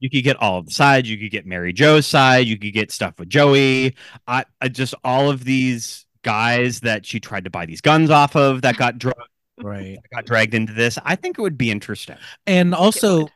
[0.00, 1.08] You could get all of the sides.
[1.08, 2.48] You could get Mary Jo's side.
[2.48, 3.94] You could get stuff with Joey.
[4.26, 8.34] I, I just all of these guys that she tried to buy these guns off
[8.34, 9.20] of that got drugged,
[9.62, 9.96] Right.
[10.12, 10.98] got dragged into this.
[11.04, 12.16] I think it would be interesting.
[12.48, 13.28] And also,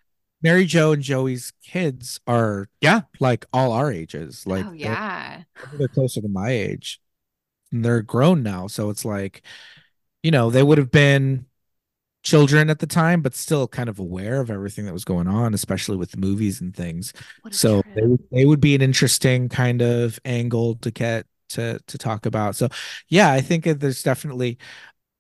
[0.43, 4.47] Mary Jo and Joey's kids are yeah like all our ages.
[4.47, 5.43] Like oh, they're- yeah.
[5.75, 7.01] they're closer to my age.
[7.73, 9.43] And they're grown now, so it's like,
[10.25, 11.47] you know, they would have been
[12.23, 15.55] children at the time, but still kind of aware of everything that was going on,
[15.55, 17.13] especially with the movies and things.
[17.51, 21.99] So they would they would be an interesting kind of angle to get to to
[21.99, 22.57] talk about.
[22.57, 22.69] So
[23.09, 24.59] yeah, I think there's definitely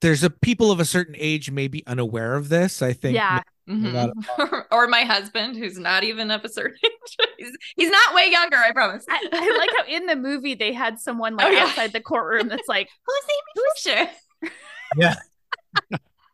[0.00, 2.82] there's a people of a certain age may be unaware of this.
[2.82, 3.42] I think Yeah.
[3.70, 4.16] Maybe a lot of-
[4.48, 4.64] Mhm.
[4.72, 7.28] or my husband, who's not even of a certain age.
[7.38, 9.04] He's, he's not way younger, I promise.
[9.08, 11.64] I, I like how in the movie they had someone like Oh, yeah.
[11.64, 14.52] outside the courtroom that's like, Who's Amy Fisher?
[14.96, 15.14] yeah.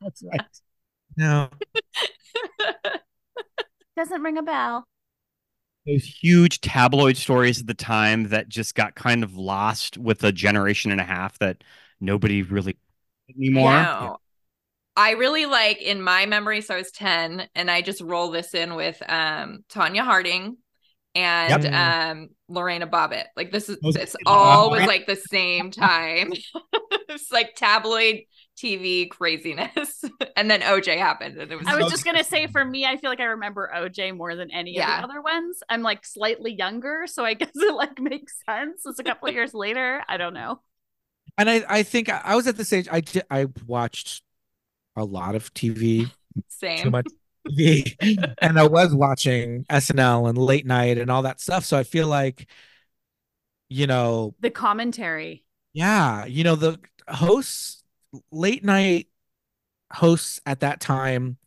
[0.01, 0.41] That's right.
[1.17, 1.49] No.
[3.97, 4.85] doesn't ring a bell.
[5.87, 10.33] Those huge tabloid stories at the time that just got kind of lost with a
[10.33, 11.63] generation and a half that
[12.01, 12.77] nobody really
[13.35, 13.71] anymore.
[13.73, 14.17] No.
[14.97, 18.55] I really like in my memory, so I was 10, and I just roll this
[18.55, 20.57] in with um Tonya Harding
[21.15, 21.73] and Yep.
[21.73, 23.25] um Lorena Bobbitt.
[23.37, 26.33] Like this is Those- this all was like the same time.
[27.09, 28.21] it's like tabloid
[28.57, 30.03] TV craziness.
[30.37, 32.97] and then OJ happened and it was I was just gonna say for me, I
[32.97, 34.97] feel like I remember OJ more than any Yeah.
[34.97, 35.59] of the other ones.
[35.69, 38.83] I'm like slightly younger, so I guess it like makes sense.
[38.87, 40.03] It's a couple of years later.
[40.09, 40.61] I don't know.
[41.37, 44.23] And I I think I, I was at this age I di- I watched
[44.97, 46.15] a lot of TV,
[46.77, 47.07] too much
[47.49, 47.97] TV,
[48.43, 51.65] and I was watching SNL and late night and all that stuff.
[51.65, 52.49] So I feel like,
[53.69, 55.45] you know, The commentary.
[55.75, 56.79] yeah, you know, the
[57.09, 57.83] hosts,
[58.31, 59.09] late night
[59.93, 61.39] hosts at that time.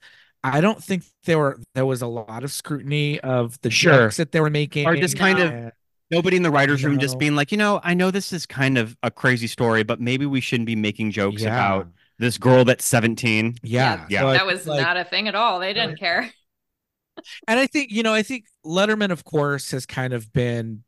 [0.44, 4.10] I don't think there were there was a lot of scrutiny of the Sure.
[4.10, 5.56] jokes that they were making, Or just kind of
[6.12, 7.00] nobody in the writers' room No.
[7.00, 10.02] just being like, you know, I know this is kind of a crazy story, but
[10.02, 11.48] maybe we shouldn't be making jokes Yeah.
[11.48, 11.88] about
[12.20, 13.56] this girl that's 17.
[13.64, 14.22] yeah, Yeah.
[14.22, 15.60] So that was like- not a thing at all.
[15.60, 16.30] They didn't care.
[17.48, 20.84] and I think you know, I think Letterman, of course, has kind of been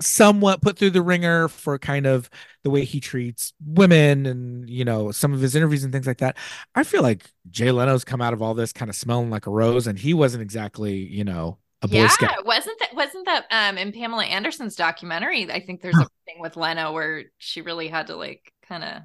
[0.00, 2.28] somewhat put through the ringer for kind of
[2.64, 6.18] the way he treats women and you know some of his interviews and things like
[6.18, 6.36] that.
[6.74, 9.50] I feel like Jay Leno's come out of all this kind of smelling like a
[9.50, 12.44] rose, and he wasn't exactly you know a Boy yeah, Scout.
[12.46, 15.50] wasn't that wasn't that um in Pamela Anderson's documentary?
[15.50, 19.02] I think there's a thing with leno where she really had to like kind of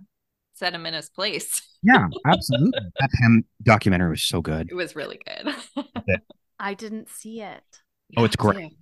[0.58, 1.62] set him in his place.
[1.84, 2.80] Yeah, absolutely.
[3.00, 4.70] that Pam documentary was so good.
[4.72, 5.86] It was really good.
[6.60, 7.64] I didn't see it.
[8.18, 8.74] Oh, it's great.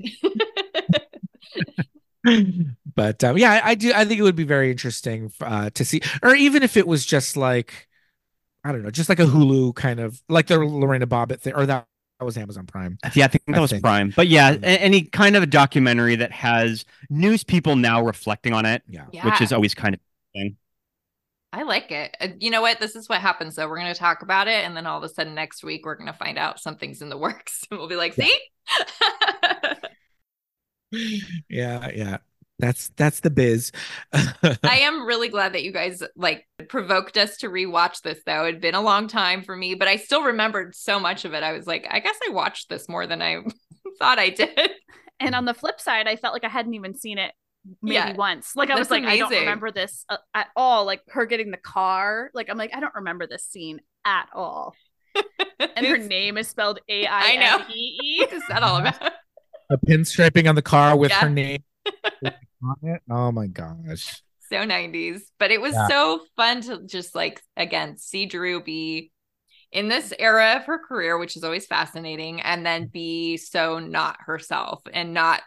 [2.95, 3.91] but um, yeah, I, I do.
[3.93, 7.06] I think it would be very interesting uh, to see, or even if it was
[7.06, 7.88] just like,
[8.64, 11.65] I don't know, just like a Hulu kind of like the Lorena Bobbitt thing, or
[11.65, 11.85] that,
[12.19, 12.97] that was Amazon Prime.
[13.14, 14.14] Yeah, I think that was Prime.
[14.15, 18.65] But yeah, a- any kind of a documentary that has news people now reflecting on
[18.65, 20.02] it, yeah, which is always kind of
[20.34, 20.56] thing.
[21.56, 22.38] I like it.
[22.41, 22.82] You know what?
[22.82, 23.69] This is what happens though.
[23.69, 25.95] We're going to talk about it and then all of a sudden next week we're
[25.95, 28.38] going to find out something's in the works and we'll be like, "See?"
[31.49, 32.18] Yeah, yeah.
[32.57, 33.73] That's that's the biz.
[34.14, 38.45] I am really glad that you guys like provoked us to rewatch this though.
[38.45, 41.44] It'd been a long time for me, but I still remembered so much of it.
[41.44, 43.40] I was like, I guess I watched this more than I
[43.99, 44.72] thought I did.
[45.19, 45.38] And mm.
[45.38, 47.34] on the flip side, I felt like I hadn't even seen it
[47.81, 48.13] maybe Yeah.
[48.13, 48.55] once.
[48.55, 50.85] Like I was That's like, I don't remember this uh, at all.
[50.85, 52.29] Like her getting the car.
[52.33, 54.75] Like I'm like, I don't remember this scene at all.
[55.75, 57.65] and her name is spelled A I I know.
[57.65, 58.17] N E E.
[58.21, 59.11] What is that all about?
[59.71, 61.21] a pinstriping on the car with Yeah.
[61.21, 61.63] her name
[62.23, 63.01] on it.
[63.09, 64.21] Oh my gosh.
[64.51, 65.87] so 90s but it was Yeah.
[65.87, 69.11] so fun to just like again see drew be
[69.71, 74.17] in this era of her career which is always fascinating and then be so not
[74.19, 75.41] herself and not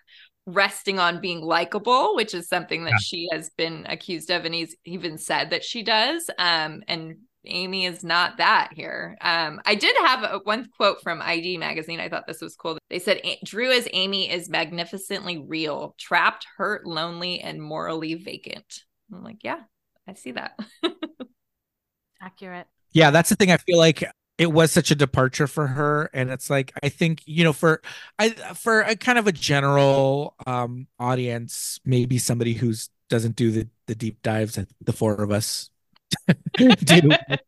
[0.48, 2.98] resting on being likable which is something that Yeah.
[3.02, 7.86] she has been accused of and he's even said that she does um and Amy
[7.86, 9.16] is not that here.
[9.22, 11.98] Um, I did have a, one quote from ID magazine.
[11.98, 12.76] I thought this was cool.
[12.90, 18.82] They said Drew as Amy is magnificently real, trapped, hurt, lonely, and morally vacant.
[19.14, 19.60] I'm like, yeah,
[20.06, 20.58] I see that.
[22.20, 22.66] Accurate.
[22.92, 23.52] Yeah, that's the thing.
[23.52, 24.02] I feel like
[24.38, 27.82] it was such a departure for her, and it's like I think you know for
[28.18, 33.68] I for a kind of a general um audience, maybe somebody who's doesn't do the
[33.86, 35.70] the deep dives that the four of us
[36.56, 37.10] do.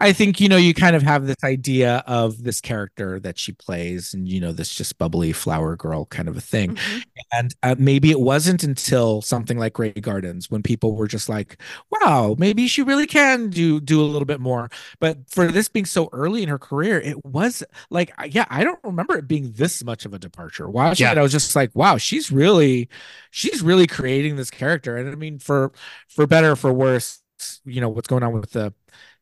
[0.00, 3.52] I think you know you kind of have this idea of this character that she
[3.52, 6.74] plays, and you know this just bubbly flower girl kind of a thing.
[6.76, 6.98] Mm-hmm.
[7.32, 11.60] And uh, maybe it wasn't until something like Grey Gardens when people were just like,
[11.90, 15.86] "Wow, maybe she really can do do a little bit more." But for this being
[15.86, 19.82] so early in her career, it was like, yeah, I don't remember it being this
[19.84, 20.68] much of a departure.
[20.68, 21.12] Watching Yeah.
[21.12, 22.88] it, I was just like, "Wow, she's really,
[23.30, 25.72] she's really creating this character." And I mean, for
[26.08, 27.20] for better or for worse,
[27.64, 28.72] you know what's going on with the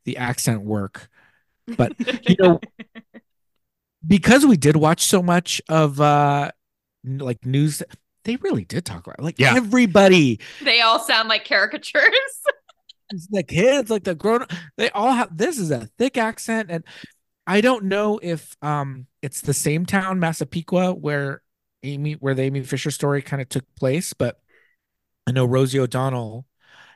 [0.05, 1.09] the accent work,
[1.77, 1.93] but
[2.29, 2.61] you know
[4.07, 6.51] because we did watch so much of uh
[7.05, 7.83] like news
[8.25, 9.23] they really did talk about it.
[9.23, 9.55] like Yeah.
[9.57, 12.03] everybody they all sound like caricatures.
[13.31, 16.83] the kids like the grown they all have this is a thick accent and
[17.47, 21.43] i don't know if um it's the same town massapequa where
[21.83, 24.41] amy where the amy fisher story kind of took place but
[25.27, 26.47] i know rosie o'donnell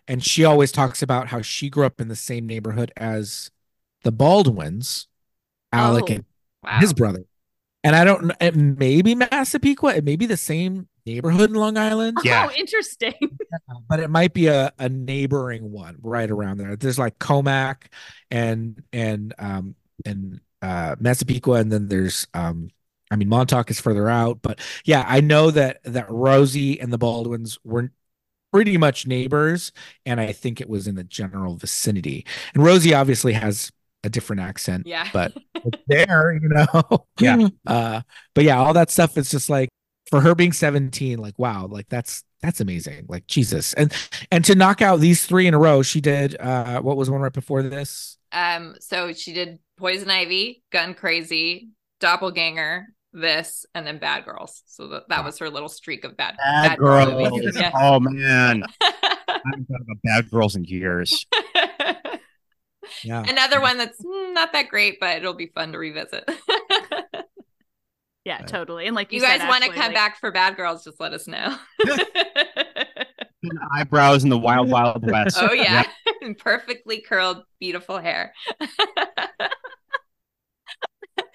[0.08, 3.50] and she always talks about how she grew up in the same neighborhood as
[4.04, 5.08] the baldwins
[5.72, 6.24] alec Oh, and
[6.62, 6.80] wow.
[6.80, 7.24] his brother
[7.84, 11.56] and i don't know it may be massapequa it may be the same neighborhood in
[11.56, 13.14] long island Oh, interesting.
[13.88, 16.76] but it might be a, a neighboring one right around there.
[16.76, 17.84] There's like Commack
[18.30, 19.74] and and um
[20.04, 22.68] and uh Massapequa, and then there's um
[23.10, 26.98] I mean Montauk is further out, but yeah, I know that that Rosie and the
[26.98, 27.90] Baldwins were
[28.52, 29.72] pretty much neighbors,
[30.06, 32.24] and I think it was in the general vicinity.
[32.54, 33.70] And Rosie obviously has
[34.04, 35.08] a different accent, Yeah.
[35.12, 35.36] but
[35.86, 37.06] there, you know.
[37.20, 37.48] Yeah.
[37.66, 38.00] Uh,
[38.34, 39.68] but yeah, all that stuff is just like
[40.10, 43.04] for her being 17, like wow, like that's that's amazing.
[43.08, 43.72] Like Jesus.
[43.74, 43.92] And
[44.30, 47.20] and to knock out these three in a row, she did uh what was one
[47.20, 48.16] right before this?
[48.32, 51.70] Um, so she did Poison Ivy, Gun Crazy,
[52.00, 52.86] Doppelganger,
[53.20, 54.62] this, and then Bad Girls.
[54.66, 57.30] So that, that was her little streak of bad, Bad girl girls.
[57.32, 57.56] movies.
[57.60, 57.70] Yeah.
[57.74, 58.92] Oh man, I
[59.44, 61.26] haven't thought about bad girls in years.
[63.04, 63.22] Yeah.
[63.28, 66.28] Another one that's mm, not that great, but it'll be fun to revisit.
[68.24, 68.86] Yeah, totally.
[68.86, 71.12] And like you, you guys want to come like- back for Bad Girls, just let
[71.12, 71.56] us know.
[73.40, 75.38] And eyebrows in the wild, wild west.
[75.40, 75.84] oh yeah,
[76.40, 78.32] perfectly curled, beautiful hair.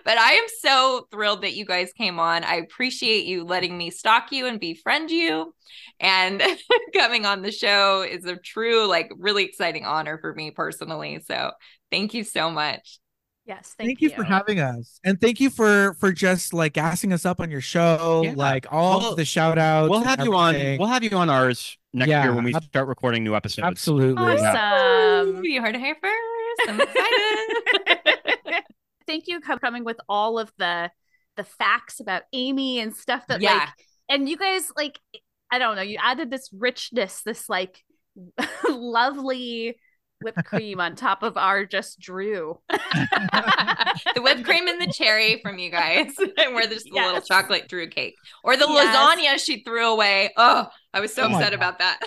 [0.06, 2.44] But I am so thrilled that you guys came on.
[2.44, 5.54] I appreciate you letting me stalk you and befriend you.
[6.00, 6.42] And
[6.94, 11.22] coming on the show is a true, like, really exciting honor for me personally.
[11.28, 11.52] So
[11.92, 13.00] thank you so much.
[13.46, 14.16] Yes, Thank, you, you.
[14.16, 15.02] for having us.
[15.04, 18.22] And thank you for for just like gassing us up on your show.
[18.24, 18.34] Yeah.
[18.38, 19.90] Like all We'll- the shout outs.
[19.90, 20.56] We'll have you on.
[20.80, 23.66] We'll have you on ours next Yeah, year when we ab- start recording new episodes.
[23.68, 24.24] Absolutely.
[24.24, 25.44] Awesome.
[25.44, 26.70] You heard it here first.
[26.70, 28.18] I'm excited.
[29.08, 30.92] Thank you for coming with all of the
[31.36, 33.54] the facts about Amy and stuff that Yeah.
[33.56, 33.70] like
[34.10, 35.00] and you guys like
[35.52, 37.84] I don't know, you added this richness, this like
[38.70, 39.78] lovely
[40.22, 42.60] whipped cream on top of our just Drew.
[42.70, 47.68] the whipped cream and the cherry from you guys, and we're just the little chocolate
[47.68, 48.96] Drew cake, or the Yes.
[48.96, 50.32] lasagna she threw away.
[50.38, 52.00] Oh, I was so Oh upset about that.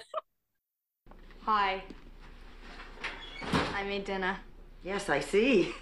[1.42, 1.82] Hi.
[3.74, 4.38] I made dinner.
[4.82, 5.72] Yes, I see.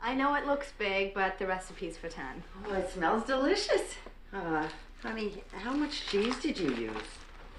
[0.00, 2.42] I know it looks big, but the recipe's for 10.
[2.68, 3.94] Oh, it smells delicious.
[4.32, 4.68] Uh,
[5.02, 6.92] honey, how much cheese did you use?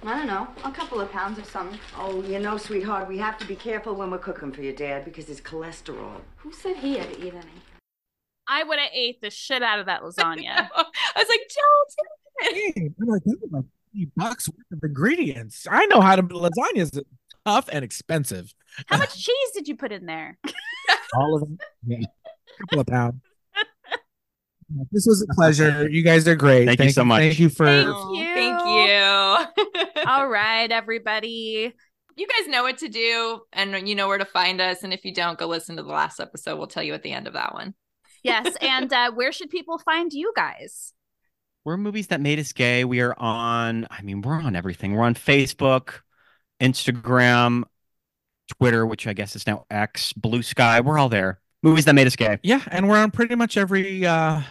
[0.03, 1.79] I don't know, a couple of pounds or something.
[1.97, 5.03] Oh, you know, sweetheart, we have to be careful when we're cooking for your dad
[5.03, 6.21] because his cholesterol.
[6.37, 7.61] Who said he had to eat any?
[8.47, 10.69] I would have ate the shit out of that lasagna.
[10.75, 10.85] I
[11.15, 15.65] was like, don't Hey, I'm like, that's like 50 bucks worth of ingredients.
[15.69, 16.91] I know how to lasagna is
[17.45, 18.53] tough and expensive.
[18.85, 20.37] How much cheese did you put in there?
[21.15, 21.57] All of them.
[21.87, 22.05] Yeah.
[22.57, 23.21] A couple of pounds.
[24.91, 25.87] This was a pleasure.
[25.89, 26.65] You guys are great.
[26.65, 27.21] Thank you so much.
[27.21, 28.33] Thank you for Thank you.
[28.33, 30.01] Thank you.
[30.05, 31.73] All right, everybody.
[32.17, 34.83] you guys know what to do, and you know where to find us.
[34.83, 36.57] And if you don't, go listen to the last episode.
[36.57, 37.75] We'll tell you at the end of that one.
[38.23, 40.93] Yes, and uh, where should people find you guys?
[41.63, 42.83] We're movies that made us gay.
[42.83, 44.93] We are on, I mean, we're on everything.
[44.93, 45.99] We're on Facebook,
[46.61, 47.63] Instagram,
[48.57, 50.81] Twitter, which I guess is now X, Blue Sky.
[50.81, 51.39] We're all there.
[51.63, 52.39] Movies that made us gay.
[52.43, 54.41] Yeah, and we're on pretty much every uh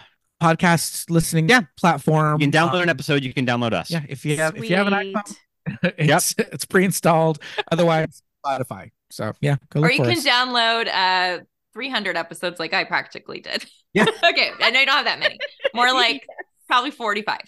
[0.41, 1.61] podcast listening yeah.
[1.79, 2.39] platform.
[2.41, 3.89] You can download an Um, episode, you can download us.
[3.89, 5.35] Yeah, if you have if you have an iPhone,
[5.97, 7.39] it's it's pre-installed.
[7.71, 8.91] Otherwise, Spotify.
[9.09, 10.25] So yeah, go or you for can us.
[10.25, 11.43] download uh
[11.73, 13.65] 300 episodes like I practically did.
[13.93, 14.05] Yeah.
[14.29, 14.51] okay.
[14.59, 15.37] I know you don't have that many.
[15.73, 16.25] More like
[16.67, 17.39] probably 45.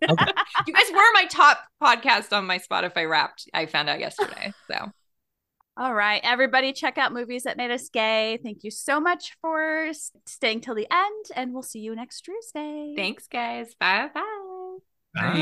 [0.00, 3.48] you guys were my top podcast on my Spotify wrapped.
[3.54, 4.52] I found out yesterday.
[4.70, 4.90] So
[5.80, 8.40] All right, everybody, check out movies that made us gay.
[8.42, 9.92] Thank you so much for
[10.26, 12.94] staying till the end, and we'll see you next Tuesday.
[12.96, 13.76] thanks, guys.
[13.78, 14.78] Bye bye.
[15.14, 15.36] Bye.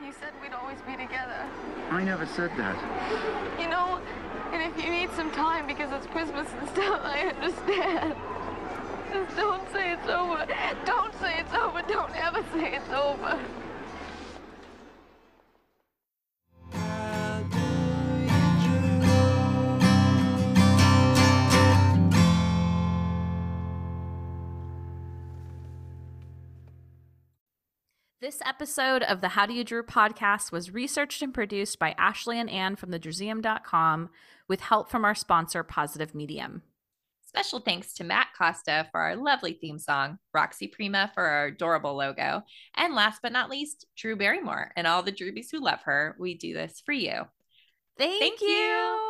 [0.00, 1.48] You said we'd always be together.
[1.90, 2.76] I never said that.
[3.60, 4.00] You know,
[4.52, 8.14] and if you need some time because it's Christmas and stuff, I understand.
[9.12, 10.46] Just don't say it's over.
[10.84, 11.82] Don't say it's over.
[11.88, 13.36] Don't ever say it's over.
[28.20, 32.40] This episode of the How Do You Drew podcast was researched and produced by Ashley
[32.40, 34.10] and Ann from thedrewseum.com
[34.48, 36.62] with help from our sponsor, Positive Medium.
[37.24, 41.94] Special thanks to Matt Costa for our lovely theme song, Roxy Prima for our adorable
[41.94, 42.42] logo,
[42.74, 46.16] and last but not least, Drew Barrymore and all the Drewbies who love her.
[46.18, 47.22] We do this for you.
[47.96, 49.07] Thank, Thank you.